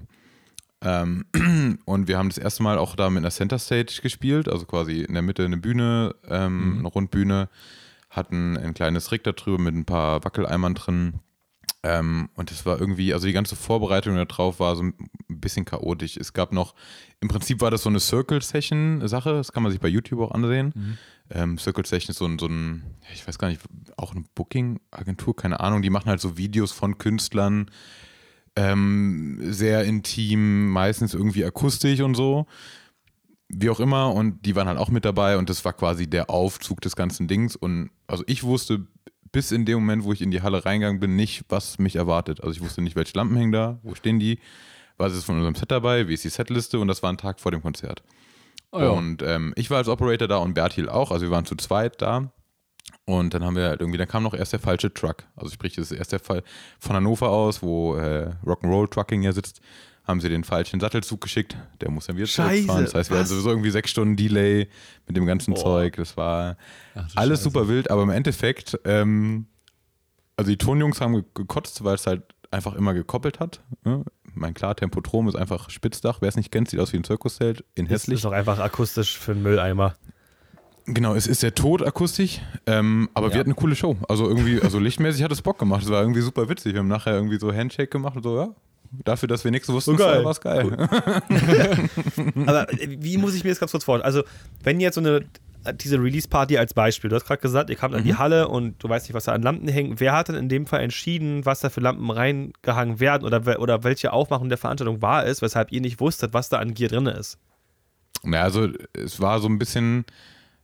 Ähm, 0.82 1.26
und 1.86 2.08
wir 2.08 2.18
haben 2.18 2.30
das 2.30 2.38
erste 2.38 2.64
Mal 2.64 2.78
auch 2.78 2.96
da 2.96 3.10
mit 3.10 3.20
einer 3.20 3.32
Center 3.32 3.60
Stage 3.60 4.00
gespielt, 4.02 4.48
also 4.48 4.66
quasi 4.66 5.02
in 5.02 5.14
der 5.14 5.24
Mitte 5.24 5.44
eine 5.44 5.58
Bühne, 5.58 6.16
ähm, 6.28 6.78
eine 6.80 6.88
Rundbühne, 6.88 7.50
hatten 8.10 8.58
ein 8.58 8.74
kleines 8.74 9.12
Rig 9.12 9.24
da 9.24 9.34
drüber 9.34 9.60
mit 9.60 9.76
ein 9.76 9.86
paar 9.86 10.24
Wackeleimern 10.24 10.76
drin. 10.76 11.20
Ähm, 11.82 12.30
und 12.36 12.52
das 12.52 12.66
war 12.66 12.80
irgendwie, 12.80 13.14
also 13.14 13.26
die 13.26 13.34
ganze 13.34 13.56
Vorbereitung 13.56 14.16
darauf 14.16 14.60
war 14.60 14.76
so 14.76 14.84
ein 14.84 14.94
bisschen 15.30 15.64
chaotisch. 15.64 16.18
Es 16.18 16.34
gab 16.34 16.52
noch, 16.52 16.76
im 17.22 17.30
Prinzip 17.30 17.62
war 17.62 17.72
das 17.72 17.84
so 17.84 17.90
eine 17.90 18.02
Circle-Session-Sache, 18.02 19.32
das 19.32 19.54
kann 19.54 19.64
man 19.64 19.72
sich 19.72 19.80
bei 19.80 19.88
YouTube 19.88 20.20
auch 20.20 20.32
ansehen. 20.32 20.74
Ähm, 21.30 21.58
Circle-Session 21.58 22.12
ist 22.12 22.18
so 22.18 22.26
ein, 22.26 22.38
so 22.38 22.48
ein, 22.48 22.84
ich 23.14 23.26
weiß 23.26 23.38
gar 23.38 23.48
nicht, 23.48 23.62
auch 23.96 24.14
eine 24.14 24.26
Booking-Agentur, 24.36 25.36
keine 25.36 25.62
Ahnung, 25.62 25.82
die 25.82 25.90
machen 25.90 26.10
halt 26.10 26.20
so 26.20 26.38
Videos 26.38 26.74
von 26.74 26.98
Künstlern, 26.98 27.72
ähm, 28.56 29.40
sehr 29.42 29.84
intim, 29.84 30.70
meistens 30.70 31.14
irgendwie 31.14 31.46
akustisch 31.46 32.02
und 32.02 32.16
so. 32.16 32.46
Wie 33.48 33.70
auch 33.70 33.80
immer, 33.80 34.14
und 34.14 34.46
die 34.46 34.56
waren 34.56 34.68
halt 34.68 34.78
auch 34.78 34.90
mit 34.90 35.06
dabei 35.06 35.38
und 35.38 35.50
das 35.50 35.66
war 35.66 35.74
quasi 35.74 36.08
der 36.08 36.30
Aufzug 36.30 36.82
des 36.82 36.96
ganzen 36.96 37.28
Dings. 37.28 37.56
Und 37.56 37.90
also 38.08 38.24
ich 38.28 38.44
wusste 38.44 38.86
bis 39.32 39.52
in 39.52 39.66
dem 39.66 39.80
Moment, 39.80 40.04
wo 40.04 40.14
ich 40.14 40.22
in 40.22 40.32
die 40.32 40.42
Halle 40.42 40.66
reingegangen 40.66 41.00
bin, 41.00 41.16
nicht, 41.16 41.46
was 41.50 41.80
mich 41.80 41.96
erwartet. 41.96 42.42
Also 42.44 42.52
ich 42.54 42.62
wusste 42.62 42.82
nicht, 42.82 42.96
welche 42.96 43.18
Lampen 43.18 43.38
hängen 43.38 43.52
da, 43.52 43.80
wo 43.84 43.96
stehen 43.96 44.20
die, 44.20 44.40
was 44.98 45.16
ist 45.16 45.24
von 45.24 45.36
unserem 45.36 45.56
Set 45.56 45.72
dabei, 45.72 46.08
wie 46.08 46.14
ist 46.14 46.24
die 46.24 46.30
Setliste 46.30 46.80
und 46.80 46.88
das 46.88 47.02
war 47.04 47.12
ein 47.12 47.18
Tag 47.18 47.40
vor 47.40 47.52
dem 47.52 47.62
Konzert. 47.62 48.04
Oh 48.72 48.80
ja. 48.80 48.90
Und 48.90 49.24
ähm, 49.24 49.54
ich 49.56 49.70
war 49.70 49.78
als 49.78 49.88
Operator 49.88 50.28
da 50.28 50.38
und 50.38 50.54
Bertil 50.54 50.90
auch, 50.90 51.12
also 51.12 51.26
wir 51.26 51.32
waren 51.32 51.46
zu 51.46 51.56
zweit 51.56 52.02
da. 52.02 52.32
Und 53.10 53.34
dann 53.34 53.44
haben 53.44 53.56
wir 53.56 53.68
halt 53.70 53.82
irgendwie, 53.82 53.98
dann 53.98 54.08
kam 54.08 54.22
noch 54.24 54.34
erst 54.36 54.54
der 54.54 54.60
falsche 54.60 54.94
Truck. 54.94 55.24
Also 55.36 55.52
sprich, 55.52 55.76
das 55.76 55.92
ist 55.92 55.98
erst 55.98 56.12
der 56.12 56.20
Fall 56.20 56.44
von 56.80 56.96
Hannover 56.96 57.30
aus, 57.30 57.64
wo 57.64 57.96
äh, 57.96 58.32
Rock'n'Roll 58.46 58.90
Trucking 58.92 59.24
ja 59.24 59.32
sitzt, 59.32 59.62
haben 60.06 60.22
sie 60.22 60.30
den 60.30 60.44
falschen 60.44 60.80
Sattelzug 60.80 61.20
geschickt. 61.22 61.58
Der 61.82 61.90
muss 61.90 62.06
dann 62.08 62.18
wieder 62.18 62.28
Scheiße, 62.28 62.50
zurückfahren. 62.68 62.86
Das 62.86 62.94
heißt, 62.94 63.10
wir 63.10 63.18
hatten 63.18 63.24
was? 63.26 63.30
sowieso 63.32 63.50
irgendwie 63.50 63.72
sechs 63.72 63.90
Stunden 63.90 64.16
Delay 64.16 64.68
mit 65.08 65.18
dem 65.18 65.26
ganzen 65.26 65.54
Boah. 65.56 65.64
Zeug. 65.64 65.96
Das 65.96 66.18
war 66.18 66.56
Ach 66.94 67.08
du 67.12 67.18
alles 67.18 67.40
Scheiße. 67.40 67.44
super 67.44 67.68
wild, 67.68 67.90
aber 67.90 68.04
im 68.04 68.10
Endeffekt, 68.12 68.80
ähm, 68.86 69.48
also 70.38 70.52
die 70.52 70.58
Tonjungs 70.58 71.02
haben 71.02 71.14
ge- 71.14 71.24
gekotzt, 71.34 71.84
weil 71.84 71.96
es 71.96 72.06
halt 72.06 72.22
einfach 72.52 72.76
immer 72.76 72.94
gekoppelt 72.94 73.40
hat. 73.40 73.62
Ne? 73.86 74.04
Mein 74.36 74.54
klar, 74.54 74.76
Tempotrom 74.76 75.28
ist 75.28 75.36
einfach 75.36 75.70
Spitzdach. 75.72 76.20
Wer 76.22 76.30
es 76.30 76.36
nicht 76.36 76.52
kennt, 76.52 76.70
sieht 76.70 76.80
aus 76.80 76.94
wie 76.94 76.98
ein 76.98 77.04
Zirkuszelt 77.04 77.64
in 77.76 77.86
Das 77.86 77.94
hässlich. 78.02 78.16
ist 78.18 78.26
doch 78.26 78.32
einfach 78.34 78.60
akustisch 78.60 79.18
für 79.18 79.32
einen 79.32 79.42
Mülleimer. 79.44 79.96
Genau, 80.94 81.14
es 81.16 81.28
ist 81.28 81.42
sehr 81.42 81.54
tot 81.54 81.82
akustisch, 81.86 82.40
ähm, 82.66 83.10
aber 83.14 83.28
Ja. 83.28 83.34
wir 83.34 83.40
hatten 83.42 83.50
eine 83.50 83.56
coole 83.56 83.76
Show. 83.76 83.96
Also 84.08 84.28
irgendwie, 84.28 84.62
also 84.62 84.80
lichtmäßig 84.80 85.24
hat 85.24 85.32
es 85.32 85.42
Bock 85.42 85.60
gemacht. 85.60 85.84
Es 85.84 85.90
war 85.90 86.02
irgendwie 86.02 86.22
super 86.22 86.50
witzig. 86.50 86.74
Wir 86.74 86.80
haben 86.80 86.88
nachher 86.88 87.14
irgendwie 87.14 87.38
so 87.40 87.54
Handshake 87.54 87.90
gemacht 87.90 88.16
und 88.18 88.24
so, 88.24 88.38
ja. 88.38 88.50
Dafür, 89.04 89.28
dass 89.28 89.44
wir 89.44 89.52
nichts 89.52 89.70
wussten, 89.70 89.98
So 89.98 90.04
war 90.04 90.26
es 90.32 90.42
geil. 90.42 90.72
Aber 92.48 92.72
äh, 92.74 92.98
wie 93.00 93.18
muss 93.18 93.36
ich 93.36 93.44
mir 93.44 93.52
das 93.52 93.60
ganz 93.60 93.72
kurz 93.72 93.84
vorstellen? 93.84 94.06
Also, 94.06 94.24
wenn 94.64 94.80
jetzt 94.80 94.96
so 94.96 95.02
eine, 95.02 95.26
diese 95.76 96.02
Release-Party 96.02 96.58
als 96.58 96.74
Beispiel, 96.74 97.10
du 97.10 97.16
hast 97.16 97.26
gerade 97.26 97.42
gesagt, 97.42 97.70
ihr 97.70 97.76
kamt 97.76 97.94
in 97.96 98.04
die 98.04 98.16
Halle 98.16 98.48
und 98.48 98.84
du 98.84 98.90
weißt 98.90 99.06
nicht, 99.08 99.14
was 99.14 99.26
da 99.26 99.34
an 99.34 99.44
Lampen 99.44 99.68
hängen. 99.68 100.00
Wer 100.00 100.14
hat 100.14 100.30
denn 100.30 100.36
in 100.36 100.50
dem 100.50 100.66
Fall 100.66 100.82
entschieden, 100.82 101.46
was 101.46 101.60
da 101.60 101.70
für 101.70 101.82
Lampen 101.82 102.10
reingehangen 102.10 103.00
werden 103.00 103.26
oder, 103.26 103.60
oder 103.60 103.84
welche 103.84 104.12
Aufmachung 104.12 104.50
der 104.50 104.58
Veranstaltung 104.58 105.02
war 105.04 105.26
es, 105.26 105.42
weshalb 105.44 105.72
ihr 105.72 105.82
nicht 105.82 106.00
wusstet, 106.00 106.34
was 106.34 106.50
da 106.50 106.58
an 106.58 106.74
Gear 106.74 106.90
drin 106.90 107.06
ist? 107.06 107.38
Ja, 108.24 108.42
also 108.42 108.70
es 108.94 109.20
war 109.22 109.40
so 109.40 109.48
ein 109.48 109.60
bisschen, 109.60 110.06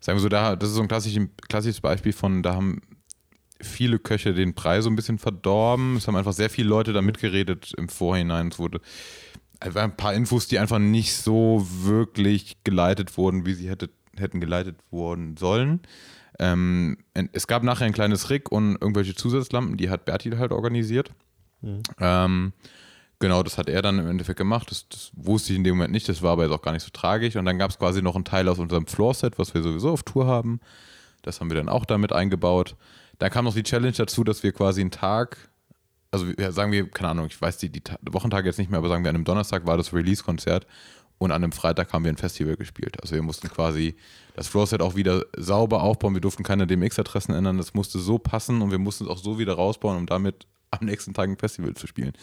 sagen 0.05 0.17
wir 0.17 0.21
so, 0.21 0.29
da, 0.29 0.55
das 0.55 0.69
ist 0.69 0.75
so 0.75 0.81
ein 0.81 0.87
klassisches, 0.87 1.27
klassisches 1.49 1.81
Beispiel 1.81 2.13
von, 2.13 2.43
da 2.43 2.53
haben 2.53 2.81
viele 3.59 3.97
Köche 3.97 4.35
den 4.35 4.53
Preis 4.53 4.83
so 4.83 4.89
ein 4.89 4.95
bisschen 4.95 5.17
verdorben. 5.17 5.95
Es 5.95 6.07
haben 6.07 6.15
einfach 6.15 6.33
sehr 6.33 6.51
viele 6.51 6.69
Leute 6.69 6.93
da 6.93 7.01
mitgeredet 7.01 7.73
im 7.75 7.89
Vorhinein. 7.89 8.49
Es 8.49 8.59
wurde 8.59 8.81
Also 9.59 9.79
ein 9.79 9.97
paar 9.97 10.13
Infos, 10.13 10.47
die 10.47 10.59
einfach 10.59 10.77
nicht 10.77 11.15
so 11.15 11.65
wirklich 11.81 12.57
geleitet 12.63 13.17
wurden, 13.17 13.47
wie 13.47 13.55
sie 13.55 13.67
hätte, 13.67 13.89
hätten 14.15 14.39
geleitet 14.39 14.77
worden 14.91 15.37
sollen. 15.37 15.79
Ähm, 16.37 16.97
es 17.31 17.47
gab 17.47 17.63
nachher 17.63 17.85
ein 17.85 17.93
kleines 17.93 18.29
Rig 18.29 18.51
und 18.51 18.73
irgendwelche 18.73 19.15
Zusatzlampen, 19.15 19.77
die 19.77 19.89
hat 19.89 20.05
Bertil 20.05 20.37
halt 20.37 20.51
organisiert. 20.51 21.11
Mhm. 21.61 21.81
Ähm, 21.99 22.53
genau, 23.19 23.43
das 23.43 23.57
hat 23.57 23.69
er 23.69 23.81
dann 23.81 23.99
im 23.99 24.07
Endeffekt 24.07 24.37
gemacht. 24.37 24.69
Das, 24.71 24.87
das, 24.89 25.11
wusste 25.15 25.51
ich 25.51 25.57
in 25.57 25.63
dem 25.63 25.75
Moment 25.75 25.93
nicht, 25.93 26.07
das 26.09 26.21
war 26.21 26.31
aber 26.31 26.43
jetzt 26.43 26.53
auch 26.53 26.61
gar 26.61 26.71
nicht 26.71 26.83
so 26.83 26.89
tragisch. 26.91 27.35
Und 27.35 27.45
dann 27.45 27.57
gab 27.57 27.71
es 27.71 27.79
quasi 27.79 28.01
noch 28.01 28.15
einen 28.15 28.25
Teil 28.25 28.47
aus 28.47 28.59
unserem 28.59 28.87
Floorset, 28.87 29.37
was 29.39 29.53
wir 29.53 29.61
sowieso 29.61 29.91
auf 29.91 30.03
Tour 30.03 30.27
haben. 30.27 30.59
Das 31.21 31.39
haben 31.39 31.49
wir 31.49 31.57
dann 31.57 31.69
auch 31.69 31.85
damit 31.85 32.13
eingebaut. 32.13 32.75
Dann 33.19 33.31
kam 33.31 33.45
noch 33.45 33.53
die 33.53 33.63
Challenge 33.63 33.95
dazu, 33.95 34.23
dass 34.23 34.43
wir 34.43 34.51
quasi 34.51 34.81
einen 34.81 34.91
Tag, 34.91 35.49
also 36.11 36.25
sagen 36.49 36.71
wir, 36.71 36.89
keine 36.89 37.09
Ahnung, 37.09 37.27
ich 37.27 37.41
weiß 37.41 37.57
die, 37.57 37.69
die 37.69 37.81
Wochentage 38.11 38.47
jetzt 38.47 38.59
nicht 38.59 38.69
mehr, 38.69 38.77
aber 38.77 38.89
sagen 38.89 39.03
wir, 39.03 39.09
an 39.09 39.15
einem 39.15 39.25
Donnerstag 39.25 39.65
war 39.65 39.77
das 39.77 39.93
Release-Konzert 39.93 40.67
und 41.17 41.31
an 41.31 41.43
einem 41.43 41.51
Freitag 41.51 41.93
haben 41.93 42.03
wir 42.03 42.11
ein 42.11 42.17
Festival 42.17 42.57
gespielt. 42.57 43.01
Also 43.01 43.15
wir 43.15 43.23
mussten 43.23 43.47
quasi 43.49 43.95
das 44.35 44.47
Floorset 44.47 44.81
auch 44.81 44.95
wieder 44.95 45.25
sauber 45.37 45.81
aufbauen. 45.81 46.13
Wir 46.13 46.21
durften 46.21 46.43
keine 46.43 46.67
DMX-Adressen 46.67 47.33
ändern. 47.33 47.57
Das 47.57 47.73
musste 47.73 47.99
so 47.99 48.19
passen 48.19 48.61
und 48.61 48.71
wir 48.71 48.79
mussten 48.79 49.05
es 49.05 49.09
auch 49.09 49.17
so 49.17 49.39
wieder 49.39 49.53
rausbauen, 49.53 49.97
um 49.97 50.05
damit 50.05 50.45
am 50.71 50.85
nächsten 50.85 51.13
Tag 51.13 51.29
ein 51.29 51.37
Festival 51.37 51.73
zu 51.73 51.87
spielen. 51.87 52.13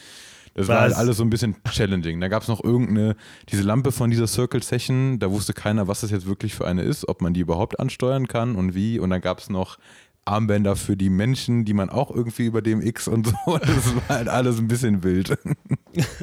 Das 0.54 0.68
Was? 0.68 0.74
war 0.74 0.80
halt 0.82 0.94
alles 0.94 1.16
so 1.16 1.24
ein 1.24 1.30
bisschen 1.30 1.56
challenging. 1.70 2.20
Da 2.20 2.28
gab 2.28 2.42
es 2.42 2.48
noch 2.48 2.62
irgendeine, 2.62 3.16
diese 3.48 3.62
Lampe 3.62 3.92
von 3.92 4.10
dieser 4.10 4.26
Circle 4.26 4.62
Session, 4.62 5.18
da 5.18 5.30
wusste 5.30 5.54
keiner, 5.54 5.88
was 5.88 6.02
das 6.02 6.10
jetzt 6.10 6.26
wirklich 6.26 6.54
für 6.54 6.66
eine 6.66 6.82
ist, 6.82 7.08
ob 7.08 7.22
man 7.22 7.32
die 7.32 7.40
überhaupt 7.40 7.80
ansteuern 7.80 8.28
kann 8.28 8.56
und 8.56 8.74
wie. 8.74 8.98
Und 8.98 9.10
dann 9.10 9.20
gab 9.20 9.38
es 9.38 9.48
noch 9.48 9.78
Armbänder 10.24 10.76
für 10.76 10.96
die 10.96 11.10
Menschen, 11.10 11.64
die 11.64 11.74
man 11.74 11.90
auch 11.90 12.10
irgendwie 12.10 12.46
über 12.46 12.62
dem 12.62 12.80
X 12.80 13.08
und 13.08 13.26
so. 13.26 13.34
Das 13.58 13.94
war 13.96 14.08
halt 14.08 14.28
alles 14.28 14.58
ein 14.58 14.68
bisschen 14.68 15.02
wild. 15.02 15.38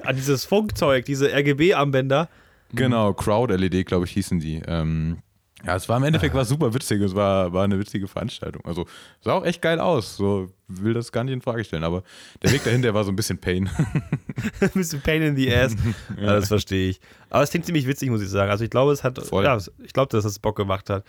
An 0.04 0.16
dieses 0.16 0.46
Funkzeug, 0.46 1.06
diese 1.06 1.34
RGB-Armbänder. 1.34 2.30
Genau, 2.74 3.14
Crowd-LED, 3.14 3.88
glaube 3.88 4.06
ich, 4.06 4.12
hießen 4.12 4.40
die. 4.40 4.62
Ähm, 4.68 5.18
ja, 5.66 5.76
es 5.76 5.90
war 5.90 5.98
im 5.98 6.04
Endeffekt 6.04 6.34
war 6.34 6.46
super 6.46 6.74
witzig. 6.74 7.02
Es 7.02 7.14
war, 7.14 7.52
war 7.52 7.64
eine 7.64 7.78
witzige 7.80 8.08
Veranstaltung. 8.08 8.64
Also 8.66 8.86
sah 9.22 9.34
auch 9.34 9.46
echt 9.46 9.62
geil 9.62 9.80
aus. 9.80 10.16
So 10.16 10.50
will 10.68 10.94
das 10.94 11.12
gar 11.12 11.24
nicht 11.24 11.34
in 11.34 11.42
Frage 11.42 11.64
stellen. 11.64 11.84
Aber 11.84 12.04
der 12.42 12.52
Weg 12.52 12.64
dahin, 12.64 12.82
der 12.82 12.94
war 12.94 13.04
so 13.04 13.12
ein 13.12 13.16
bisschen 13.16 13.38
Pain. 13.38 13.70
ein 14.62 14.70
bisschen 14.74 15.02
Pain 15.02 15.22
in 15.22 15.36
the 15.36 15.54
ass. 15.54 15.76
ja 16.18 16.34
das 16.34 16.48
verstehe 16.48 16.92
ich. 16.92 17.02
Aber 17.30 17.44
es 17.44 17.50
klingt 17.50 17.66
ziemlich 17.66 17.88
witzig, 17.88 18.10
muss 18.10 18.22
ich 18.22 18.30
sagen. 18.30 18.50
Also 18.50 18.64
ich 18.64 18.70
glaube, 18.70 18.94
es 18.94 19.04
hat, 19.04 19.20
Voll. 19.26 19.44
ja, 19.44 19.58
ich 19.84 19.94
glaube, 19.94 20.10
dass 20.12 20.24
es 20.24 20.40
Bock 20.40 20.56
gemacht 20.56 20.90
hat. 20.90 21.04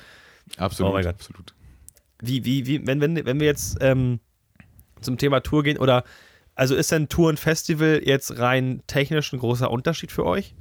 Absolut, 0.57 0.91
oh 0.91 0.95
mein 0.95 1.05
Gott. 1.05 1.15
absolut. 1.15 1.55
Wie, 2.21 2.45
wie, 2.45 2.67
wie, 2.67 2.87
wenn, 2.87 3.01
wenn, 3.01 3.25
wenn 3.25 3.39
wir 3.39 3.47
jetzt 3.47 3.79
ähm, 3.81 4.19
zum 5.01 5.17
Thema 5.17 5.41
Tour 5.41 5.63
gehen 5.63 5.79
oder 5.79 6.05
also 6.57 6.75
ist 6.75 6.91
denn 6.93 7.09
Tour 7.09 7.29
und 7.29 7.39
Festival 7.39 8.03
jetzt 8.05 8.39
rein 8.39 8.83
technisch 8.87 9.33
ein 9.33 9.39
großer 9.39 9.71
Unterschied 9.71 10.13
für 10.13 10.27
euch? 10.27 10.55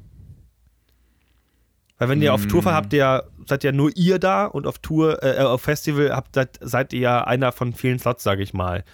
Weil 1.99 2.09
wenn 2.09 2.21
ihr 2.21 2.33
auf 2.33 2.47
Tour 2.47 2.63
fahrt, 2.63 2.75
habt 2.75 2.93
ihr, 2.93 3.25
seid 3.45 3.63
ja 3.65 3.73
nur 3.73 3.91
ihr 3.95 4.19
da 4.19 4.45
und 4.45 4.65
auf 4.65 4.79
Tour, 4.79 5.21
äh, 5.21 5.41
auf 5.41 5.62
Festival 5.62 6.15
habt, 6.15 6.33
seid, 6.33 6.57
seid 6.62 6.93
ihr 6.93 7.01
ja 7.01 7.23
einer 7.25 7.51
von 7.51 7.73
vielen 7.73 7.99
Slots, 7.99 8.23
sage 8.23 8.41
ich 8.41 8.53
mal. 8.53 8.85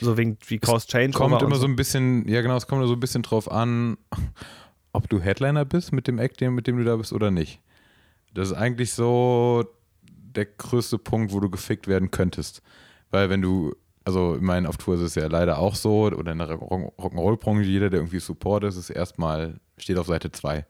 So 0.00 0.16
wegen 0.16 0.38
wie 0.46 0.60
Cost 0.60 0.88
Change. 0.88 1.18
Kommt 1.18 1.42
immer 1.42 1.56
so. 1.56 1.62
so 1.62 1.66
ein 1.66 1.74
bisschen, 1.74 2.28
ja 2.28 2.42
genau, 2.42 2.56
es 2.56 2.68
kommt 2.68 2.86
so 2.86 2.92
ein 2.92 3.00
bisschen 3.00 3.22
drauf 3.22 3.50
an, 3.50 3.98
ob 4.92 5.08
du 5.08 5.20
Headliner 5.20 5.64
bist 5.64 5.92
mit 5.92 6.06
dem 6.06 6.20
Act, 6.20 6.40
mit 6.40 6.68
dem 6.68 6.78
du 6.78 6.84
da 6.84 6.94
bist 6.94 7.12
oder 7.12 7.32
nicht. 7.32 7.60
Das 8.34 8.48
ist 8.48 8.54
eigentlich 8.54 8.92
so 8.92 9.64
der 9.96 10.44
größte 10.44 10.96
Punkt, 10.96 11.32
wo 11.32 11.40
du 11.40 11.50
gefickt 11.50 11.88
werden 11.88 12.12
könntest. 12.12 12.62
Weil 13.10 13.30
wenn 13.30 13.42
du, 13.42 13.74
also 14.04 14.36
ich 14.36 14.42
meine, 14.42 14.68
auf 14.68 14.76
Tour 14.76 14.94
ist 14.94 15.00
es 15.00 15.16
ja 15.16 15.26
leider 15.26 15.58
auch 15.58 15.74
so, 15.74 16.04
oder 16.04 16.30
in 16.30 16.38
der 16.38 16.48
Rock'n'Roll-Branche, 16.50 17.64
jeder, 17.64 17.90
der 17.90 17.98
irgendwie 17.98 18.20
Support 18.20 18.62
ist, 18.62 18.76
ist 18.76 18.90
erstmal, 18.90 19.58
steht 19.76 19.98
auf 19.98 20.06
Seite 20.06 20.30
2. 20.30 20.64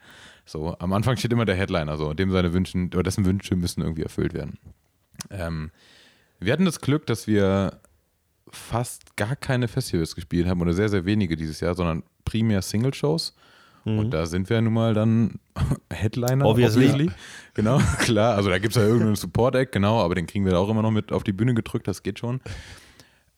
So, 0.51 0.75
am 0.81 0.93
Anfang 0.93 1.17
steht 1.17 1.33
immer 1.33 1.45
der 1.45 1.55
Headliner, 1.55 1.97
so, 1.97 2.13
dem 2.13 2.33
seine 2.33 2.53
Wünsche, 2.53 2.77
oder 2.77 3.05
dessen 3.05 3.25
Wünsche 3.25 3.55
müssen 3.55 3.83
irgendwie 3.83 4.03
erfüllt 4.03 4.35
werden. 4.35 4.59
Ähm, 5.31 5.71
wir 6.41 6.53
hatten 6.53 6.65
das 6.65 6.81
Glück, 6.81 7.07
dass 7.07 7.29
wir 7.29 7.79
fast 8.49 9.17
gar 9.17 9.37
keine 9.37 9.69
Festivals 9.69 10.17
gespielt 10.17 10.49
haben 10.49 10.61
oder 10.61 10.73
sehr, 10.73 10.89
sehr 10.89 11.05
wenige 11.05 11.37
dieses 11.37 11.61
Jahr, 11.61 11.77
sondern 11.77 12.03
primär 12.25 12.63
Single-Shows. 12.63 13.37
Mhm. 13.85 13.99
Und 14.01 14.11
da 14.11 14.27
sind 14.27 14.51
wir 14.51 14.61
nun 14.61 14.73
mal 14.73 14.93
dann 14.93 15.39
Headliner. 15.89 16.45
Obviously. 16.45 16.87
obviously. 16.87 17.11
Genau, 17.55 17.79
klar. 18.01 18.35
Also 18.35 18.51
da 18.51 18.59
gibt 18.59 18.75
es 18.75 18.83
ja 18.83 18.89
irgendeinen 18.89 19.15
Support-Act, 19.15 19.71
genau, 19.71 20.01
aber 20.01 20.17
den 20.17 20.27
kriegen 20.27 20.45
wir 20.47 20.59
auch 20.59 20.69
immer 20.69 20.83
noch 20.83 20.91
mit 20.91 21.13
auf 21.13 21.23
die 21.23 21.33
Bühne 21.33 21.55
gedrückt, 21.55 21.87
das 21.87 22.03
geht 22.03 22.19
schon. 22.19 22.41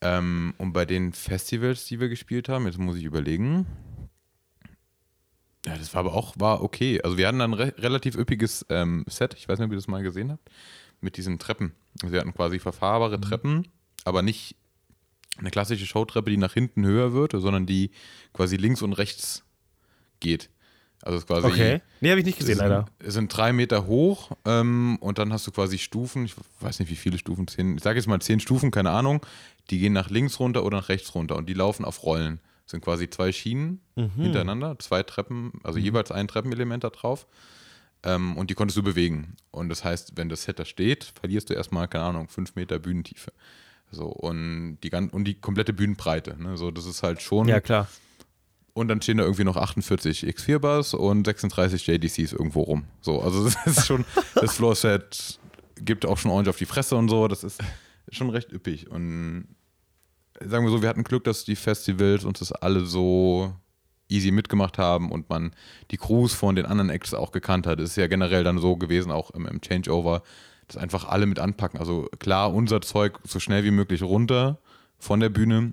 Ähm, 0.01 0.55
und 0.57 0.73
bei 0.73 0.87
den 0.87 1.13
Festivals, 1.13 1.85
die 1.85 2.01
wir 2.01 2.09
gespielt 2.09 2.49
haben, 2.49 2.65
jetzt 2.65 2.79
muss 2.79 2.97
ich 2.97 3.05
überlegen, 3.05 3.67
ja, 5.67 5.77
das 5.77 5.95
war 5.95 6.01
aber 6.01 6.15
auch 6.15 6.35
war 6.39 6.63
okay. 6.63 7.01
Also 7.03 7.17
wir 7.17 7.29
hatten 7.29 7.41
ein 7.41 7.53
re 7.53 7.75
relativ 7.79 8.17
üppiges 8.17 8.67
ähm, 8.69 9.05
Set, 9.09 9.35
ich 9.35 9.49
weiß 9.49 9.59
nicht, 9.59 9.67
ob 9.67 9.73
ihr 9.73 9.77
das 9.77 9.89
mal 9.89 10.03
gesehen 10.03 10.33
habt, 10.33 10.51
mit 11.01 11.17
diesen 11.17 11.39
Treppen. 11.39 11.73
Also 12.03 12.13
wir 12.13 12.21
hatten 12.21 12.35
quasi 12.35 12.59
verfahrbare 12.59 13.19
mhm. 13.19 13.23
Treppen, 13.23 13.69
aber 14.05 14.23
nicht 14.23 14.57
eine 15.39 15.51
klassische 15.51 15.87
Showtreppe, 15.87 16.31
die 16.31 16.37
nach 16.37 16.53
hinten 16.53 16.85
höher 16.85 17.13
wird, 17.13 17.33
sondern 17.33 17.67
die 17.67 17.91
quasi 18.33 18.57
links 18.57 18.83
und 18.83 18.93
rechts 18.93 19.45
geht. 20.21 20.51
Also 21.01 21.17
es 21.17 21.23
ist 21.23 21.29
quasi. 21.29 21.47
Okay. 21.47 21.81
Nee, 22.01 22.11
habe 22.11 22.21
ich 22.21 22.27
nicht 22.27 22.39
gesehen, 22.39 22.59
sind, 22.59 22.69
leider. 22.69 22.87
Es 22.99 23.15
sind 23.15 23.37
drei 23.37 23.53
Meter 23.53 23.87
hoch 23.87 24.33
ähm, 24.45 24.99
und 25.01 25.19
dann 25.19 25.33
hast 25.33 25.47
du 25.47 25.53
quasi 25.53 25.79
Stufen, 25.79 26.25
ich 26.25 26.35
weiß 26.61 26.79
nicht 26.81 26.91
wie 26.91 26.97
viele 26.97 27.19
Stufen, 27.19 27.47
zehn, 27.49 27.77
ich 27.77 27.83
sage 27.83 27.99
jetzt 27.99 28.07
mal 28.07 28.21
zehn 28.21 28.41
Stufen, 28.41 28.71
keine 28.71 28.91
Ahnung, 28.91 29.25
die 29.71 29.79
gehen 29.79 29.93
nach 29.93 30.11
links 30.11 30.39
runter 30.39 30.65
oder 30.65 30.79
nach 30.79 30.89
rechts 30.89 31.15
runter 31.15 31.37
und 31.37 31.49
die 31.49 31.55
laufen 31.55 31.85
auf 31.85 32.03
Rollen 32.05 32.41
sind 32.67 32.83
quasi 32.83 33.09
zwei 33.11 33.33
Schienen 33.33 33.81
mhm. 33.97 34.11
hintereinander, 34.11 34.79
zwei 34.79 35.03
Treppen, 35.03 35.53
also 35.63 35.79
mhm. 35.79 35.85
jeweils 35.85 36.11
ein 36.11 36.29
Treppenelement 36.29 36.85
da 36.85 36.91
drauf. 36.91 37.27
Ähm, 38.05 38.37
und 38.37 38.51
die 38.51 38.55
konntest 38.55 38.77
du 38.77 38.83
bewegen. 38.83 39.37
Und 39.51 39.69
das 39.69 39.85
heißt, 39.85 40.13
wenn 40.17 40.29
das 40.29 40.43
Set 40.45 40.59
da 40.59 40.65
steht, 40.65 41.13
verlierst 41.21 41.51
du 41.51 41.55
erstmal, 41.55 41.87
keine 41.89 42.05
Ahnung, 42.05 42.29
fünf 42.29 42.55
Meter 42.57 42.79
Bühnentiefe. 42.79 43.33
So, 43.91 44.07
und 44.07 44.79
die, 44.83 44.91
und 44.91 45.25
die 45.25 45.35
komplette 45.35 45.73
Bühnenbreite. 45.73 46.43
Ne? 46.43 46.57
So, 46.57 46.71
das 46.71 46.87
ist 46.87 47.03
halt 47.03 47.23
schon. 47.23 47.47
Ja, 47.47 47.61
klar. 47.61 47.89
Und 48.75 48.89
dann 48.89 49.03
stehen 49.03 49.19
da 49.19 49.25
irgendwie 49.25 49.45
noch 49.45 49.57
48 49.57 50.25
X4-Bars 50.25 50.95
und 50.95 51.27
36 51.27 51.87
JDCs 51.87 52.33
irgendwo 52.33 52.63
rum. 52.63 52.85
So, 53.03 53.21
also 53.21 53.45
das 53.45 53.67
ist 53.67 53.87
schon, 53.87 54.07
das 54.35 54.55
Floor-Set 54.57 55.39
gibt 55.77 56.07
auch 56.07 56.17
schon 56.17 56.31
ordentlich 56.31 56.51
auf 56.51 56.59
die 56.59 56.65
Fresse 56.65 56.97
und 56.97 57.09
so. 57.09 57.29
Das 57.29 57.45
ist 57.45 57.61
schon 58.11 58.31
recht 58.31 58.51
üppig. 58.51 58.91
Und 58.91 59.47
sagen 60.41 60.65
wir 60.65 60.71
so, 60.71 60.83
wir 60.83 60.89
hatten 60.89 61.05
Glück, 61.05 61.25
dass 61.25 61.45
die 61.45 61.57
Festivals 61.57 62.25
uns 62.25 62.39
das 62.39 62.53
alle 62.53 62.87
so 62.87 63.55
easy 64.09 64.31
mitgemacht 64.31 64.79
haben 64.79 65.11
und 65.11 65.29
man 65.31 65.53
die 65.91 65.97
Crews 65.97 66.35
von 66.35 66.55
den 66.55 66.67
anderen 66.67 66.91
Acts 66.91 67.15
auch 67.15 67.33
gekannt 67.33 67.67
hat. 67.67 67.81
Es 67.81 67.91
ist 67.91 67.97
ja 67.97 68.07
generell 68.07 68.45
dann 68.45 68.59
so 68.59 68.77
gewesen, 68.77 69.11
auch 69.11 69.31
im, 69.31 69.47
im 69.47 69.61
Changeover, 69.61 70.23
dass 70.69 70.77
einfach 70.77 71.07
alle 71.09 71.27
mit 71.27 71.39
anpacken. 71.39 71.81
Also 71.81 72.09
klar, 72.19 72.53
unser 72.53 72.81
Zeug 72.81 73.19
so 73.25 73.41
schnell 73.41 73.65
wie 73.65 73.71
möglich 73.71 74.03
runter 74.03 74.59
von 74.99 75.21
der 75.21 75.31
Bühne 75.31 75.73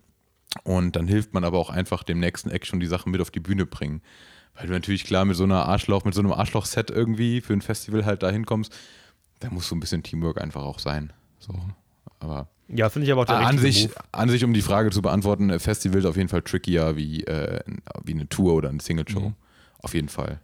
und 0.63 0.95
dann 0.95 1.07
hilft 1.07 1.33
man 1.33 1.43
aber 1.43 1.59
auch 1.59 1.69
einfach 1.69 2.03
dem 2.03 2.19
nächsten 2.19 2.49
Act 2.49 2.65
schon 2.65 2.79
die 2.79 2.87
Sachen 2.87 3.11
mit 3.11 3.21
auf 3.21 3.31
die 3.31 3.39
Bühne 3.39 3.65
bringen. 3.65 4.01
Weil 4.55 4.67
du 4.67 4.73
natürlich 4.73 5.03
klar 5.03 5.25
mit 5.25 5.37
so 5.37 5.43
einer 5.43 5.65
Arschloch, 5.65 6.05
mit 6.05 6.13
so 6.13 6.21
einem 6.21 6.31
Arschloch-Set 6.31 6.89
irgendwie 6.89 7.41
für 7.41 7.53
ein 7.53 7.61
Festival 7.61 8.05
halt 8.05 8.23
da 8.23 8.29
hinkommst, 8.29 8.75
da 9.39 9.49
muss 9.49 9.69
so 9.69 9.75
ein 9.75 9.79
bisschen 9.79 10.03
Teamwork 10.03 10.41
einfach 10.41 10.63
auch 10.63 10.79
sein. 10.79 11.13
So. 11.37 11.53
Aber 12.19 12.49
ja, 12.73 12.89
finde 12.89 13.05
ich 13.05 13.11
aber 13.11 13.21
auch 13.21 13.25
der 13.25 13.39
an 13.39 13.57
sich, 13.57 13.89
an 14.11 14.29
sich, 14.29 14.43
um 14.43 14.53
die 14.53 14.61
Frage 14.61 14.91
zu 14.91 15.01
beantworten, 15.01 15.49
äh, 15.49 15.59
Festival 15.59 15.99
ist 15.99 16.05
auf 16.05 16.17
jeden 16.17 16.29
Fall 16.29 16.41
trickier 16.41 16.95
wie, 16.95 17.23
äh, 17.23 17.59
wie 18.03 18.13
eine 18.13 18.29
Tour 18.29 18.53
oder 18.53 18.69
eine 18.69 18.79
Single-Show. 18.79 19.19
Mhm. 19.19 19.33
Auf 19.79 19.93
jeden 19.93 20.09
Fall. 20.09 20.39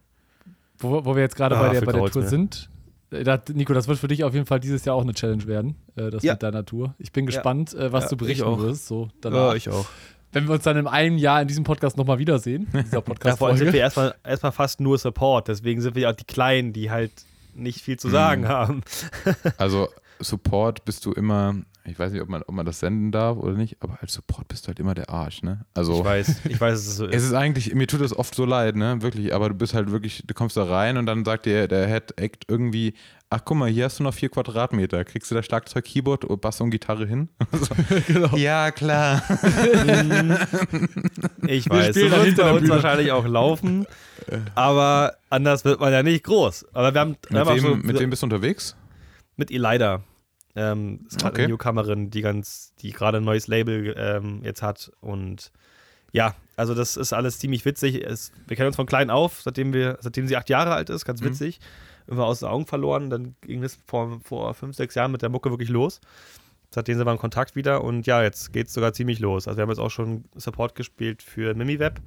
Wo, 0.80 1.06
wo 1.06 1.16
wir 1.16 1.22
jetzt 1.22 1.36
gerade 1.36 1.58
ah, 1.58 1.62
bei 1.62 1.70
der, 1.74 1.82
bei 1.82 1.92
der 1.92 2.06
Tour 2.06 2.24
sind, 2.24 2.70
äh, 3.12 3.24
da, 3.24 3.40
Nico, 3.54 3.74
das 3.74 3.88
wird 3.88 4.00
für 4.00 4.08
dich 4.08 4.24
auf 4.24 4.34
jeden 4.34 4.46
Fall 4.46 4.60
dieses 4.60 4.86
Jahr 4.86 4.96
auch 4.96 5.04
eine 5.04 5.14
Challenge 5.14 5.46
werden, 5.46 5.76
äh, 5.96 6.10
das 6.10 6.24
ja. 6.24 6.34
mit 6.34 6.44
deiner 6.44 6.66
Tour. 6.66 6.96
Ich 6.98 7.12
bin 7.12 7.26
gespannt, 7.26 7.74
ja. 7.74 7.86
äh, 7.86 7.92
was 7.92 8.06
ja, 8.06 8.10
du 8.12 8.18
berichten 8.18 8.60
wirst. 8.60 8.88
So 8.88 9.10
danach. 9.22 9.52
Ja, 9.52 9.56
ich 9.56 9.70
auch. 9.70 9.86
Wenn 10.32 10.48
wir 10.48 10.56
uns 10.56 10.64
dann 10.64 10.76
in 10.76 10.88
einem 10.88 11.18
Jahr 11.18 11.42
in 11.42 11.48
diesem 11.48 11.64
Podcast 11.64 11.96
nochmal 11.96 12.20
wiedersehen, 12.20 12.68
dieser 12.74 13.02
Podcast 13.02 13.36
ja, 13.36 13.38
vor 13.38 13.48
allem 13.48 13.58
sind 13.58 13.72
wir 13.72 13.80
erstmal, 13.80 14.16
erstmal 14.24 14.52
fast 14.52 14.82
nur 14.82 14.98
Support, 14.98 15.48
deswegen 15.48 15.80
sind 15.80 15.96
wir 15.96 16.04
ja 16.04 16.10
auch 16.10 16.16
die 16.16 16.26
Kleinen, 16.26 16.74
die 16.74 16.92
halt 16.92 17.12
nicht 17.54 17.82
viel 17.82 17.98
zu 17.98 18.10
sagen 18.10 18.42
mhm. 18.42 18.48
haben. 18.48 18.82
also 19.58 19.88
Support 20.19 20.86
bist 20.86 21.06
du 21.06 21.12
immer 21.12 21.56
ich 21.88 21.99
weiß 21.99 22.12
nicht, 22.12 22.21
ob 22.21 22.30
man, 22.30 22.41
ob 22.41 22.54
man 22.54 22.65
das 22.65 22.80
senden 22.80 23.12
darf 23.12 23.38
oder 23.38 23.54
nicht, 23.54 23.78
aber 23.80 23.99
als 24.01 24.13
Support 24.13 24.47
bist 24.47 24.65
du 24.65 24.69
halt 24.69 24.80
immer 24.80 24.95
der 24.95 25.10
Arsch, 25.10 25.43
ne? 25.43 25.65
Also, 25.75 25.99
ich 25.99 26.04
weiß, 26.04 26.41
ich 26.49 26.60
weiß, 26.60 26.73
es 26.80 26.88
ist 26.88 26.97
so. 26.97 27.08
Es 27.08 27.23
ist 27.23 27.34
eigentlich, 27.34 27.75
mir 27.75 27.86
tut 27.86 28.01
das 28.01 28.15
oft 28.17 28.34
so 28.34 28.43
leid, 28.43 28.75
ne? 28.75 29.01
Wirklich, 29.01 29.35
aber 29.35 29.50
du 29.50 29.56
bist 29.56 29.75
halt 29.75 29.92
wirklich, 29.92 30.23
du 30.25 30.33
kommst 30.33 30.58
da 30.58 30.63
rein 30.63 30.98
und 30.98 31.06
dann 31.06 31.23
sagt 31.23 31.46
dir 31.46 31.67
der 31.67 31.87
Head 31.87 32.19
Act 32.19 32.46
irgendwie, 32.48 32.96
ach 33.29 33.42
guck 33.46 33.58
mal, 33.58 33.69
hier 33.69 33.85
hast 33.85 34.00
du 34.00 34.04
noch 34.04 34.15
vier 34.15 34.29
Quadratmeter, 34.29 35.06
kriegst 35.06 35.29
du 35.29 35.35
da 35.35 35.44
Schlagzeug, 35.44 35.85
Keyboard, 35.85 36.25
Bass 36.42 36.60
und 36.60 36.71
Gitarre 36.71 37.06
hin? 37.06 37.29
genau. 38.08 38.35
Ja, 38.35 38.71
klar. 38.71 39.21
ich 41.46 41.69
weiß, 41.69 41.96
so 41.96 42.02
wird 42.02 42.37
bei 42.37 42.52
uns 42.52 42.67
wahrscheinlich 42.67 43.12
auch 43.12 43.27
laufen, 43.27 43.85
aber 44.56 45.17
anders 45.29 45.65
wird 45.65 45.79
man 45.79 45.94
ja 45.94 46.02
nicht 46.02 46.23
groß. 46.23 46.65
Aber 46.73 46.92
wir 46.96 47.02
haben, 47.02 47.15
wir 47.29 47.40
mit, 47.40 47.48
haben 47.48 47.56
wem, 47.56 47.63
so, 47.63 47.75
mit 47.75 48.00
wem 48.00 48.10
bist 48.10 48.23
du 48.23 48.25
unterwegs? 48.25 48.75
Mit 49.36 49.52
Elida. 49.52 50.04
Ähm, 50.56 51.06
ist 51.08 51.19
gerade 51.19 51.33
okay. 51.33 51.44
eine 51.44 51.54
Newcomerin, 51.54 52.10
die 52.10 52.21
ganz, 52.21 52.73
die 52.79 52.92
gerade 52.92 53.17
ein 53.17 53.23
neues 53.25 53.48
Label 53.48 53.94
ähm, 53.98 54.42
jetzt 54.44 54.62
hat 54.62 54.92
und 55.02 55.52
ja, 56.13 56.33
also 56.56 56.73
das 56.73 56.96
ist 56.96 57.12
alles 57.12 57.40
ziemlich 57.40 57.65
witzig. 57.65 58.02
Es, 58.06 58.31
wir 58.48 58.56
kennen 58.56 58.67
uns 58.67 58.77
von 58.77 58.86
klein 58.86 59.10
auf, 59.10 59.42
seitdem 59.42 59.73
wir, 59.73 59.98
seitdem 60.00 60.27
sie 60.29 60.38
acht 60.38 60.50
Jahre 60.50 60.73
alt 60.73 60.90
ist, 60.90 61.04
ganz 61.04 61.19
Mhm. 61.19 61.25
witzig. 61.25 61.60
Immer 62.08 62.23
aus 62.25 62.40
den 62.40 62.48
Augen 62.48 62.65
verloren. 62.67 63.10
Dann 63.10 63.36
ging 63.42 63.62
es 63.63 63.77
vor, 63.86 64.21
vor 64.23 64.54
fünf, 64.54 64.77
sechs 64.77 64.96
Jahren 64.96 65.12
mit 65.12 65.23
der 65.23 65.29
Mucke 65.29 65.50
wirklich 65.50 65.67
los. 65.67 66.00
Seitdem 66.73 66.98
sind 66.98 67.06
wir 67.06 67.12
in 67.12 67.17
Kontakt 67.17 67.58
wieder 67.58 67.83
und 67.83 68.08
ja, 68.08 68.23
jetzt 68.23 68.54
geht 68.54 68.67
es 68.67 68.73
sogar 68.73 68.94
ziemlich 68.94 69.19
los. 69.19 69.46
Also 69.48 69.58
wir 69.58 69.63
haben 69.63 69.69
jetzt 69.69 69.79
auch 69.79 69.92
schon 69.92 70.23
Support 70.36 70.75
gespielt 70.75 71.21
für 71.21 71.54
MimiWeb. 71.54 72.00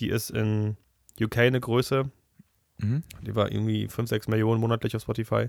Die 0.00 0.08
ist 0.08 0.30
in 0.30 0.76
UK 1.20 1.38
eine 1.38 1.60
Größe. 1.60 2.10
Mhm. 2.78 3.04
Die 3.22 3.36
war 3.36 3.52
irgendwie 3.52 3.86
5, 3.86 4.08
6 4.08 4.26
Millionen 4.26 4.60
monatlich 4.60 4.96
auf 4.96 5.02
Spotify. 5.02 5.48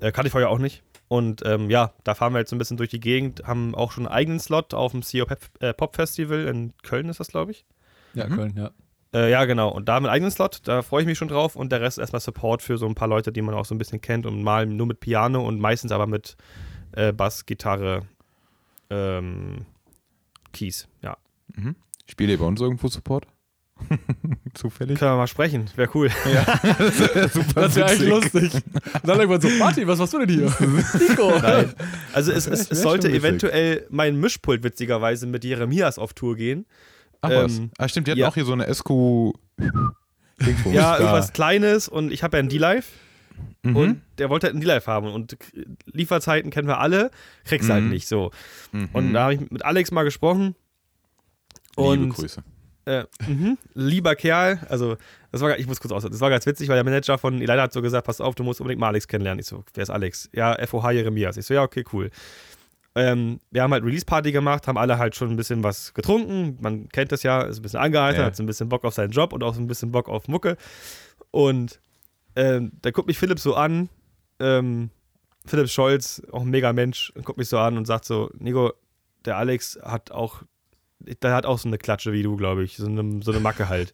Äh, 0.00 0.12
kannte 0.12 0.28
ich 0.28 0.32
vorher 0.32 0.50
auch 0.50 0.58
nicht. 0.58 0.82
Und 1.08 1.42
ähm, 1.44 1.70
ja, 1.70 1.92
da 2.02 2.14
fahren 2.14 2.32
wir 2.32 2.40
jetzt 2.40 2.50
so 2.50 2.56
ein 2.56 2.58
bisschen 2.58 2.76
durch 2.76 2.90
die 2.90 3.00
Gegend, 3.00 3.42
haben 3.46 3.74
auch 3.74 3.92
schon 3.92 4.06
einen 4.06 4.14
eigenen 4.14 4.40
Slot 4.40 4.74
auf 4.74 4.92
dem 4.92 5.02
CEO 5.02 5.26
äh, 5.60 5.74
Pop 5.74 5.94
Festival 5.96 6.46
in 6.46 6.72
Köln 6.82 7.08
ist 7.08 7.20
das, 7.20 7.28
glaube 7.28 7.52
ich. 7.52 7.64
Ja, 8.14 8.26
Mhm. 8.26 8.34
Köln, 8.34 8.54
ja. 8.56 8.70
Äh, 9.12 9.30
ja, 9.30 9.44
genau. 9.44 9.68
Und 9.68 9.88
da 9.88 9.94
haben 9.94 10.04
wir 10.04 10.08
einen 10.08 10.16
eigenen 10.16 10.30
Slot, 10.32 10.62
da 10.64 10.82
freue 10.82 11.02
ich 11.02 11.06
mich 11.06 11.18
schon 11.18 11.28
drauf. 11.28 11.56
Und 11.56 11.70
der 11.70 11.80
Rest 11.80 11.98
erstmal 11.98 12.20
Support 12.20 12.62
für 12.62 12.78
so 12.78 12.86
ein 12.86 12.94
paar 12.94 13.06
Leute, 13.06 13.32
die 13.32 13.42
man 13.42 13.54
auch 13.54 13.64
so 13.64 13.74
ein 13.74 13.78
bisschen 13.78 14.00
kennt 14.00 14.26
und 14.26 14.42
mal 14.42 14.66
nur 14.66 14.86
mit 14.86 15.00
Piano 15.00 15.46
und 15.46 15.60
meistens 15.60 15.92
aber 15.92 16.06
mit 16.06 16.36
äh, 16.92 17.12
Bass, 17.12 17.46
Gitarre, 17.46 18.02
ähm, 18.90 19.66
Keys. 20.52 20.88
Ja. 21.02 21.16
Mhm. 21.54 21.76
Spielt 22.06 22.30
ihr 22.30 22.38
bei 22.38 22.44
uns 22.44 22.60
irgendwo 22.60 22.88
Support? 22.88 23.26
Zufällig? 24.54 24.98
Können 24.98 25.12
wir 25.12 25.16
mal 25.16 25.26
sprechen, 25.26 25.68
wäre 25.76 25.90
cool. 25.94 26.08
Super 27.32 27.62
Das 27.62 27.74
wäre 27.76 27.86
eigentlich 27.88 28.08
lustig. 28.08 28.54
Und 28.54 28.62
dann 29.08 29.18
irgendwann 29.20 29.40
so, 29.40 29.48
Martin, 29.58 29.86
was 29.88 29.98
machst 29.98 30.12
du 30.14 30.24
denn 30.24 30.28
hier? 30.28 30.46
Nico. 31.08 31.38
Nein. 31.40 31.72
Also 32.12 32.32
es, 32.32 32.44
Das 32.44 32.60
es, 32.60 32.70
wär 32.70 32.72
es 32.76 32.82
sollte 32.82 33.06
schon 33.08 33.14
witzig. 33.14 33.24
eventuell 33.28 33.86
mein 33.90 34.16
Mischpult 34.18 34.62
witzigerweise 34.62 35.26
mit 35.26 35.44
Jeremias 35.44 35.98
auf 35.98 36.14
Tour 36.14 36.36
gehen. 36.36 36.66
Ach 37.20 37.30
was. 37.30 37.58
Ähm, 37.58 37.70
ah, 37.78 37.88
stimmt, 37.88 38.06
die 38.06 38.12
hatten 38.12 38.20
ja. 38.20 38.28
auch 38.28 38.34
hier 38.34 38.44
so 38.44 38.52
eine 38.52 38.72
SQ. 38.72 38.90
Ja, 40.72 40.98
irgendwas 40.98 41.32
Kleines 41.32 41.88
und 41.88 42.12
ich 42.12 42.22
habe 42.22 42.36
ja 42.36 42.40
einen 42.40 42.48
D-Live 42.48 42.86
Mhm. 43.62 43.76
und 43.76 44.02
der 44.18 44.30
wollte 44.30 44.46
halt 44.46 44.54
einen 44.54 44.60
D-Live 44.60 44.86
haben 44.86 45.08
und 45.12 45.36
Lieferzeiten 45.86 46.50
kennen 46.52 46.68
wir 46.68 46.78
alle, 46.78 47.10
kriegst 47.44 47.68
halt 47.70 47.82
Mhm. 47.84 47.90
nicht 47.90 48.06
so. 48.06 48.30
Mhm. 48.72 48.88
Und 48.92 49.12
da 49.12 49.24
habe 49.24 49.34
ich 49.34 49.50
mit 49.50 49.64
Alex 49.64 49.90
mal 49.90 50.04
gesprochen 50.04 50.54
Liebe 51.76 51.88
und 51.88 52.08
Grüße. 52.10 52.44
Äh, 52.86 53.04
mhm. 53.26 53.56
Lieber 53.74 54.14
Kerl, 54.14 54.58
also 54.68 54.96
das 55.32 55.40
war, 55.40 55.58
ich 55.58 55.66
muss 55.66 55.80
kurz 55.80 55.92
aus, 55.92 56.02
das 56.02 56.20
war 56.20 56.30
ganz 56.30 56.44
witzig, 56.46 56.68
weil 56.68 56.76
der 56.76 56.84
Manager 56.84 57.16
von 57.18 57.36
Elida 57.36 57.62
hat 57.62 57.72
so 57.72 57.80
gesagt, 57.82 58.06
pass 58.06 58.20
auf, 58.20 58.34
du 58.34 58.44
musst 58.44 58.60
unbedingt 58.60 58.80
mal 58.80 58.88
Alex 58.88 59.08
kennenlernen. 59.08 59.40
Ich 59.40 59.46
so, 59.46 59.64
wer 59.74 59.82
ist 59.82 59.90
Alex? 59.90 60.28
Ja, 60.32 60.56
FOH 60.66 60.90
Jeremias. 60.90 61.36
Ich 61.36 61.46
so, 61.46 61.54
ja, 61.54 61.62
okay, 61.62 61.84
cool. 61.92 62.10
Ähm, 62.94 63.40
wir 63.50 63.62
haben 63.62 63.72
halt 63.72 63.84
Release-Party 63.84 64.30
gemacht, 64.32 64.68
haben 64.68 64.78
alle 64.78 64.98
halt 64.98 65.16
schon 65.16 65.30
ein 65.30 65.36
bisschen 65.36 65.64
was 65.64 65.94
getrunken. 65.94 66.58
Man 66.60 66.88
kennt 66.90 67.10
das 67.10 67.22
ja, 67.24 67.42
ist 67.42 67.58
ein 67.58 67.62
bisschen 67.62 67.80
angeheitert, 67.80 68.20
Ja. 68.20 68.26
hat 68.26 68.36
so 68.36 68.42
ein 68.42 68.46
bisschen 68.46 68.68
Bock 68.68 68.84
auf 68.84 68.94
seinen 68.94 69.10
Job 69.10 69.32
und 69.32 69.42
auch 69.42 69.54
so 69.54 69.60
ein 69.60 69.66
bisschen 69.66 69.90
Bock 69.90 70.08
auf 70.08 70.28
Mucke. 70.28 70.56
Und 71.30 71.80
ähm, 72.36 72.72
da 72.82 72.90
guckt 72.92 73.08
mich 73.08 73.18
Philipp 73.18 73.40
so 73.40 73.54
an, 73.54 73.88
ähm, 74.38 74.90
Philipp 75.46 75.68
Scholz, 75.68 76.22
auch 76.32 76.42
ein 76.42 76.50
mega 76.50 76.72
Mensch, 76.72 77.12
guckt 77.24 77.38
mich 77.38 77.48
so 77.48 77.58
an 77.58 77.76
und 77.76 77.86
sagt 77.86 78.04
so, 78.04 78.30
Nico, 78.38 78.72
der 79.24 79.38
Alex 79.38 79.78
hat 79.82 80.10
auch, 80.12 80.42
der 81.22 81.34
hat 81.34 81.46
auch 81.46 81.58
so 81.58 81.68
eine 81.68 81.78
Klatsche 81.78 82.12
wie 82.12 82.22
du, 82.22 82.36
glaube 82.36 82.64
ich, 82.64 82.76
so 82.76 82.86
eine, 82.86 83.22
so 83.22 83.30
eine 83.30 83.40
Macke 83.40 83.68
halt. 83.68 83.92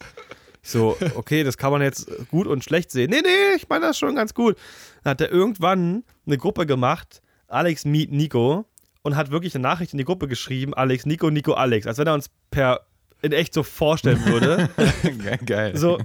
So, 0.62 0.96
okay, 1.14 1.42
das 1.42 1.56
kann 1.56 1.72
man 1.72 1.80
jetzt 1.80 2.10
gut 2.28 2.46
und 2.46 2.62
schlecht 2.62 2.90
sehen. 2.90 3.10
Nee, 3.10 3.22
nee, 3.22 3.56
ich 3.56 3.68
meine 3.68 3.86
das 3.86 3.98
schon 3.98 4.14
ganz 4.14 4.34
gut. 4.34 4.56
Dann 5.02 5.12
hat 5.12 5.20
er 5.22 5.30
irgendwann 5.30 6.04
eine 6.26 6.36
Gruppe 6.36 6.66
gemacht, 6.66 7.22
Alex 7.48 7.84
Meet 7.86 8.12
Nico, 8.12 8.66
und 9.02 9.16
hat 9.16 9.30
wirklich 9.30 9.54
eine 9.54 9.62
Nachricht 9.62 9.92
in 9.94 9.98
die 9.98 10.04
Gruppe 10.04 10.28
geschrieben, 10.28 10.74
Alex, 10.74 11.06
Nico, 11.06 11.30
Nico, 11.30 11.54
Alex, 11.54 11.86
als 11.86 11.96
wenn 11.96 12.06
er 12.06 12.14
uns 12.14 12.28
per 12.50 12.80
in 13.22 13.32
echt 13.32 13.54
so 13.54 13.62
vorstellen 13.62 14.22
würde. 14.26 14.68
Ge- 15.02 15.38
Geil. 15.46 15.76
So. 15.76 15.98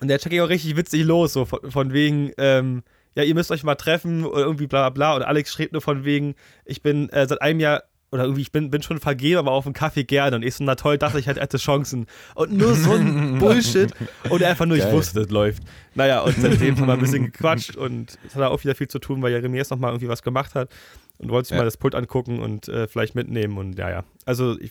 Und 0.00 0.08
der 0.08 0.18
ging 0.18 0.40
auch 0.40 0.48
richtig 0.48 0.76
witzig 0.76 1.04
los, 1.04 1.32
so 1.32 1.44
von, 1.44 1.70
von 1.70 1.92
wegen, 1.92 2.32
ähm, 2.38 2.82
ja, 3.14 3.22
ihr 3.22 3.34
müsst 3.34 3.50
euch 3.50 3.62
mal 3.62 3.74
treffen 3.74 4.24
oder 4.24 4.40
irgendwie 4.42 4.66
bla 4.66 4.88
bla 4.88 4.90
bla. 4.90 5.16
Und 5.16 5.22
Alex 5.22 5.52
schrieb 5.52 5.72
nur 5.72 5.80
von 5.82 6.04
wegen, 6.04 6.34
ich 6.64 6.82
bin 6.82 7.08
äh, 7.10 7.26
seit 7.26 7.40
einem 7.42 7.60
Jahr, 7.60 7.84
oder 8.14 8.22
irgendwie, 8.22 8.42
ich 8.42 8.52
bin, 8.52 8.70
bin 8.70 8.80
schon 8.80 9.00
vergeben, 9.00 9.38
aber 9.40 9.50
auf 9.50 9.66
einen 9.66 9.74
Kaffee 9.74 10.04
gerne. 10.04 10.36
Und 10.36 10.44
ich 10.44 10.54
so, 10.54 10.62
na 10.62 10.76
toll, 10.76 10.98
dachte 10.98 11.18
ich, 11.18 11.26
hätte 11.26 11.58
Chancen. 11.58 12.06
Und 12.36 12.52
nur 12.52 12.74
so 12.76 12.92
ein 12.92 13.38
Bullshit. 13.40 13.92
Und 14.30 14.40
einfach 14.44 14.66
nur, 14.66 14.76
ich 14.76 14.84
Geil. 14.84 14.92
wusste, 14.92 15.20
das 15.20 15.30
läuft. 15.30 15.64
Naja, 15.96 16.20
und 16.20 16.36
seitdem 16.40 16.78
haben 16.78 16.86
wir 16.86 16.92
ein 16.94 17.00
bisschen 17.00 17.24
gequatscht 17.32 17.74
und 17.76 18.16
es 18.26 18.36
hat 18.36 18.42
auch 18.44 18.62
wieder 18.62 18.76
viel 18.76 18.86
zu 18.88 19.00
tun, 19.00 19.20
weil 19.20 19.32
Jeremias 19.32 19.70
nochmal 19.70 19.90
irgendwie 19.90 20.08
was 20.08 20.22
gemacht 20.22 20.54
hat 20.54 20.70
und 21.18 21.30
wollte 21.30 21.48
sich 21.48 21.54
Ja. 21.56 21.58
mal 21.58 21.64
das 21.64 21.76
Pult 21.76 21.96
angucken 21.96 22.38
und 22.38 22.68
äh, 22.68 22.86
vielleicht 22.86 23.16
mitnehmen. 23.16 23.58
Und 23.58 23.76
ja, 23.78 23.90
ja. 23.90 24.04
Also 24.24 24.56
ich, 24.60 24.70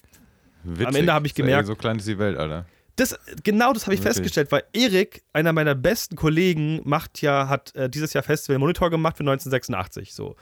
am 0.85 0.95
Ende 0.95 1.13
hab 1.13 1.25
ich 1.25 1.35
gemerkt- 1.35 1.67
So 1.67 1.75
klein 1.75 1.97
ist 1.97 2.07
die 2.07 2.17
Welt, 2.19 2.37
Alter. 2.37 2.65
das, 2.95 3.19
genau 3.43 3.73
das 3.73 3.83
habe 3.85 3.93
ich 3.95 3.99
Wirklich? 3.99 4.15
festgestellt, 4.15 4.51
weil 4.53 4.63
Erik, 4.71 5.23
einer 5.33 5.51
meiner 5.51 5.75
besten 5.75 6.15
Kollegen, 6.15 6.79
macht 6.85 7.21
ja, 7.21 7.49
hat 7.49 7.75
äh, 7.75 7.89
dieses 7.89 8.13
Jahr 8.13 8.23
Festival 8.23 8.59
Monitor 8.59 8.89
gemacht 8.89 9.17
für 9.17 9.23
1986. 9.23 10.13
So. 10.13 10.35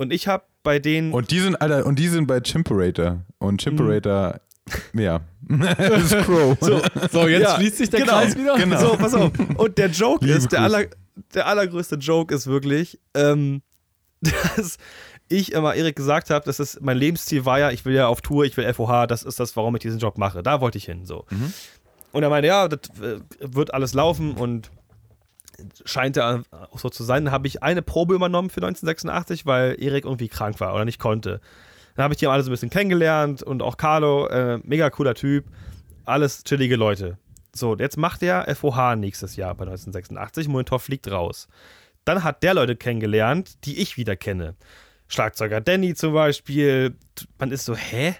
Und 0.00 0.14
ich 0.14 0.28
habe 0.28 0.44
bei 0.62 0.78
denen. 0.78 1.12
Und 1.12 1.30
die 1.30 1.40
sind, 1.40 1.60
Alter, 1.60 1.84
und 1.84 1.98
die 1.98 2.08
sind 2.08 2.26
bei 2.26 2.40
Chimperator. 2.40 3.20
Und 3.36 3.60
Chimperator, 3.60 4.40
ja. 4.94 5.20
das 5.46 6.04
ist 6.04 6.24
Crow. 6.24 6.56
so, 6.58 6.80
So, 7.12 7.28
jetzt 7.28 7.42
Ja, 7.42 7.56
schließt 7.56 7.76
sich 7.76 7.90
der 7.90 8.00
genau, 8.00 8.12
Kreis 8.14 8.34
wieder. 8.34 8.56
genau. 8.56 8.80
so, 8.80 8.96
pass 8.96 9.12
auf. 9.12 9.30
Und 9.56 9.76
der 9.76 9.88
Joke 9.90 10.24
Liebe 10.24 10.38
ist, 10.38 10.52
der, 10.52 10.62
aller, 10.62 10.86
der 11.34 11.46
allergrößte 11.46 11.96
Joke 11.96 12.34
ist 12.34 12.46
wirklich, 12.46 12.98
ähm, 13.12 13.60
dass 14.22 14.78
ich 15.28 15.52
immer 15.52 15.74
Erik 15.74 15.96
gesagt 15.96 16.30
habe, 16.30 16.46
das 16.46 16.60
ist 16.60 16.80
mein 16.80 16.96
Lebensziel 16.96 17.44
war 17.44 17.58
ja, 17.58 17.70
ich 17.70 17.84
will 17.84 17.94
ja 17.94 18.06
auf 18.06 18.22
Tour, 18.22 18.46
ich 18.46 18.56
will 18.56 18.72
FOH, 18.72 19.06
das 19.06 19.22
ist 19.22 19.38
das, 19.38 19.54
warum 19.54 19.76
ich 19.76 19.82
diesen 19.82 19.98
Job 19.98 20.16
mache. 20.16 20.42
Da 20.42 20.62
wollte 20.62 20.78
ich 20.78 20.86
hin. 20.86 21.04
So. 21.04 21.26
Mhm. 21.28 21.52
Und 22.12 22.22
er 22.22 22.30
meinte, 22.30 22.48
ja, 22.48 22.68
das 22.68 22.80
äh, 23.02 23.20
wird 23.40 23.74
alles 23.74 23.92
laufen 23.92 24.32
und 24.32 24.70
scheint 25.84 26.16
ja 26.16 26.42
auch 26.70 26.78
so 26.78 26.88
zu 26.88 27.04
sein. 27.04 27.24
Dann 27.24 27.32
habe 27.32 27.46
ich 27.46 27.62
eine 27.62 27.82
Probe 27.82 28.14
übernommen 28.14 28.50
für 28.50 28.60
1986, 28.60 29.46
weil 29.46 29.76
Erik 29.82 30.04
irgendwie 30.04 30.28
krank 30.28 30.60
war 30.60 30.74
oder 30.74 30.84
nicht 30.84 30.98
konnte. 30.98 31.40
Dann 31.96 32.04
habe 32.04 32.14
ich 32.14 32.18
die 32.18 32.26
alle 32.26 32.42
so 32.42 32.50
ein 32.50 32.52
bisschen 32.52 32.70
kennengelernt 32.70 33.42
und 33.42 33.62
auch 33.62 33.76
Carlo, 33.76 34.26
äh, 34.28 34.58
mega 34.64 34.90
cooler 34.90 35.14
Typ, 35.14 35.46
alles 36.04 36.44
chillige 36.44 36.76
Leute. 36.76 37.18
So, 37.54 37.76
jetzt 37.76 37.96
macht 37.96 38.22
er 38.22 38.54
FOH 38.54 38.96
nächstes 38.96 39.36
Jahr 39.36 39.54
bei 39.54 39.64
1986, 39.64 40.48
Monitor 40.48 40.78
fliegt 40.78 41.10
raus. 41.10 41.48
Dann 42.04 42.24
hat 42.24 42.42
der 42.42 42.54
Leute 42.54 42.76
kennengelernt, 42.76 43.64
die 43.64 43.78
ich 43.78 43.96
wieder 43.96 44.16
kenne. 44.16 44.54
Schlagzeuger 45.08 45.60
Danny 45.60 45.94
zum 45.94 46.14
Beispiel. 46.14 46.96
Man 47.38 47.50
ist 47.50 47.64
so, 47.64 47.74
hä? 47.74 48.14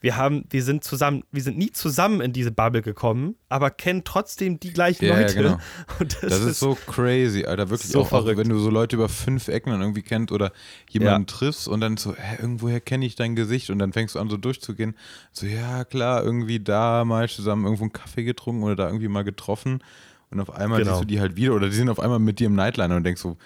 Wir 0.00 0.16
haben, 0.16 0.44
wir 0.50 0.62
sind 0.62 0.84
zusammen, 0.84 1.22
wir 1.32 1.42
sind 1.42 1.56
nie 1.58 1.72
zusammen 1.72 2.20
in 2.20 2.32
diese 2.32 2.50
Bubble 2.52 2.82
gekommen, 2.82 3.34
aber 3.48 3.70
kennen 3.70 4.02
trotzdem 4.04 4.60
die 4.60 4.72
gleichen 4.72 5.04
Ja, 5.06 5.14
ja, 5.14 5.20
Leute. 5.22 5.34
genau. 5.34 5.58
Das, 5.98 6.20
Das 6.20 6.40
ist 6.40 6.60
so 6.60 6.76
crazy, 6.86 7.44
Alter. 7.44 7.70
Wirklich 7.70 7.90
so 7.90 8.00
auch, 8.02 8.08
verrückt. 8.08 8.38
wenn 8.38 8.48
du 8.48 8.58
so 8.58 8.70
Leute 8.70 8.96
über 8.96 9.08
fünf 9.08 9.48
Ecken 9.48 9.70
dann 9.72 9.80
irgendwie 9.80 10.02
kennst 10.02 10.32
oder 10.32 10.52
jemanden 10.90 11.26
triffst 11.26 11.66
und 11.68 11.80
dann 11.80 11.96
so, 11.96 12.14
hä, 12.14 12.36
irgendwoher 12.40 12.80
kenne 12.80 13.06
ich 13.06 13.14
dein 13.16 13.34
Gesicht 13.36 13.70
und 13.70 13.78
dann 13.78 13.92
fängst 13.92 14.14
du 14.14 14.18
an 14.18 14.28
so 14.28 14.36
durchzugehen. 14.36 14.94
So, 15.32 15.46
ja, 15.46 15.84
klar, 15.84 16.22
irgendwie 16.24 16.60
da 16.60 17.04
mal 17.04 17.28
zusammen 17.28 17.64
irgendwo 17.64 17.84
einen 17.84 17.92
Kaffee 17.92 18.24
getrunken 18.24 18.62
oder 18.62 18.76
da 18.76 18.86
irgendwie 18.86 19.08
mal 19.08 19.24
getroffen 19.24 19.82
und 20.30 20.40
auf 20.40 20.50
einmal 20.50 20.80
Genau. 20.80 20.92
siehst 20.92 21.02
du 21.02 21.06
die 21.06 21.20
halt 21.20 21.36
wieder 21.36 21.54
oder 21.54 21.68
die 21.68 21.76
sind 21.76 21.88
auf 21.88 22.00
einmal 22.00 22.18
mit 22.18 22.38
dir 22.40 22.46
im 22.48 22.54
Nightliner 22.54 22.96
und 22.96 23.04
denkst 23.04 23.20
so, 23.22 23.36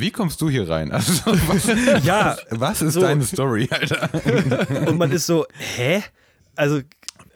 wie 0.00 0.10
kommst 0.10 0.40
du 0.40 0.48
hier 0.50 0.68
rein? 0.68 0.92
Also, 0.92 1.22
was, 1.48 2.04
Ja, 2.04 2.36
was 2.50 2.82
ist 2.82 2.94
so. 2.94 3.00
deine 3.00 3.24
Story, 3.24 3.68
Alter? 3.70 4.08
und 4.88 4.98
man 4.98 5.10
ist 5.12 5.26
so, 5.26 5.46
hä? 5.76 6.02
Also, 6.56 6.80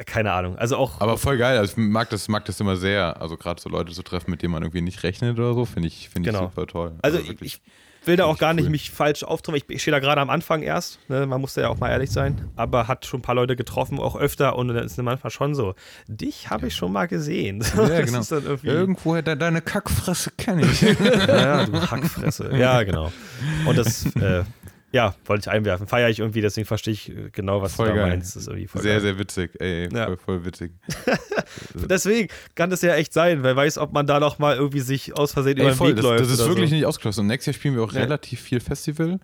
keine 0.06 0.32
Ahnung. 0.32 0.56
Also 0.58 0.76
auch, 0.76 1.00
Aber 1.00 1.16
voll 1.16 1.38
geil. 1.38 1.58
Also 1.58 1.72
ich 1.72 1.76
mag 1.76 2.10
das, 2.10 2.26
mag 2.28 2.44
das 2.46 2.58
immer 2.58 2.76
sehr. 2.76 3.20
Also 3.22 3.36
gerade 3.36 3.60
so 3.60 3.68
Leute 3.68 3.92
zu 3.92 4.02
treffen, 4.02 4.30
mit 4.32 4.42
denen 4.42 4.52
man 4.52 4.62
irgendwie 4.62 4.80
nicht 4.80 5.02
rechnet 5.04 5.38
oder 5.38 5.54
so, 5.54 5.64
finde 5.64 5.86
ich, 5.88 6.08
finde 6.08 6.28
ich 6.30 6.34
Genau. 6.34 6.48
super 6.48 6.66
toll. 6.66 6.92
also 7.02 7.18
ich, 7.18 7.28
wirklich. 7.28 7.54
ich 7.54 7.62
will 8.04 8.16
da 8.16 8.24
auch 8.24 8.38
gar 8.38 8.54
nicht 8.54 8.64
cool. 8.64 8.70
mich 8.70 8.90
falsch 8.90 9.22
auftreten. 9.22 9.56
Ich, 9.68 9.76
ich 9.76 9.82
stehe 9.82 9.92
da 9.92 9.98
gerade 9.98 10.20
am 10.20 10.30
Anfang 10.30 10.62
erst. 10.62 10.98
Ne? 11.08 11.26
Man 11.26 11.40
muss 11.40 11.54
da 11.54 11.62
ja 11.62 11.68
auch 11.68 11.78
mal 11.78 11.90
ehrlich 11.90 12.10
sein. 12.10 12.50
Aber 12.56 12.88
hat 12.88 13.06
schon 13.06 13.20
ein 13.20 13.22
paar 13.22 13.34
Leute 13.34 13.56
getroffen, 13.56 13.98
auch 13.98 14.16
öfter. 14.16 14.56
Und 14.56 14.68
dann 14.68 14.78
ist 14.78 14.92
es 14.92 14.98
manchmal 14.98 15.30
schon 15.30 15.54
so, 15.54 15.74
dich 16.08 16.50
habe 16.50 16.68
ich 16.68 16.74
schon 16.74 16.92
mal 16.92 17.06
gesehen. 17.06 17.64
Ja, 17.92 18.00
genau. 18.02 18.22
irgendwie, 18.30 18.66
Irgendwoher 18.68 19.22
de 19.22 19.36
deine 19.36 19.60
Kackfresse 19.60 20.30
kenne 20.36 20.62
ich. 20.72 20.82
Ja, 20.82 21.66
du 21.66 21.90
Hackfresse. 21.90 22.50
Ja, 22.56 22.82
genau. 22.84 23.12
Und 23.66 23.76
das, 23.76 24.06
äh, 24.16 24.44
ja, 24.92 25.14
wollte 25.24 25.48
ich 25.48 25.50
einwerfen. 25.50 25.86
Feiere 25.86 26.10
ich 26.10 26.18
irgendwie, 26.20 26.40
deswegen 26.42 26.66
verstehe 26.66 26.92
ich 26.94 27.08
äh, 27.10 27.30
genau, 27.32 27.62
was 27.62 27.74
Voll 27.74 27.88
du 27.88 27.94
da 27.94 28.00
geil. 28.02 28.10
meinst. 28.10 28.36
Das 28.36 28.42
ist 28.42 28.48
irgendwie 28.48 28.66
voll 28.68 28.82
sehr, 28.82 28.92
geil. 28.94 29.00
sehr 29.00 29.18
witzig. 29.18 29.50
Ey, 29.60 29.88
Ja. 29.92 30.06
voll, 30.06 30.16
voll 30.18 30.44
witzig. 30.44 30.72
Deswegen 31.74 32.28
kann 32.54 32.70
das 32.70 32.82
ja 32.82 32.94
echt 32.94 33.12
sein. 33.12 33.42
Wer 33.42 33.56
weiß, 33.56 33.78
ob 33.78 33.92
man 33.92 34.06
da 34.06 34.20
noch 34.20 34.38
mal 34.38 34.56
irgendwie 34.56 34.80
sich 34.80 35.16
aus 35.16 35.32
Versehen 35.32 35.54
über 35.56 35.64
Ey, 35.64 35.70
den 35.72 35.76
voll, 35.76 35.88
Weg 35.90 35.96
das, 35.96 36.04
läuft. 36.04 36.20
das 36.24 36.30
ist 36.30 36.46
wirklich 36.46 36.70
so. 36.70 36.76
nicht 36.76 36.86
ausgeschlossen. 36.86 37.20
Und 37.20 37.26
nächstes 37.28 37.54
Jahr 37.54 37.60
spielen 37.60 37.74
wir 37.74 37.82
auch 37.82 37.92
Ja. 37.92 38.00
relativ 38.02 38.40
viel 38.40 38.60
Festival. 38.60 39.18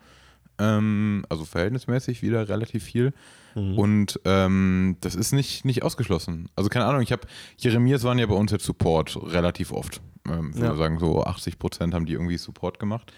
Ähm, 0.60 1.24
also 1.28 1.44
verhältnismäßig 1.44 2.22
wieder 2.22 2.48
relativ 2.48 2.82
viel. 2.84 3.12
Mhm. 3.54 3.78
Und 3.78 4.20
ähm, 4.24 4.96
das 5.00 5.14
ist 5.14 5.32
nicht, 5.32 5.64
nicht 5.64 5.82
ausgeschlossen. 5.84 6.48
Also 6.56 6.68
keine 6.68 6.86
Ahnung, 6.86 7.02
ich 7.02 7.12
habe, 7.12 7.22
Jeremias 7.58 8.02
waren 8.04 8.18
ja 8.18 8.26
bei 8.26 8.34
uns 8.34 8.50
jetzt 8.50 8.64
Support 8.64 9.16
relativ 9.32 9.70
oft. 9.72 10.00
Ähm, 10.28 10.50
ich 10.50 10.56
würde 10.60 10.66
Ja. 10.72 10.76
sagen, 10.76 10.98
so 10.98 11.22
80 11.22 11.58
Prozent 11.58 11.94
haben 11.94 12.06
die 12.06 12.14
irgendwie 12.14 12.38
Support 12.38 12.78
gemacht. 12.80 13.12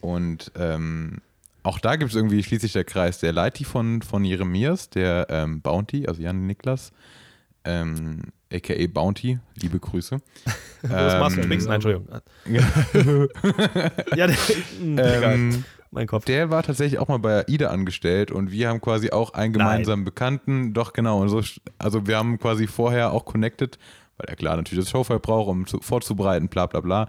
Und 0.00 0.52
ähm, 0.56 1.18
auch 1.62 1.78
da 1.78 1.96
gibt 1.96 2.10
es 2.10 2.16
irgendwie 2.16 2.42
schließlich 2.42 2.72
der 2.72 2.84
Kreis. 2.84 3.18
Der 3.18 3.32
Leiti 3.32 3.64
von, 3.64 4.02
von 4.02 4.24
Jeremias, 4.24 4.90
der 4.90 5.26
ähm, 5.30 5.60
Bounty, 5.60 6.06
also 6.06 6.22
Jan 6.22 6.46
Niklas, 6.46 6.92
ähm, 7.64 8.22
aka 8.52 8.74
Bounty, 8.92 9.38
liebe 9.60 9.78
Grüße. 9.78 10.20
Das 10.82 11.20
machst 11.20 11.36
du 11.36 11.42
Ähm, 11.42 11.46
übrigens. 11.46 11.66
Nein, 11.66 11.74
Entschuldigung. 11.76 12.08
ja, 14.16 14.26
der, 14.26 14.36
Ähm, 14.80 15.64
mein 15.92 16.08
Kopf. 16.08 16.24
Der 16.24 16.50
war 16.50 16.64
tatsächlich 16.64 16.98
auch 16.98 17.06
mal 17.06 17.20
bei 17.20 17.46
AIDA 17.46 17.68
angestellt 17.68 18.32
und 18.32 18.50
wir 18.50 18.68
haben 18.68 18.80
quasi 18.80 19.10
auch 19.10 19.34
einen 19.34 19.52
gemeinsamen 19.52 20.04
Bekannten. 20.04 20.72
Doch, 20.72 20.92
genau. 20.92 21.20
Und 21.20 21.28
so, 21.28 21.40
also 21.78 22.06
wir 22.08 22.16
haben 22.16 22.38
quasi 22.40 22.66
vorher 22.66 23.12
auch 23.12 23.24
connected, 23.24 23.78
weil 24.16 24.28
er 24.28 24.34
klar 24.34 24.56
natürlich 24.56 24.84
das 24.84 24.90
Showfile 24.90 25.20
braucht, 25.20 25.48
um 25.48 25.66
zu, 25.66 25.80
vorzubereiten, 25.80 26.48
bla 26.48 26.66
bla 26.66 26.80
bla. 26.80 27.08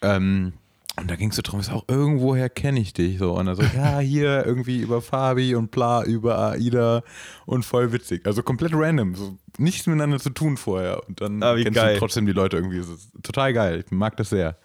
Ähm, 0.00 0.54
und 0.96 1.10
da 1.10 1.16
ging 1.16 1.30
es 1.30 1.36
so 1.36 1.42
drum, 1.42 1.60
ist 1.60 1.72
auch 1.72 1.84
irgendwoher 1.88 2.48
kenne 2.48 2.78
ich 2.80 2.92
dich 2.92 3.18
so. 3.18 3.32
Und 3.38 3.52
so, 3.54 3.62
ja, 3.76 3.98
hier 3.98 4.44
irgendwie 4.46 4.78
über 4.80 5.00
Fabi 5.02 5.54
und 5.54 5.70
bla, 5.70 6.04
über 6.04 6.38
AIDA 6.52 7.02
und 7.46 7.64
voll 7.64 7.92
witzig. 7.92 8.26
Also 8.26 8.42
komplett 8.42 8.72
random, 8.74 9.14
so 9.14 9.36
nichts 9.58 9.86
miteinander 9.86 10.18
zu 10.20 10.30
tun 10.30 10.56
vorher. 10.56 11.02
Und 11.08 11.20
dann 11.20 11.42
Ah, 11.42 11.54
kennst 11.56 11.72
geil. 11.74 11.94
du 11.94 11.98
trotzdem 12.00 12.26
die 12.26 12.32
Leute 12.32 12.56
irgendwie. 12.56 12.82
Total 13.22 13.52
geil. 13.52 13.82
Ich 13.84 13.90
mag 13.92 14.16
das 14.16 14.30
sehr. 14.30 14.56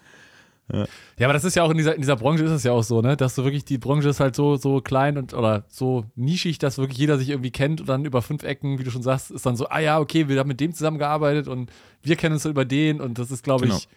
Ja, 1.18 1.26
aber 1.26 1.32
das 1.32 1.42
ist 1.42 1.56
ja 1.56 1.64
auch 1.64 1.70
in 1.72 1.78
dieser, 1.78 1.96
in 1.96 2.00
dieser 2.00 2.14
Branche 2.14 2.44
ist 2.44 2.52
es 2.52 2.62
ja 2.62 2.70
auch 2.70 2.84
so, 2.84 3.02
ne? 3.02 3.16
Dass 3.16 3.34
du 3.34 3.42
wirklich, 3.42 3.64
die 3.64 3.76
Branche 3.76 4.08
ist 4.10 4.20
halt 4.20 4.36
so, 4.36 4.54
so 4.54 4.80
klein 4.80 5.18
und 5.18 5.34
oder 5.34 5.64
so 5.66 6.04
nischig, 6.14 6.60
dass 6.60 6.78
wirklich 6.78 6.96
jeder 6.96 7.18
sich 7.18 7.30
irgendwie 7.30 7.50
kennt 7.50 7.80
und 7.80 7.88
dann 7.88 8.04
über 8.04 8.22
fünf 8.22 8.44
Ecken, 8.44 8.78
wie 8.78 8.84
du 8.84 8.92
schon 8.92 9.02
sagst, 9.02 9.32
ist 9.32 9.44
dann 9.44 9.56
so, 9.56 9.68
ah 9.68 9.80
ja, 9.80 9.98
okay, 9.98 10.28
wir 10.28 10.38
haben 10.38 10.46
mit 10.46 10.60
dem 10.60 10.72
zusammengearbeitet 10.72 11.48
und 11.48 11.72
wir 12.04 12.14
kennen 12.14 12.34
uns 12.34 12.44
über 12.44 12.64
den 12.64 13.00
und 13.00 13.18
das 13.18 13.32
ist, 13.32 13.42
glaube 13.42 13.64
Genau. 13.64 13.78
ich, 13.78 13.88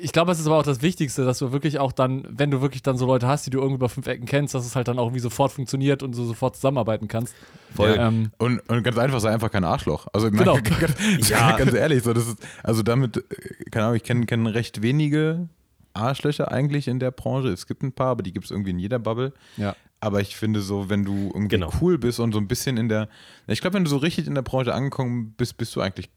ich 0.00 0.12
glaube, 0.12 0.30
das 0.30 0.38
ist 0.40 0.46
aber 0.46 0.56
auch 0.58 0.62
das 0.62 0.80
Wichtigste, 0.82 1.24
dass 1.24 1.38
du 1.38 1.52
wirklich 1.52 1.78
auch 1.78 1.92
dann, 1.92 2.24
wenn 2.30 2.50
du 2.50 2.60
wirklich 2.60 2.82
dann 2.82 2.96
so 2.96 3.06
Leute 3.06 3.26
hast, 3.26 3.46
die 3.46 3.50
du 3.50 3.58
irgendwie 3.58 3.76
über 3.76 3.88
fünf 3.88 4.06
Ecken 4.06 4.26
kennst, 4.26 4.54
dass 4.54 4.64
es 4.64 4.76
halt 4.76 4.88
dann 4.88 4.98
auch 4.98 5.12
wie 5.14 5.18
sofort 5.18 5.52
funktioniert 5.52 6.02
und 6.02 6.16
du 6.16 6.24
sofort 6.24 6.56
zusammenarbeiten 6.56 7.08
kannst. 7.08 7.34
Voll. 7.74 7.96
Ähm, 7.98 8.30
Und, 8.38 8.60
und 8.68 8.82
ganz 8.82 8.96
einfach, 8.98 9.20
sei 9.20 9.30
einfach 9.30 9.50
kein 9.50 9.64
Arschloch. 9.64 10.06
Also 10.12 10.28
ich 10.28 10.32
Genau. 10.34 10.54
meine, 10.54 10.62
ganz, 10.80 11.28
Ja. 11.28 11.56
ganz 11.56 11.72
ehrlich, 11.72 12.02
so, 12.02 12.12
das 12.12 12.28
ist, 12.28 12.38
also 12.62 12.82
damit, 12.82 13.16
äh, 13.18 13.22
keine 13.70 13.86
Ahnung, 13.86 13.96
ich 13.96 14.04
kenne 14.04 14.26
kenn 14.26 14.46
recht 14.46 14.82
wenige 14.82 15.48
Arschlöcher 15.94 16.52
eigentlich 16.52 16.86
in 16.88 17.00
der 17.00 17.10
Branche. 17.10 17.48
Es 17.48 17.66
gibt 17.66 17.82
ein 17.82 17.92
paar, 17.92 18.08
aber 18.08 18.22
die 18.22 18.32
gibt 18.32 18.44
es 18.44 18.50
irgendwie 18.50 18.70
in 18.70 18.78
jeder 18.78 18.98
Bubble. 18.98 19.32
ja. 19.56 19.74
Aber 20.00 20.20
ich 20.20 20.36
finde 20.36 20.60
so, 20.60 20.88
wenn 20.88 21.04
du 21.04 21.32
irgendwie 21.34 21.48
Genau. 21.56 21.72
cool 21.80 21.98
bist 21.98 22.20
und 22.20 22.30
so 22.32 22.38
ein 22.38 22.46
bisschen 22.46 22.76
in 22.76 22.88
der, 22.88 23.08
ich 23.48 23.60
glaube, 23.60 23.74
wenn 23.74 23.82
du 23.82 23.90
so 23.90 23.96
richtig 23.96 24.28
in 24.28 24.36
der 24.36 24.42
Branche 24.42 24.72
angekommen 24.72 25.34
bist, 25.36 25.56
bist 25.56 25.74
du 25.74 25.80
eigentlich 25.80 26.08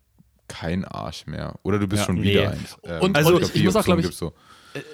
kein 0.51 0.85
Arsch 0.85 1.25
mehr. 1.27 1.55
Oder 1.63 1.79
du 1.79 1.87
bist 1.87 2.01
Ja, 2.01 2.05
schon 2.05 2.15
nee. 2.15 2.23
wieder 2.31 2.51
eins. 2.51 2.77
Ähm, 2.83 3.01
Und- 3.01 3.17
und 3.17 3.25
glaub, 3.25 3.41
ich 3.41 3.51
die 3.51 3.63
muss 3.63 3.75
auch, 3.75 3.83
glaub 3.83 3.97
Option 3.97 4.11
ich, 4.11 4.17
so. 4.17 4.33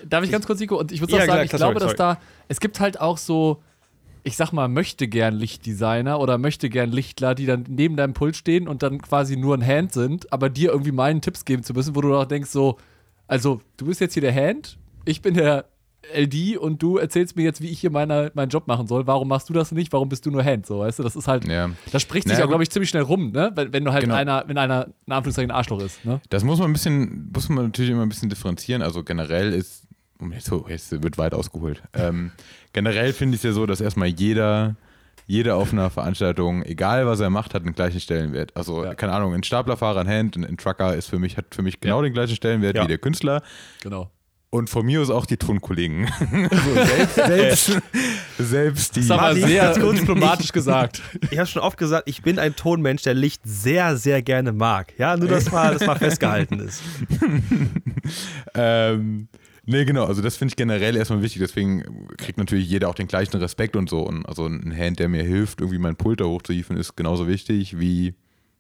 Darf 0.08 0.24
ich 0.24 0.32
ganz 0.32 0.46
kurz, 0.48 0.60
Nico? 0.60 0.78
Und 0.80 0.92
ich 0.92 1.02
würde 1.02 1.14
Ja, 1.14 1.18
auch 1.18 1.22
sagen, 1.22 1.32
klar, 1.34 1.44
ich 1.44 1.50
klar, 1.50 1.60
glaube, 1.60 1.80
sorry, 1.80 1.96
dass 1.96 2.18
da, 2.18 2.22
es 2.48 2.60
gibt 2.60 2.80
halt 2.80 3.00
auch 3.00 3.18
so, 3.18 3.62
ich 4.24 4.36
sag 4.36 4.52
mal, 4.52 4.68
möchte 4.68 5.08
gern 5.08 5.36
Lichtdesigner 5.36 6.20
oder 6.20 6.38
möchte 6.38 6.70
gern 6.70 6.92
Lichtler, 6.92 7.36
die 7.36 7.46
dann 7.46 7.66
neben 7.70 7.96
deinem 7.96 8.14
Pult 8.14 8.36
stehen 8.36 8.68
und 8.68 8.82
dann 8.84 9.02
quasi 9.02 9.38
nur 9.38 9.56
ein 9.56 9.66
Hand 9.66 9.94
sind, 9.94 10.34
aber 10.34 10.50
dir 10.50 10.72
irgendwie 10.72 10.92
meinen 10.92 11.22
Tipps 11.22 11.46
geben 11.46 11.64
zu 11.64 11.74
müssen, 11.74 11.96
wo 11.96 12.02
du 12.02 12.16
auch 12.16 12.26
denkst, 12.26 12.50
so, 12.50 12.78
also 13.28 13.62
du 13.78 13.86
bist 13.86 14.02
jetzt 14.02 14.14
hier 14.14 14.22
der 14.22 14.34
Hand, 14.36 14.78
ich 15.06 15.22
bin 15.22 15.34
der 15.36 15.66
LD 16.16 16.58
und 16.58 16.82
du 16.82 16.98
erzählst 16.98 17.36
mir 17.36 17.44
jetzt, 17.44 17.62
wie 17.62 17.68
ich 17.70 17.80
hier 17.80 17.90
meine, 17.92 18.32
meinen 18.34 18.50
Job 18.50 18.68
machen 18.68 18.88
soll. 18.88 19.08
Warum 19.08 19.28
machst 19.28 19.50
du 19.50 19.54
das 19.54 19.72
nicht? 19.72 19.92
Warum 19.94 20.10
bist 20.10 20.26
du 20.26 20.32
nur 20.32 20.44
Hand? 20.44 20.66
So, 20.66 20.80
weißt 20.80 21.00
du, 21.00 21.04
das 21.04 21.16
ist 21.16 21.28
halt, 21.28 21.48
Ja. 21.48 21.70
das 21.92 22.02
spricht 22.02 22.28
sich 22.28 22.34
Naja, 22.36 22.46
auch, 22.46 22.50
glaube 22.50 22.64
ich, 22.64 22.70
ziemlich 22.70 22.90
schnell 22.90 23.04
rum, 23.04 23.32
ne? 23.32 23.52
Wenn, 23.56 23.74
wenn 23.74 23.84
du 23.86 23.92
halt 23.92 24.04
Genau. 24.04 24.16
einer, 24.16 24.44
wenn 24.48 24.58
einer, 24.58 24.88
in 25.06 25.14
Anführungszeichen, 25.14 25.52
ein 25.52 25.56
Arschloch 25.58 25.82
ist, 25.82 26.04
ne? 26.06 26.22
Das 26.30 26.44
muss 26.44 26.60
man 26.60 26.70
ein 26.70 26.74
bisschen, 26.74 27.30
muss 27.34 27.50
man 27.50 27.66
natürlich 27.66 27.92
immer 27.92 28.04
ein 28.04 28.10
bisschen 28.10 28.30
differenzieren. 28.30 28.82
Also 28.82 29.04
generell 29.04 29.54
ist, 29.54 29.84
jetzt, 30.32 30.46
so, 30.46 30.66
jetzt 30.70 30.92
wird 31.04 31.18
weit 31.18 31.34
ausgeholt. 31.34 31.82
Ähm, 31.94 32.32
generell 32.74 33.14
finde 33.14 33.36
ich 33.36 33.40
es 33.40 33.44
ja 33.44 33.52
so, 33.52 33.66
dass 33.66 33.82
erstmal 33.82 34.08
jeder, 34.08 34.76
jeder 35.26 35.58
auf 35.58 35.74
einer 35.74 35.90
Veranstaltung, 35.90 36.64
egal 36.64 37.06
was 37.06 37.20
er 37.20 37.30
macht, 37.30 37.54
hat 37.54 37.64
einen 37.64 37.74
gleichen 37.76 38.00
Stellenwert. 38.00 38.56
Also, 38.56 38.86
Ja. 38.86 38.96
keine 38.96 39.12
Ahnung, 39.14 39.34
ein 39.34 39.44
Staplerfahrer, 39.44 40.00
ein 40.00 40.08
Hand, 40.08 40.38
ein, 40.38 40.46
ein 40.46 40.58
Trucker 40.58 40.96
ist 40.96 41.08
für 41.10 41.20
mich, 41.20 41.36
hat 41.36 41.54
für 41.54 41.62
mich 41.64 41.82
genau 41.82 42.02
den 42.02 42.14
gleichen 42.14 42.36
Stellenwert 42.36 42.78
Ja. 42.78 42.84
wie 42.84 42.88
der 42.88 42.98
Künstler. 42.98 43.42
Genau. 43.84 44.10
Und 44.50 44.70
von 44.70 44.86
mir 44.86 45.02
aus 45.02 45.10
auch 45.10 45.26
die 45.26 45.36
Tonkollegen. 45.36 46.06
also 46.50 46.74
selbst, 46.74 47.16
selbst, 47.16 47.82
selbst 48.38 48.96
die. 48.96 49.00
Das 49.02 49.06
ist 49.06 49.12
aber 49.12 49.22
Martin, 49.24 49.48
sehr 49.48 49.74
diplomatisch 49.94 50.52
gesagt. 50.54 51.02
Ich 51.32 51.38
habe 51.38 51.48
schon 51.48 51.62
oft 51.62 51.78
gesagt, 51.78 52.08
ich 52.08 52.22
bin 52.22 52.40
ein 52.40 52.56
Tonmensch, 52.56 53.04
der 53.04 53.14
Licht 53.14 53.42
sehr, 53.44 53.98
sehr 53.98 54.22
gerne 54.22 54.54
mag. 54.54 54.94
Ja, 54.98 55.18
nur 55.18 55.28
dass 55.28 55.52
mal, 55.52 55.74
das 55.74 55.86
mal 55.86 55.98
festgehalten 55.98 56.62
ist. 56.62 56.82
Ähm, 58.54 59.28
nee, 59.66 59.86
genau, 59.86 60.06
also 60.06 60.22
das 60.22 60.38
finde 60.38 60.54
ich 60.54 60.56
generell 60.56 60.96
erstmal 60.96 61.22
wichtig, 61.22 61.42
deswegen 61.42 62.08
kriegt 62.18 62.38
natürlich 62.38 62.70
jeder 62.70 62.90
auch 62.90 62.96
den 62.96 63.08
gleichen 63.08 63.38
Respekt 63.38 63.76
und 63.76 63.90
so. 63.90 64.02
Und 64.02 64.26
also 64.26 64.46
ein 64.46 64.76
Hand, 64.76 65.00
der 65.00 65.10
mir 65.10 65.24
hilft, 65.24 65.62
irgendwie 65.62 65.80
meinen 65.80 65.96
Pult 65.96 66.22
da 66.22 66.26
hochzuhieven, 66.26 66.78
ist 66.78 66.96
genauso 66.96 67.28
wichtig 67.28 67.80
wie 67.80 68.16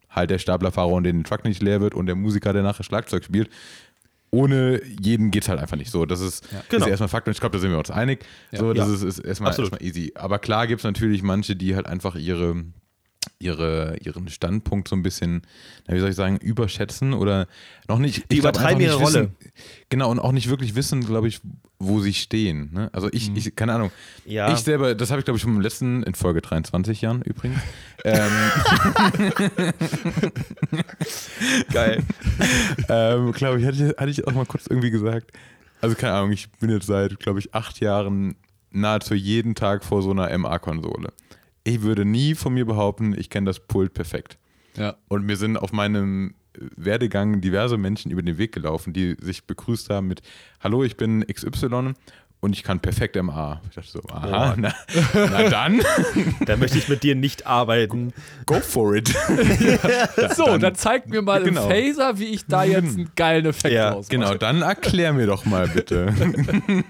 halt 0.09 0.29
der 0.29 0.39
Staplerfahrer 0.39 0.91
und 0.91 1.03
den 1.03 1.23
Truck 1.23 1.43
nicht 1.43 1.61
leer 1.61 1.81
wird 1.81 1.93
und 1.93 2.05
der 2.05 2.15
Musiker, 2.15 2.53
der 2.53 2.63
nachher 2.63 2.83
Schlagzeug 2.83 3.23
spielt. 3.23 3.49
Ohne 4.29 4.81
jeden 5.01 5.31
geht 5.31 5.43
es 5.43 5.49
halt 5.49 5.59
einfach 5.59 5.77
nicht 5.77 5.89
so. 5.91 6.05
Das 6.05 6.19
ist, 6.19 6.43
das 6.51 6.67
Genau. 6.69 6.85
ist 6.85 6.89
erstmal 6.91 7.07
Fakt 7.09 7.27
und 7.27 7.31
ich 7.33 7.39
glaube, 7.39 7.53
da 7.55 7.59
sind 7.61 7.71
wir 7.71 7.77
uns 7.77 7.91
einig. 7.91 8.25
Ja. 8.51 8.59
so, 8.59 8.73
das 8.73 8.87
Ja. 8.89 8.93
ist, 8.95 9.03
ist 9.03 9.19
erstmal, 9.19 9.57
erstmal 9.57 9.81
easy. 9.81 10.11
Aber 10.15 10.39
klar 10.39 10.67
gibt 10.67 10.81
es 10.81 10.83
natürlich 10.83 11.23
manche, 11.23 11.55
die 11.55 11.75
halt 11.75 11.87
einfach 11.87 12.15
ihre, 12.15 12.65
ihre, 13.39 13.97
ihren 14.03 14.27
Standpunkt 14.29 14.87
so 14.87 14.95
ein 14.95 15.03
bisschen, 15.03 15.43
na, 15.87 15.95
wie 15.95 15.99
soll 15.99 16.09
ich 16.09 16.15
sagen, 16.15 16.37
überschätzen 16.37 17.13
oder 17.13 17.47
noch 17.87 17.99
nicht. 17.99 18.29
Die 18.31 18.37
übertreiben 18.37 18.81
ihre 18.81 18.95
Rolle. 18.95 19.31
Wissen, 19.31 19.35
genau, 19.89 20.09
und 20.11 20.19
auch 20.19 20.31
nicht 20.31 20.49
wirklich 20.49 20.75
wissen, 20.75 21.05
glaube 21.05 21.27
ich, 21.27 21.39
wo 21.79 21.99
sie 21.99 22.13
stehen. 22.13 22.71
Ne? 22.73 22.89
Also 22.93 23.09
ich, 23.11 23.31
ich, 23.35 23.55
keine 23.55 23.73
Ahnung. 23.75 23.91
Ja. 24.25 24.51
Ich 24.51 24.59
selber, 24.59 24.95
das 24.95 25.11
habe 25.11 25.19
ich 25.19 25.25
glaube 25.25 25.37
ich 25.37 25.43
schon 25.43 25.55
im 25.55 25.61
letzten, 25.61 26.03
in 26.03 26.15
Folge 26.15 26.41
23 26.41 27.01
Jahren 27.01 27.21
übrigens. 27.21 27.59
Ähm, 28.07 28.31
Geil. 31.73 32.03
ähm, 32.89 33.31
glaube 33.33 33.59
ich, 33.59 33.65
hatte, 33.65 33.77
ich, 33.77 33.97
hatte 33.97 34.09
ich 34.09 34.27
auch 34.27 34.33
mal 34.33 34.45
kurz 34.45 34.67
irgendwie 34.67 34.91
gesagt. 34.91 35.31
Also 35.81 35.95
keine 35.95 36.13
Ahnung, 36.13 36.31
ich 36.31 36.51
bin 36.53 36.69
jetzt 36.69 36.87
seit, 36.87 37.19
glaube 37.19 37.39
ich, 37.39 37.53
acht 37.53 37.79
Jahren 37.79 38.35
nahezu 38.71 39.13
jeden 39.13 39.55
Tag 39.55 39.83
vor 39.83 40.01
so 40.01 40.11
einer 40.11 40.35
MA-Konsole. 40.37 41.09
Ich 41.63 41.81
würde 41.81 42.05
nie 42.05 42.35
von 42.35 42.53
mir 42.53 42.65
behaupten, 42.65 43.13
ich 43.17 43.29
kenne 43.29 43.45
das 43.45 43.59
Pult 43.59 43.93
perfekt. 43.93 44.37
Ja. 44.75 44.95
Und 45.07 45.25
mir 45.25 45.35
sind 45.35 45.57
auf 45.57 45.73
meinem 45.73 46.35
Werdegang 46.75 47.41
diverse 47.41 47.77
Menschen 47.77 48.11
über 48.11 48.21
den 48.21 48.37
Weg 48.37 48.53
gelaufen, 48.53 48.93
die 48.93 49.15
sich 49.19 49.45
begrüßt 49.45 49.89
haben 49.89 50.07
mit 50.07 50.21
Hallo, 50.59 50.83
ich 50.83 50.97
bin 50.97 51.25
XY 51.25 51.93
und 52.39 52.53
ich 52.53 52.63
kann 52.63 52.79
perfekt 52.79 53.15
MA. 53.21 53.61
Ich 53.69 53.75
dachte 53.75 53.89
so, 53.89 54.01
aha, 54.11 54.53
Oh. 54.53 54.59
na, 54.59 54.73
na 55.13 55.49
dann, 55.49 55.81
Da 56.45 56.55
möchte 56.55 56.77
ich 56.77 56.87
mit 56.87 57.01
dir 57.03 57.15
nicht 57.15 57.47
arbeiten. 57.47 58.13
go 58.45 58.59
for 58.59 58.95
it. 58.95 59.09
So, 60.35 60.57
dann, 60.57 60.75
zeigt 60.75 61.09
mir 61.09 61.21
mal 61.21 61.43
Genau. 61.43 61.63
im 61.63 61.69
Phaser, 61.69 62.19
wie 62.19 62.25
ich 62.25 62.45
da 62.45 62.63
jetzt 62.63 62.95
einen 62.95 63.09
geilen 63.15 63.45
Effekt 63.47 63.73
Ja, 63.73 63.89
rausmache. 63.89 64.09
Genau, 64.19 64.33
dann 64.35 64.61
erklär 64.61 65.13
mir 65.13 65.25
doch 65.27 65.45
mal 65.45 65.67
bitte. 65.67 66.13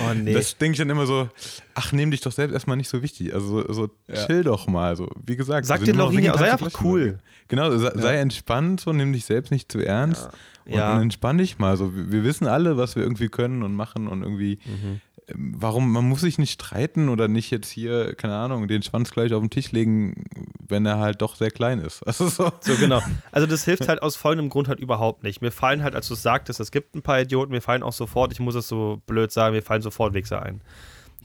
Oh 0.00 0.14
nee. 0.14 0.32
Das 0.32 0.56
denke 0.56 0.72
ich 0.72 0.78
dann 0.78 0.90
immer 0.90 1.06
so, 1.06 1.28
ach, 1.74 1.92
nehm 1.92 2.10
dich 2.10 2.20
doch 2.20 2.32
selbst 2.32 2.52
erstmal 2.54 2.76
nicht 2.76 2.88
so 2.88 3.02
wichtig. 3.02 3.34
Also 3.34 3.62
so, 3.62 3.72
so 3.72 3.90
Ja. 4.08 4.26
chill 4.26 4.44
doch 4.44 4.66
mal. 4.66 4.96
So, 4.96 5.08
wie 5.24 5.36
gesagt, 5.36 5.66
Sag 5.66 5.80
wir 5.80 5.92
dir 5.92 6.10
wegen 6.12 6.32
sei 6.34 6.52
einfach 6.52 6.66
und 6.66 6.80
cool. 6.84 7.18
Genau, 7.48 7.76
sei, 7.76 7.90
sei 7.94 8.16
entspannt, 8.18 8.80
so 8.80 8.92
nimm 8.92 9.12
dich 9.12 9.24
selbst 9.24 9.50
nicht 9.50 9.70
zu 9.70 9.80
ernst. 9.80 10.28
Und 10.64 10.74
Ja. 10.74 10.92
dann 10.92 11.02
entspann 11.02 11.38
dich 11.38 11.58
mal. 11.58 11.76
So, 11.76 11.94
wir, 11.94 12.12
wir 12.12 12.24
wissen 12.24 12.46
alle, 12.46 12.76
was 12.76 12.94
wir 12.96 13.02
irgendwie 13.02 13.28
können 13.28 13.62
und 13.62 13.74
machen 13.74 14.06
und 14.08 14.22
irgendwie. 14.22 14.58
Mhm. 14.64 15.00
ähm, 15.28 15.54
Warum, 15.56 15.92
man 15.92 16.08
muss 16.08 16.20
sich 16.22 16.38
nicht 16.38 16.52
streiten 16.52 17.08
oder 17.08 17.28
nicht 17.28 17.50
jetzt 17.50 17.68
hier, 17.70 18.14
keine 18.14 18.34
Ahnung, 18.36 18.66
den 18.68 18.82
Schwanz 18.82 19.10
gleich 19.12 19.32
auf 19.32 19.40
den 19.40 19.50
Tisch 19.50 19.70
legen, 19.72 20.24
wenn 20.68 20.84
er 20.86 20.98
halt 20.98 21.22
doch 21.22 21.36
sehr 21.36 21.50
klein 21.50 21.78
ist. 21.80 22.02
Also 22.06 22.28
so. 22.28 22.52
So, 22.60 22.76
genau. 22.76 23.00
Also 23.30 23.46
das 23.46 23.64
hilft 23.64 23.88
halt 23.88 24.02
aus 24.02 24.16
folgendem 24.16 24.50
Grund 24.50 24.68
halt 24.68 24.80
überhaupt 24.80 25.22
nicht. 25.22 25.40
Mir 25.42 25.50
fallen 25.52 25.82
halt, 25.82 25.94
als 25.94 26.08
du 26.08 26.14
es 26.14 26.22
sagtest, 26.22 26.60
es 26.60 26.70
gibt 26.70 26.94
ein 26.96 27.02
paar 27.02 27.20
Idioten, 27.20 27.52
mir 27.52 27.60
fallen 27.60 27.82
auch 27.82 27.92
sofort, 27.92 28.32
ich 28.32 28.40
muss 28.40 28.54
es 28.54 28.68
so 28.68 29.00
blöd 29.06 29.30
sagen, 29.32 29.54
mir 29.54 29.62
fallen 29.62 29.82
sofort 29.82 30.12
Wichser 30.14 30.42
ein. 30.42 30.60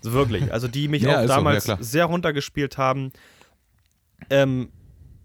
Wirklich. 0.04 0.52
Also 0.54 0.68
die 0.68 0.88
mich 0.88 1.04
Ja, 1.04 1.20
auch 1.20 1.24
ist 1.24 1.30
so, 1.30 1.36
damals 1.36 1.68
ja, 1.68 1.78
sehr 1.80 2.06
runtergespielt 2.06 2.78
haben. 2.78 3.12
Ähm, 4.30 4.70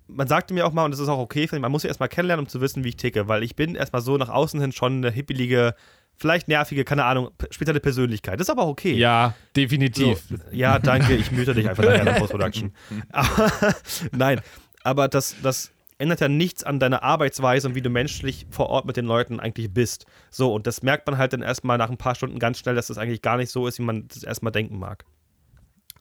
man 0.08 0.28
sagte 0.28 0.52
mir 0.54 0.66
auch 0.66 0.72
mal, 0.72 0.84
und 0.84 0.90
das 0.90 1.00
ist 1.00 1.08
auch 1.08 1.18
okay, 1.18 1.44
ich, 1.44 1.52
man 1.52 1.72
muss 1.72 1.82
ja 1.82 1.88
erstmal 1.88 2.08
kennenlernen, 2.08 2.44
um 2.44 2.48
zu 2.48 2.60
wissen, 2.60 2.84
wie 2.84 2.90
ich 2.90 2.96
ticke, 2.96 3.28
weil 3.28 3.42
ich 3.42 3.56
bin 3.56 3.74
erstmal 3.74 4.02
so 4.02 4.16
nach 4.16 4.28
außen 4.28 4.60
hin 4.60 4.72
schon 4.72 4.96
eine 4.98 5.10
hippelige, 5.10 5.74
vielleicht 6.16 6.48
nervige, 6.48 6.84
keine 6.84 7.04
Ahnung, 7.04 7.30
spezielle 7.50 7.80
Persönlichkeit. 7.80 8.38
Das 8.38 8.46
ist 8.46 8.50
aber 8.50 8.66
okay. 8.66 8.94
Ja, 8.94 9.34
definitiv. 9.56 10.22
So, 10.28 10.36
ja, 10.52 10.78
danke, 10.78 11.14
ich 11.14 11.32
müte 11.32 11.54
dich 11.54 11.68
einfach 11.68 11.84
nachher 11.84 12.00
in 12.00 12.06
der 12.06 12.12
Post-Production. 12.14 12.72
Nein, 14.12 14.40
aber 14.82 15.08
das, 15.08 15.36
das 15.42 15.70
ändert 16.02 16.20
ja 16.20 16.28
nichts 16.28 16.64
an 16.64 16.80
deiner 16.80 17.04
Arbeitsweise 17.04 17.68
und 17.68 17.76
wie 17.76 17.80
du 17.80 17.88
menschlich 17.88 18.46
vor 18.50 18.68
Ort 18.68 18.86
mit 18.86 18.96
den 18.96 19.06
Leuten 19.06 19.38
eigentlich 19.38 19.72
bist. 19.72 20.04
So, 20.30 20.52
und 20.52 20.66
das 20.66 20.82
merkt 20.82 21.06
man 21.06 21.16
halt 21.16 21.32
dann 21.32 21.42
erstmal 21.42 21.78
nach 21.78 21.90
ein 21.90 21.96
paar 21.96 22.16
Stunden 22.16 22.40
ganz 22.40 22.58
schnell, 22.58 22.74
dass 22.74 22.88
das 22.88 22.98
eigentlich 22.98 23.22
gar 23.22 23.36
nicht 23.36 23.50
so 23.50 23.68
ist, 23.68 23.78
wie 23.78 23.84
man 23.84 24.08
das 24.08 24.24
erstmal 24.24 24.50
denken 24.50 24.80
mag. 24.80 25.04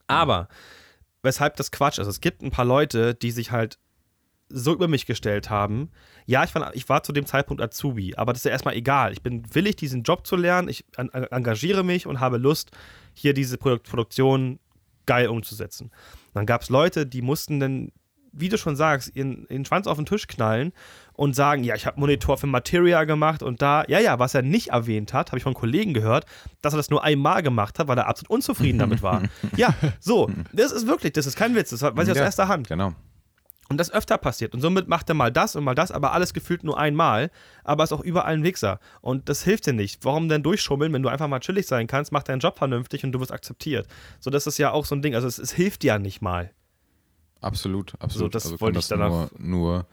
Aber, 0.08 0.50
weshalb 1.22 1.56
das 1.56 1.72
Quatsch 1.72 2.00
ist, 2.00 2.08
es 2.08 2.20
gibt 2.20 2.42
ein 2.42 2.50
paar 2.50 2.66
Leute, 2.66 3.14
die 3.14 3.30
sich 3.30 3.52
halt 3.52 3.78
so 4.50 4.74
über 4.74 4.88
mich 4.88 5.06
gestellt 5.06 5.52
haben. 5.52 5.92
Ja, 6.26 6.44
ich 6.44 6.54
war, 6.56 6.76
ich 6.76 6.90
war 6.90 7.04
zu 7.04 7.14
dem 7.14 7.28
Zeitpunkt 7.28 7.62
Azubi, 7.62 8.16
aber 8.16 8.34
das 8.34 8.42
ist 8.42 8.46
ja 8.46 8.52
erstmal 8.52 8.76
egal. 8.76 9.14
Ich 9.14 9.22
bin 9.22 9.44
willig, 9.54 9.76
diesen 9.76 10.02
Job 10.02 10.26
zu 10.26 10.36
lernen, 10.36 10.68
ich 10.68 10.84
an, 10.98 11.10
engagiere 11.10 11.84
mich 11.84 12.08
und 12.08 12.20
habe 12.20 12.38
Lust, 12.38 12.72
hier 13.14 13.34
diese 13.34 13.58
Produk 13.58 13.84
Produktion 13.84 14.60
geil 15.06 15.28
umzusetzen. 15.28 15.92
Dann 16.34 16.46
gab 16.46 16.64
es 16.64 16.70
Leute, 16.70 17.06
die 17.06 17.22
mussten 17.22 17.60
dann, 17.60 17.92
wie 18.32 18.50
du 18.50 18.58
schon 18.58 18.76
sagst, 18.76 19.16
ihren, 19.16 19.46
ihren 19.50 19.66
Schwanz 19.66 19.88
auf 19.88 19.98
den 19.98 20.06
Tisch 20.06 20.28
knallen 20.28 20.74
und 21.14 21.36
sagen, 21.36 21.64
ja, 21.64 21.76
ich 21.76 21.86
habe 21.86 22.00
Monitor 22.00 22.38
für 22.38 22.48
Materia 22.48 23.04
gemacht 23.04 23.44
und 23.44 23.62
da, 23.62 23.84
ja, 23.88 24.00
ja, 24.00 24.20
was 24.20 24.34
er 24.34 24.42
nicht 24.42 24.70
erwähnt 24.70 25.14
hat, 25.14 25.30
habe 25.30 25.38
ich 25.38 25.44
von 25.44 25.54
Kollegen 25.54 25.94
gehört, 25.94 26.26
dass 26.62 26.74
er 26.74 26.78
das 26.78 26.90
nur 26.90 27.04
einmal 27.04 27.44
gemacht 27.44 27.80
hat, 27.80 27.88
weil 27.88 27.98
er 27.98 28.08
absolut 28.08 28.30
unzufrieden 28.32 28.80
damit 28.80 29.02
war. 29.02 29.24
ja, 29.58 29.74
so, 30.00 30.30
das 30.54 30.72
ist 30.72 30.88
wirklich, 30.88 31.14
das 31.14 31.26
ist 31.26 31.36
kein 31.36 31.56
Witz, 31.56 31.70
das 31.70 31.82
weiß 31.82 32.08
ich 32.08 32.12
aus 32.12 32.18
Ja, 32.18 32.24
erster 32.24 32.48
Hand. 32.48 32.68
Genau. 32.68 32.94
Und 33.72 33.78
das 33.78 33.90
öfter 33.90 34.18
passiert. 34.18 34.54
Und 34.54 34.60
somit 34.60 34.90
macht 34.90 35.08
er 35.08 35.16
mal 35.16 35.32
das 35.32 35.56
und 35.56 35.64
mal 35.64 35.76
das, 35.76 35.94
aber 35.94 36.12
alles 36.12 36.34
gefühlt 36.34 36.66
nur 36.66 36.78
einmal. 36.78 37.32
Aber 37.64 37.86
ist 37.86 37.94
auch 37.94 38.02
überall 38.02 38.34
ein 38.34 38.44
Wichser. 38.44 38.82
Und 39.00 39.30
das 39.30 39.46
hilft 39.46 39.66
dir 39.66 39.72
nicht. 39.72 40.04
Warum 40.04 40.28
denn 40.28 40.44
durchschummeln, 40.44 40.92
wenn 40.92 41.02
du 41.02 41.08
einfach 41.08 41.30
mal 41.30 41.40
chillig 41.40 41.68
sein 41.68 41.88
kannst, 41.88 42.12
mach 42.12 42.24
deinen 42.24 42.42
Job 42.42 42.58
vernünftig 42.58 43.06
und 43.06 43.14
du 43.14 43.22
wirst 43.22 43.32
akzeptiert. 43.32 43.88
So, 44.20 44.30
das 44.30 44.46
ist 44.46 44.58
ja 44.58 44.72
auch 44.72 44.84
so 44.84 44.94
ein 44.94 45.02
Ding. 45.02 45.16
Also, 45.16 45.26
es, 45.26 45.40
es 45.40 45.54
hilft 45.54 45.84
dir 45.84 45.88
ja 45.88 46.00
nicht 46.00 46.22
mal. 46.22 46.52
Absolut, 47.42 47.94
absolut. 48.00 48.36
das 48.36 48.46
also 48.46 48.62
wollte 48.62 48.80
ich 48.80 48.88
das 48.88 48.98
danach- 48.98 49.10
nur, 49.10 49.30
nur, 49.40 49.86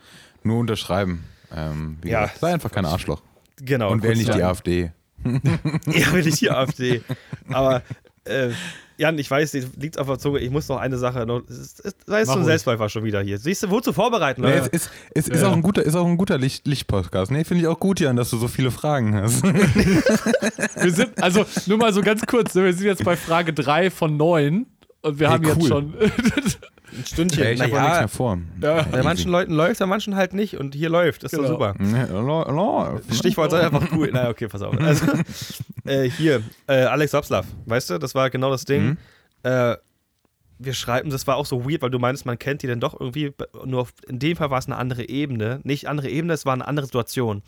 nur 0.43 0.59
unterschreiben. 0.59 1.25
Ähm, 1.55 1.97
wie 2.03 2.11
Ja. 2.11 2.23
gesagt, 2.23 2.41
sei 2.41 2.53
einfach 2.53 2.71
kein 2.71 2.85
Arschloch. 2.85 3.23
Genau. 3.57 3.91
Und 3.91 4.03
wähl 4.03 4.11
kurz 4.15 4.19
nicht 4.27 4.35
die. 4.35 4.43
AfD. 4.43 4.93
Ja, 5.25 6.13
will 6.13 6.27
ich 6.27 6.37
die 6.37 6.51
AfD. 6.51 7.03
Aber, 7.49 7.83
äh, 8.25 8.51
Jan, 8.99 9.17
ich 9.19 9.31
weiß, 9.31 9.53
liegt 9.77 9.97
auf 9.99 10.09
der 10.09 10.19
Zunge. 10.19 10.41
Ich 10.41 10.51
muss 10.51 10.69
noch 10.69 10.79
eine 10.79 10.99
Sache. 10.99 11.25
Noch, 11.25 11.43
es 11.49 11.57
ist, 11.59 11.85
es 11.85 11.95
sei 12.05 12.21
es 12.23 12.27
so 12.29 12.35
ruhig. 12.35 12.47
Selbstläufer 12.47 12.89
schon 12.89 13.05
wieder 13.05 13.23
hier. 13.23 13.39
Siehst 13.39 13.63
du, 13.63 13.71
wozu 13.71 13.93
vorbereiten, 13.93 14.43
Nee, 14.43 14.49
Leute? 14.59 14.69
es 14.73 14.85
ist, 14.87 14.91
es 15.15 15.29
ist, 15.29 15.43
Ja. 15.43 15.49
auch 15.49 15.53
ein 15.53 15.63
guter, 15.63 15.83
ist 15.85 15.95
auch 15.95 16.07
ein 16.07 16.17
guter 16.17 16.37
Licht, 16.37 16.67
Licht-Podcast. 16.67 17.31
Nee, 17.31 17.45
finde 17.45 17.63
ich 17.63 17.69
auch 17.69 17.79
gut, 17.81 18.01
Jan, 18.01 18.17
dass 18.17 18.31
du 18.31 18.37
so 18.39 18.49
viele 18.49 18.71
Fragen 18.73 19.15
hast. 19.15 19.43
Wir 20.83 20.93
sind, 20.93 21.23
also 21.23 21.47
nur 21.67 21.79
mal 21.79 21.93
so 21.93 22.01
ganz 22.03 22.27
kurz, 22.27 22.55
ne, 22.55 22.65
wir 22.65 22.75
sind 22.75 22.87
jetzt 22.87 23.05
bei 23.05 23.17
Frage 23.17 23.53
3 23.53 23.91
von 23.91 24.17
9 24.17 24.67
und 25.03 25.19
wir 25.19 25.29
Hey, 25.29 25.35
haben 25.37 25.45
jetzt 25.45 25.61
cool. 25.63 25.69
schon. 25.69 25.95
Ein 26.97 27.05
Stündchen. 27.07 27.43
Ey, 27.45 27.55
ich 27.55 27.61
habe 27.63 27.77
auch 27.77 27.81
nichts 27.83 27.99
mehr 27.99 28.09
vor. 28.09 28.39
Ja. 28.63 28.83
Bei 28.83 29.03
manchen 29.03 29.31
Leuten 29.31 29.53
läuft, 29.53 29.79
bei 29.81 29.87
manchen 29.87 30.17
halt 30.17 30.33
nicht. 30.33 30.57
Und 30.57 30.75
hier 30.75 30.89
läuft. 30.91 31.23
Das 31.23 31.33
ist 31.33 31.39
Genau. 31.39 31.51
doch 31.59 31.75
super. 31.75 31.75
Nee, 31.79 32.05
lo- 32.11 33.01
Stichwort 33.13 33.51
sei 33.51 33.61
einfach 33.67 33.93
cool. 33.93 34.11
Naja, 34.13 34.31
okay, 34.31 34.49
pass 34.49 34.63
auf. 34.63 34.75
Also, 34.81 35.07
äh, 35.85 36.09
hier, 36.11 36.43
äh, 36.67 36.83
Alex 36.85 37.13
Dobslav, 37.13 37.47
weißt 37.67 37.91
du, 37.91 37.99
das 37.99 38.15
war 38.15 38.31
genau 38.31 38.51
das 38.51 38.65
Ding. 38.65 38.83
Mhm. 38.85 38.97
Äh, 39.43 39.77
wir 40.61 40.73
schreiben, 40.73 41.11
das 41.11 41.27
war 41.27 41.37
auch 41.37 41.47
so 41.47 41.69
weird, 41.71 41.83
weil 41.83 41.91
du 41.91 41.99
meinst, 42.01 42.27
man 42.27 42.39
kennt 42.39 42.63
die 42.63 42.67
dann 42.67 42.81
doch 42.81 42.99
irgendwie, 42.99 43.33
nur 43.65 43.83
auf, 43.83 43.93
in 44.09 44.19
dem 44.19 44.37
Fall 44.37 44.51
war 44.51 44.59
es 44.59 44.67
eine 44.67 44.77
andere 44.77 45.09
Ebene. 45.09 45.61
Nicht 45.63 45.87
andere 45.87 46.09
Ebene, 46.09 46.33
es 46.33 46.45
war 46.47 46.53
eine 46.53 46.67
andere 46.67 46.87
Situation. 46.87 47.43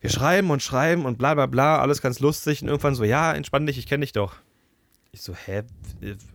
Wir 0.00 0.10
schreiben 0.10 0.50
und 0.50 0.62
schreiben 0.62 1.04
und 1.04 1.18
bla 1.18 1.34
bla 1.34 1.46
bla, 1.46 1.78
alles 1.80 2.00
ganz 2.00 2.20
lustig 2.20 2.62
und 2.62 2.68
irgendwann 2.68 2.94
so, 2.94 3.04
ja, 3.04 3.32
entspann 3.32 3.66
dich, 3.66 3.78
ich 3.78 3.86
kenne 3.86 4.02
dich 4.02 4.12
doch. 4.12 4.36
Ich 5.18 5.24
so, 5.24 5.34
hä, 5.34 5.62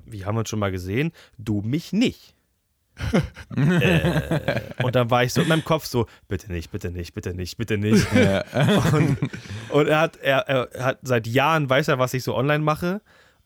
wie 0.06 0.26
haben 0.26 0.36
wir 0.36 0.40
uns 0.40 0.50
schon 0.50 0.60
mal 0.60 0.70
gesehen? 0.72 1.14
Du 1.38 1.62
mich 1.62 1.94
nicht. 1.94 2.36
äh, 3.56 4.60
und 4.84 4.94
dann 4.96 5.10
war 5.10 5.24
ich 5.24 5.32
so 5.32 5.42
in 5.42 5.48
meinem 5.48 5.64
Kopf 5.64 5.86
so, 5.86 6.06
bitte 6.28 6.52
nicht, 6.52 6.70
bitte 6.70 6.92
nicht, 6.92 7.14
bitte 7.14 7.34
nicht, 7.34 7.58
bitte 7.58 7.78
nicht. 7.78 8.06
Ja. 8.14 8.44
Und, 8.92 9.18
und 9.70 9.88
er, 9.88 10.00
hat, 10.02 10.18
er, 10.18 10.40
er 10.50 10.84
hat 10.84 11.00
seit 11.02 11.28
Jahren 11.28 11.70
weiß 11.70 11.88
er, 11.88 11.98
was 11.98 12.14
ich 12.14 12.24
so 12.26 12.36
online 12.36 12.62
mache. 12.64 13.02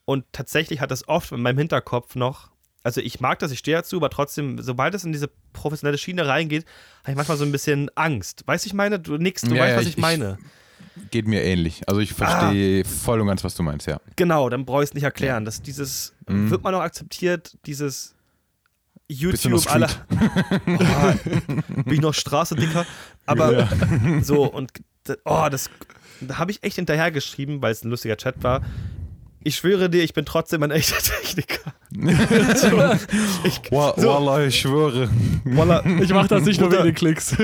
Und 0.05 0.25
tatsächlich 0.31 0.81
hat 0.81 0.89
das 0.89 1.07
oft 1.07 1.31
in 1.31 1.41
meinem 1.43 1.59
Hinterkopf 1.59 2.15
noch. 2.15 2.49
Also 2.81 2.99
ich 2.99 3.19
mag 3.19 3.37
das, 3.37 3.51
ich 3.51 3.59
stehe 3.59 3.77
dazu, 3.77 3.97
aber 3.97 4.09
trotzdem, 4.09 4.59
sobald 4.59 4.95
es 4.95 5.03
in 5.03 5.11
diese 5.11 5.29
professionelle 5.53 5.99
Schiene 5.99 6.25
reingeht, 6.27 6.65
habe 7.03 7.11
ich 7.11 7.15
manchmal 7.17 7.37
so 7.37 7.45
ein 7.45 7.51
bisschen 7.51 7.91
Angst. 7.95 8.41
Weißt 8.47 8.65
du, 8.65 8.69
ich 8.69 8.73
meine? 8.73 8.99
Du 8.99 9.17
nix, 9.17 9.43
du 9.43 9.53
Ja, 9.53 9.61
weißt, 9.61 9.71
ja, 9.71 9.77
was 9.77 9.83
ich- 9.83 9.89
ich, 9.89 9.97
meine. 9.97 10.39
Geht 11.11 11.27
mir 11.27 11.43
ähnlich. 11.43 11.81
Also 11.87 12.01
ich 12.01 12.13
verstehe 12.13 12.83
voll 12.85 13.21
und 13.21 13.27
ganz, 13.27 13.43
was 13.43 13.55
du 13.55 13.63
meinst, 13.63 13.87
ja. 13.87 13.99
Genau, 14.15 14.49
dann 14.49 14.65
brauche 14.65 14.83
ich 14.83 14.89
es 14.89 14.93
nicht 14.93 15.03
erklären. 15.03 15.45
Das, 15.45 15.61
dieses, 15.61 16.13
Mhm. 16.27 16.49
wird 16.49 16.63
man 16.63 16.73
noch 16.73 16.81
akzeptiert, 16.81 17.57
dieses 17.65 18.13
YouTube, 19.07 19.65
alle. 19.71 19.87
Boah, 20.65 21.15
bin 21.85 21.93
ich 21.93 22.01
noch 22.01 22.13
Straße 22.13 22.55
dicker. 22.55 22.85
Aber 23.25 23.69
so, 24.21 24.43
und 24.45 24.71
oh, 25.23 25.47
das 25.49 25.69
da 26.19 26.37
habe 26.39 26.51
ich 26.51 26.63
echt 26.63 26.75
hinterhergeschrieben, 26.77 27.61
weil 27.61 27.71
es 27.71 27.83
ein 27.83 27.89
lustiger 27.89 28.17
Chat 28.17 28.43
war. 28.43 28.61
Ich 29.43 29.55
schwöre 29.55 29.89
dir, 29.89 30.03
ich 30.03 30.13
bin 30.13 30.25
trotzdem 30.25 30.63
ein 30.63 30.71
echter 30.71 30.97
Techniker. 31.21 31.73
so, 32.55 32.67
ich, 33.45 33.71
Wa- 33.71 33.93
so, 33.97 34.07
Wallah, 34.09 34.45
ich 34.45 34.59
schwöre. 34.59 35.09
Wallah, 35.45 35.83
Ich 36.01 36.11
mach 36.11 36.27
das 36.27 36.43
nicht 36.43 36.59
nur 36.59 36.69
Mutter- 36.69 36.83
wegen 36.83 36.93
den 36.93 36.95
Klicks. 36.95 37.35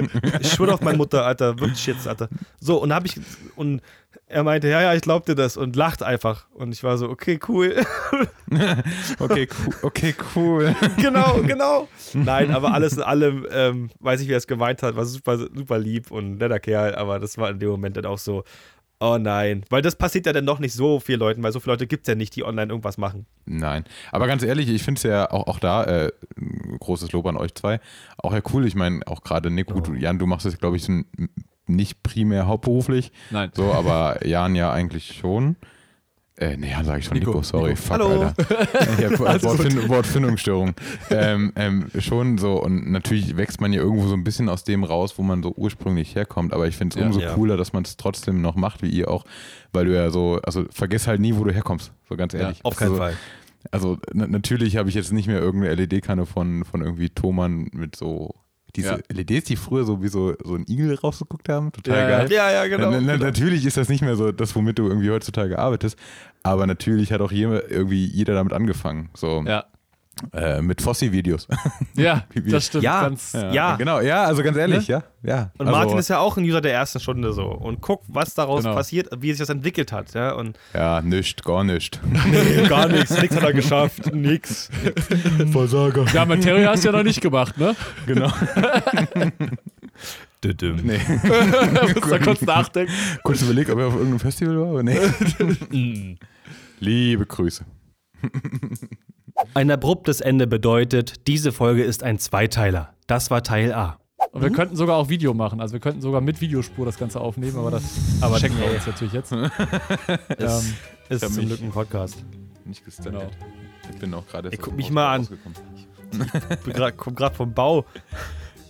ich 0.42 0.52
schwöre 0.52 0.74
auf 0.74 0.82
meine 0.82 0.98
Mutter, 0.98 1.26
Alter, 1.26 1.58
wirklich 1.60 1.86
jetzt, 1.88 2.08
Alter. 2.08 2.28
So, 2.60 2.82
und 2.82 2.94
habe 2.94 3.08
ich, 3.08 3.16
und 3.56 3.82
er 4.28 4.44
meinte, 4.44 4.68
ja, 4.68 4.82
ja, 4.82 4.94
ich 4.94 5.02
glaub 5.02 5.26
dir 5.26 5.36
das 5.36 5.58
und 5.58 5.76
lacht 5.76 6.02
einfach. 6.04 6.46
Und 6.54 6.74
ich 6.74 6.84
war 6.84 6.98
so, 6.98 7.10
okay, 7.10 7.40
cool. 7.48 7.76
Okay, 9.20 9.48
cool. 9.66 9.74
Okay, 9.82 10.16
cool. 10.36 10.76
genau, 10.98 11.42
genau. 11.48 11.88
Nein, 12.14 12.52
aber 12.52 12.74
alles 12.74 12.94
in 12.94 13.02
allem, 13.02 13.48
ähm, 13.52 13.90
weiß 14.00 14.22
ich, 14.22 14.28
wie 14.28 14.34
er 14.34 14.38
es 14.38 14.46
gemeint 14.48 14.84
hat, 14.84 14.96
war 14.96 15.06
super, 15.06 15.38
super 15.38 15.80
lieb 15.80 16.12
und 16.12 16.38
netter 16.38 16.60
Kerl, 16.60 16.94
aber 16.96 17.20
das 17.20 17.38
war 17.38 17.50
in 17.50 17.60
dem 17.60 17.70
Moment 17.70 17.98
dann 17.98 18.06
auch 18.06 18.20
so, 18.20 18.44
oh 19.04 19.18
nein. 19.18 19.66
Weil 19.70 19.82
das 19.82 19.96
passiert 19.96 20.26
ja 20.26 20.34
dann 20.34 20.46
doch 20.46 20.60
nicht 20.60 20.74
so 20.74 21.00
vielen 21.00 21.20
Leuten, 21.20 21.44
weil 21.44 21.52
so 21.52 21.60
viele 21.60 21.74
Leute 21.74 21.88
gibt 21.88 22.04
es 22.04 22.08
ja 22.08 22.16
nicht, 22.16 22.36
die 22.36 22.44
online 22.44 22.72
irgendwas 22.72 22.98
machen. 22.98 23.26
Nein. 23.46 23.84
Aber 24.12 24.28
ganz 24.28 24.44
ehrlich, 24.44 24.70
ich 24.70 24.82
finde 24.82 25.00
es 25.00 25.04
ja 25.04 25.30
auch, 25.30 25.48
auch 25.48 25.60
da, 25.60 25.84
äh, 25.84 26.12
großes 26.80 27.12
Lob 27.12 27.28
an 27.28 27.36
euch 27.36 27.54
zwei, 27.54 27.80
auch 28.18 28.34
ja 28.34 28.42
cool. 28.54 28.66
Ich 28.66 28.76
meine, 28.76 29.06
auch 29.06 29.22
gerade 29.22 29.52
Nick, 29.52 29.68
gut, 29.68 29.90
Jan, 30.00 30.20
du 30.20 30.26
machst 30.26 30.46
es, 30.46 30.58
glaube 30.58 30.78
ich, 30.78 30.88
nicht 31.68 32.02
primär 32.04 32.48
hauptberuflich. 32.48 33.12
Nein. 33.30 33.52
So, 33.54 33.74
aber 33.74 34.26
Jan 34.26 34.56
ja 34.56 34.72
eigentlich 34.72 35.14
schon. 35.14 35.58
Äh, 36.36 36.58
nee, 36.58 36.74
sage 36.84 37.00
ich 37.00 37.06
schon 37.06 37.18
Nico, 37.18 37.30
Nico, 37.32 37.44
sorry. 37.44 37.70
Nico. 37.72 37.82
Fuck, 37.82 37.92
Hallo. 37.92 38.22
Alter. 38.24 38.36
Hab 39.34 39.44
Wortfind 39.44 39.88
Wortfindungsstörung. 39.88 40.74
ähm, 41.12 41.54
ähm, 41.56 41.86
schon 42.00 42.40
so, 42.40 42.62
und 42.62 42.90
natürlich 42.92 43.38
wächst 43.38 43.62
man 43.62 43.72
ja 43.72 43.82
irgendwo 43.82 44.08
so 44.08 44.16
ein 44.16 44.24
bisschen 44.24 44.50
aus 44.50 44.64
dem 44.64 44.84
raus, 44.84 45.14
wo 45.18 45.22
man 45.24 45.44
so 45.44 45.54
ursprünglich 45.56 46.16
herkommt, 46.16 46.52
aber 46.54 46.68
ich 46.68 46.76
finde 46.76 46.96
es 46.96 47.00
Ja. 47.00 47.06
umso 47.08 47.20
Ja. 47.20 47.34
cooler, 47.36 47.56
dass 47.56 47.72
man 47.74 47.84
es 47.84 47.98
trotzdem 47.98 48.42
noch 48.42 48.56
macht, 48.56 48.82
wie 48.82 48.90
ihr 48.90 49.12
auch, 49.12 49.26
weil 49.74 49.86
du 49.86 49.94
ja 49.94 50.10
so, 50.10 50.40
also 50.44 50.66
vergiss 50.72 51.06
halt 51.08 51.22
nie, 51.22 51.36
wo 51.36 51.44
du 51.44 51.52
herkommst, 51.54 51.92
so 52.10 52.16
ganz 52.16 52.34
ehrlich. 52.34 52.62
also, 52.64 52.96
Fall. 52.96 53.14
Also 53.72 53.98
na, 54.12 54.26
natürlich 54.28 54.76
habe 54.78 54.90
ich 54.90 54.96
jetzt 54.96 55.14
nicht 55.14 55.28
mehr 55.28 55.40
irgendeine 55.40 55.76
LED-Kanne 55.76 56.26
von, 56.26 56.66
von 56.66 56.82
irgendwie 56.82 57.10
Thomann 57.10 57.68
mit 57.74 57.96
so 57.96 58.34
diese 58.76 58.90
Ja. 58.90 58.98
LEDs, 59.12 59.46
die 59.46 59.56
früher 59.56 59.84
so 59.84 60.02
wie 60.02 60.08
so, 60.08 60.34
so 60.44 60.56
ein 60.56 60.66
Igel 60.68 60.96
rausgeguckt 60.96 61.48
haben. 61.50 61.72
Total 61.72 61.98
Ja, 61.98 62.18
geil. 62.20 62.32
Ja, 62.32 62.52
ja, 62.52 62.68
genau. 62.68 62.92
Na, 62.92 63.02
na, 63.02 63.14
genau. 63.14 63.26
Natürlich 63.26 63.66
ist 63.66 63.78
das 63.78 63.90
nicht 63.90 64.02
mehr 64.02 64.16
so 64.16 64.32
das, 64.32 64.56
womit 64.56 64.80
du 64.80 64.88
irgendwie 64.88 65.10
heutzutage 65.12 65.60
arbeitest, 65.60 65.98
aber 66.44 66.66
natürlich 66.68 67.12
hat 67.12 67.22
auch 67.22 67.32
jeder, 67.32 67.70
irgendwie 67.70 68.06
jeder 68.06 68.34
damit 68.34 68.54
angefangen. 68.54 69.10
So 69.16 69.44
Ja. 69.46 69.66
Äh, 70.32 70.62
mit 70.62 70.82
Fossi-Videos. 70.82 71.48
Ja, 71.96 72.26
das 72.46 72.68
stimmt. 72.68 72.84
Ja. 72.84 73.02
Ganz, 73.02 73.34
Ja. 73.34 73.76
Genau, 73.76 74.00
ja, 74.00 74.24
also 74.24 74.44
ganz 74.44 74.58
ehrlich, 74.58 74.88
ja. 74.88 75.04
ja. 75.24 75.52
Und 75.58 75.68
also, 75.68 75.80
Martin 75.80 75.98
ist 75.98 76.08
ja 76.08 76.20
auch 76.20 76.38
ein 76.38 76.44
User 76.44 76.62
der 76.62 76.74
ersten 76.74 77.00
Stunde 77.00 77.34
so 77.34 77.46
und 77.48 77.82
guckt, 77.82 78.06
was 78.08 78.34
daraus 78.34 78.64
Genau. 78.64 78.76
passiert, 78.76 79.10
wie 79.20 79.32
sich 79.32 79.40
das 79.40 79.50
entwickelt 79.50 79.92
hat. 79.92 80.14
Ja, 80.14 80.34
und 80.34 80.58
Ja, 80.74 81.02
nischt, 81.02 81.44
gar 81.44 81.64
nischt. 81.64 82.00
nee, 82.32 82.68
gar 82.68 82.88
nichts, 82.88 83.20
nichts 83.20 83.36
hat 83.36 83.44
er 83.44 83.54
geschafft, 83.54 84.14
nix. 84.14 84.70
Versager. 85.52 86.06
Ja, 86.14 86.26
Materia 86.26 86.70
hast 86.72 86.84
du 86.84 86.90
ja 86.90 86.98
noch 86.98 87.04
nicht 87.04 87.22
gemacht, 87.22 87.58
ne? 87.58 87.76
Genau. 88.06 88.32
nee. 90.44 91.00
Musst 91.96 92.12
da 92.12 92.20
kurz 92.20 92.42
nachdenken. 92.42 92.92
Kurz 93.24 93.42
überlegt, 93.42 93.70
ob 93.70 93.80
er 93.80 93.88
auf 93.88 93.94
irgendeinem 93.94 94.20
Festival 94.20 94.60
war, 94.60 94.68
aber 94.70 94.84
nee. 94.84 96.18
Liebe 96.80 97.26
Grüße. 97.26 97.66
Ein 99.54 99.72
abruptes 99.72 100.22
Ende 100.22 100.48
bedeutet, 100.48 101.28
diese 101.28 101.52
Folge 101.52 101.84
ist 101.84 102.04
ein 102.04 102.20
Zweiteiler. 102.20 102.94
Das 103.08 103.30
war 103.32 103.44
Teil 103.44 103.74
A. 103.74 103.98
Und 104.32 104.42
wir 104.42 104.50
könnten 104.52 104.76
sogar 104.76 104.98
auch 104.98 105.10
Video 105.10 105.34
machen. 105.34 105.60
Also 105.62 105.74
wir 105.74 105.80
könnten 105.80 106.02
sogar 106.02 106.22
mit 106.22 106.40
Videospur 106.42 106.86
das 106.86 106.98
Ganze 106.98 107.20
aufnehmen, 107.20 107.58
aber 107.58 107.72
das 107.72 107.84
Aber 108.22 108.38
checken 108.40 108.58
wir 108.60 108.68
nee. 108.68 108.76
uns 108.76 108.88
natürlich 108.88 109.14
jetzt. 109.14 109.32
Ist, 109.32 109.50
Ähm, 110.40 110.74
ist 111.10 111.24
hab 111.24 111.30
zum 111.32 111.36
mich- 111.38 111.48
Glück 111.48 111.62
ein 111.62 111.72
Podcast. 111.72 112.24
Nicht 112.66 112.84
gestylt. 112.86 113.14
Genau. 113.14 113.30
Ich 113.92 114.00
bin 114.00 114.14
auch 114.14 114.26
gerade. 114.26 114.50
Guck 114.58 114.76
mich 114.76 114.90
mal 114.90 115.14
an. 115.16 115.28
Ich 116.50 116.60
bin 116.60 116.74
grad- 116.74 116.96
komm 116.98 117.14
gerade 117.16 117.36
vom 117.36 117.54
Bau. 117.54 117.86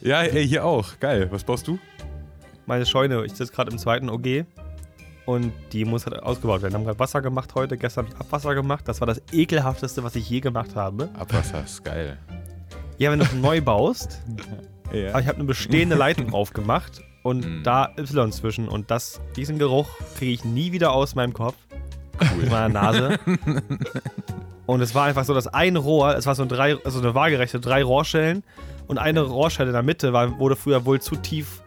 Ja, 0.02 0.24
ey, 0.24 0.46
hier 0.48 0.66
auch. 0.66 1.00
Geil. 1.00 1.28
Was 1.32 1.44
baust 1.44 1.68
du? 1.68 1.78
Meine 2.66 2.86
Scheune, 2.86 3.24
ich 3.26 3.34
sitze 3.34 3.54
gerade 3.54 3.72
im 3.72 3.78
zweiten 3.78 4.10
OG 4.10 4.46
und 5.26 5.52
die 5.72 5.86
muss 5.86 6.06
halt 6.06 6.22
ausgebaut 6.22 6.62
werden. 6.62 6.74
Wir 6.74 6.78
haben 6.80 6.86
gerade 6.86 7.00
Wasser 7.00 7.22
gemacht 7.22 7.56
heute, 7.56 7.78
gestern 7.78 8.06
hab 8.08 8.14
ich 8.14 8.20
Abwasser 8.20 8.56
gemacht. 8.56 8.88
Das 8.88 9.00
war 9.00 9.08
das 9.08 9.22
ekelhafteste, 9.32 10.04
was 10.04 10.16
ich 10.16 10.30
je 10.30 10.40
gemacht 10.42 10.76
habe. 10.76 11.10
Abwasser 11.18 11.64
ist 11.64 11.84
geil. 11.84 12.18
Ja, 12.98 13.12
wenn 13.12 13.20
du 13.20 13.26
neu 13.42 13.62
baust, 13.62 14.22
Ja. 14.94 15.10
aber 15.12 15.22
ich 15.22 15.28
habe 15.28 15.38
eine 15.38 15.46
bestehende 15.46 15.96
Leitung 15.96 16.34
aufgemacht 16.34 17.02
und 17.24 17.46
Mhm. 17.46 17.64
da 17.64 17.90
Y 17.98 18.32
zwischen 18.32 18.68
und 18.68 18.92
das, 18.92 19.22
diesen 19.36 19.58
Geruch 19.60 19.88
kriege 20.18 20.34
ich 20.34 20.44
nie 20.46 20.72
wieder 20.74 20.92
aus 20.92 21.16
meinem 21.16 21.34
Kopf, 21.34 21.56
aus 22.20 22.28
Cool. 22.38 22.50
meiner 22.50 22.70
Nase. 22.70 23.18
und 24.66 24.82
es 24.82 24.94
war 24.94 25.06
einfach 25.06 25.26
so, 25.26 25.34
dass 25.34 25.48
ein 25.48 25.76
Rohr, 25.78 26.16
es 26.16 26.26
war 26.26 26.36
so 26.36 26.44
ein 26.44 26.50
drei, 26.50 26.76
also 26.84 27.00
eine 27.00 27.16
waagerechte 27.16 27.60
drei 27.60 27.84
Rohrschellen 27.84 28.44
und 28.88 28.98
eine 28.98 29.22
Rohrschelle 29.22 29.70
in 29.70 29.74
der 29.74 29.84
Mitte 29.84 30.14
war, 30.14 30.38
wurde 30.40 30.56
früher 30.56 30.86
wohl 30.86 31.00
zu 31.02 31.16
tief 31.16 31.62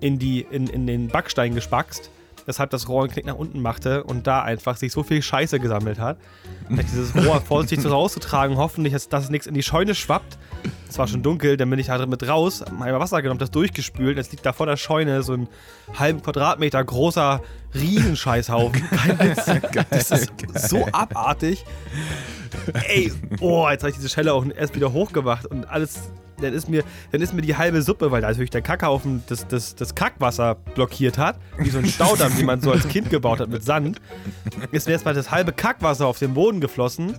in, 0.00 0.18
die, 0.18 0.40
in, 0.40 0.66
in 0.66 0.86
den 0.86 1.08
Backstein 1.08 1.54
gespackst, 1.54 2.10
weshalb 2.46 2.70
das 2.70 2.88
Rohr 2.88 3.02
einen 3.02 3.12
Knick 3.12 3.26
nach 3.26 3.34
unten 3.34 3.60
machte 3.60 4.04
und 4.04 4.26
da 4.26 4.42
einfach 4.42 4.76
sich 4.76 4.92
so 4.92 5.02
viel 5.02 5.22
Scheiße 5.22 5.60
gesammelt 5.60 5.98
hat. 5.98 6.18
Dieses 6.68 7.14
Rohr 7.14 7.40
vorsichtig 7.46 7.80
so 7.80 7.88
rauszutragen, 7.90 8.56
hoffentlich, 8.56 8.92
dass, 8.92 9.08
dass 9.08 9.30
nichts 9.30 9.46
in 9.46 9.54
die 9.54 9.62
Scheune 9.62 9.94
schwappt. 9.94 10.38
Es 10.88 10.98
war 10.98 11.08
schon 11.08 11.22
dunkel, 11.22 11.56
dann 11.56 11.70
bin 11.70 11.78
ich 11.78 11.88
da 11.88 12.04
mit 12.06 12.26
raus, 12.28 12.60
hab 12.60 12.72
mal 12.72 12.98
Wasser 12.98 13.20
genommen, 13.22 13.40
das 13.40 13.50
durchgespült. 13.50 14.16
Jetzt 14.16 14.32
liegt 14.32 14.46
da 14.46 14.52
vor 14.52 14.66
der 14.66 14.76
Scheune 14.76 15.22
so 15.22 15.34
ein 15.34 15.48
halben 15.98 16.22
Quadratmeter 16.22 16.82
großer 16.84 17.40
Riesenscheißhaufen. 17.74 18.82
Witz. 19.18 19.44
Das 19.90 20.10
ist 20.10 20.32
so 20.68 20.86
abartig. 20.92 21.64
Ey, 22.88 23.12
oh, 23.40 23.68
jetzt 23.68 23.82
habe 23.82 23.90
ich 23.90 23.96
diese 23.96 24.08
Schelle 24.08 24.32
auch 24.32 24.44
erst 24.46 24.74
wieder 24.76 24.92
hochgemacht 24.92 25.46
und 25.46 25.68
alles. 25.68 26.10
Dann 26.40 26.52
ist, 26.52 26.68
mir, 26.68 26.82
dann 27.12 27.20
ist 27.20 27.32
mir 27.32 27.42
die 27.42 27.56
halbe 27.56 27.80
Suppe, 27.82 28.10
weil 28.10 28.20
da 28.20 28.28
natürlich 28.28 28.50
der 28.50 28.62
Kackhaufen 28.62 29.22
das, 29.28 29.46
das, 29.46 29.74
das 29.74 29.94
Kackwasser 29.94 30.56
blockiert 30.74 31.16
hat, 31.16 31.38
wie 31.58 31.70
so 31.70 31.78
ein 31.78 31.86
Staudamm, 31.86 32.36
den 32.36 32.46
man 32.46 32.60
so 32.60 32.72
als 32.72 32.88
Kind 32.88 33.10
gebaut 33.10 33.40
hat 33.40 33.48
mit 33.48 33.64
Sand, 33.64 34.00
ist 34.72 34.86
mir 34.86 34.94
erstmal 34.94 35.14
das 35.14 35.30
halbe 35.30 35.52
Kackwasser 35.52 36.06
auf 36.06 36.18
den 36.18 36.34
Boden 36.34 36.60
geflossen. 36.60 37.16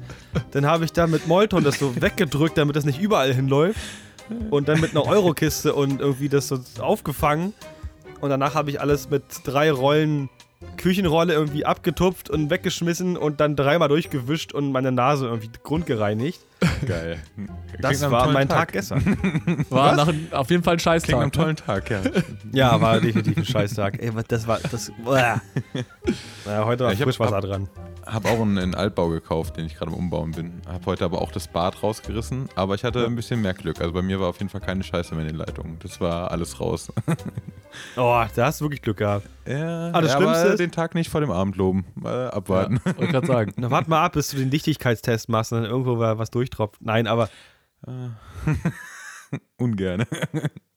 Dann 0.51 0.65
habe 0.65 0.85
ich 0.85 0.91
da 0.91 1.07
mit 1.07 1.27
Molton 1.27 1.63
das 1.63 1.79
so 1.79 1.99
weggedrückt, 2.01 2.57
damit 2.57 2.75
das 2.75 2.85
nicht 2.85 2.99
überall 2.99 3.33
hinläuft. 3.33 3.79
Und 4.49 4.67
dann 4.67 4.81
mit 4.81 4.91
einer 4.91 5.05
Eurokiste 5.05 5.75
und 5.75 6.01
irgendwie 6.01 6.29
das 6.29 6.47
so 6.47 6.59
aufgefangen. 6.79 7.53
Und 8.21 8.29
danach 8.31 8.55
habe 8.55 8.71
ich 8.71 8.81
alles 8.81 9.09
mit 9.09 9.23
drei 9.43 9.71
Rollen 9.71 10.29
Küchenrolle 10.77 11.33
irgendwie 11.33 11.65
abgetupft 11.65 12.29
und 12.29 12.49
weggeschmissen 12.49 13.17
und 13.17 13.39
dann 13.39 13.55
dreimal 13.55 13.89
durchgewischt 13.89 14.53
und 14.53 14.71
meine 14.71 14.91
Nase 14.91 15.27
irgendwie 15.27 15.49
grundgereinigt. 15.63 16.39
Geil. 16.85 17.19
Das 17.79 18.09
war 18.09 18.31
mein 18.31 18.47
Tag, 18.47 18.71
gestern. 18.71 19.17
War 19.69 19.95
nach, 19.95 20.11
auf 20.31 20.49
jeden 20.49 20.63
Fall 20.63 20.75
ein 20.75 20.77
Klingt 20.79 21.09
nach 21.09 21.21
einem 21.21 21.23
Scheißtag. 21.23 21.25
Ne? 21.25 21.31
tollen 21.31 21.55
Tag, 21.55 21.89
ja. 21.89 22.01
Ja, 22.53 22.79
war 22.81 22.99
definitiv 23.01 23.37
ein 23.37 23.45
Scheißtag. 23.45 24.01
Ey, 24.01 24.11
das 24.27 24.47
war 24.47 24.59
das. 24.71 24.91
Naja, 25.03 25.41
heute 26.65 26.85
war 26.85 26.93
Ich 26.93 26.99
hab- 26.99 27.05
Frischwasser 27.07 27.35
hab- 27.37 27.43
dran. 27.43 27.69
Habe 28.05 28.29
auch 28.29 28.39
einen, 28.39 28.59
einen 28.59 28.75
Altbau 28.75 29.09
gekauft, 29.09 29.57
den 29.57 29.65
ich 29.65 29.75
gerade 29.75 29.89
am 29.91 29.97
Umbauen 29.97 30.29
bin. 30.31 30.61
Habe 30.67 30.85
heute 30.85 31.05
aber 31.05 31.21
auch 31.23 31.31
das 31.31 31.47
Bad 31.47 31.81
rausgerissen, 31.81 32.49
aber 32.55 32.75
ich 32.75 32.83
hatte 32.83 33.03
ein 33.03 33.15
bisschen 33.15 33.41
mehr 33.41 33.55
Glück. 33.55 33.81
Also 33.81 33.93
bei 33.93 34.03
mir 34.03 34.19
war 34.19 34.27
auf 34.29 34.37
jeden 34.37 34.49
Fall 34.49 34.61
keine 34.61 34.83
Scheiße 34.83 35.15
mehr 35.15 35.23
in 35.23 35.29
den 35.29 35.37
Leitungen. 35.37 35.79
Das 35.81 35.99
war 35.99 36.29
alles 36.29 36.59
raus. 36.59 36.93
Oh, 37.97 38.23
da 38.35 38.45
hast 38.45 38.61
du 38.61 38.65
wirklich 38.65 38.83
Glück 38.83 38.97
gehabt. 38.97 39.27
ja, 39.47 39.89
Ah, 39.91 40.01
das 40.01 40.11
ja, 40.11 40.17
Schlimmste 40.17 40.41
aber 40.43 40.51
ist- 40.51 40.59
den 40.59 40.71
Tag 40.71 40.93
nicht 40.93 41.09
vor 41.09 41.19
dem 41.21 41.31
Abend 41.31 41.55
loben. 41.57 41.83
Mal 41.95 42.29
abwarten. 42.29 42.79
Ja, 42.85 42.95
wollte 42.97 43.11
gerade 43.11 43.27
sagen. 43.27 43.53
Na, 43.57 43.71
warte 43.71 43.89
mal 43.89 44.05
ab, 44.05 44.13
bis 44.13 44.29
du 44.29 44.37
den 44.37 44.51
Dichtigkeitstest 44.51 45.27
machst 45.27 45.51
und 45.51 45.63
dann 45.63 45.69
irgendwo 45.71 45.97
wa- 45.97 46.17
was 46.19 46.29
durchtropft. 46.55 46.81
Nein, 46.81 47.07
aber 47.07 47.29
Ungerne. 49.57 50.07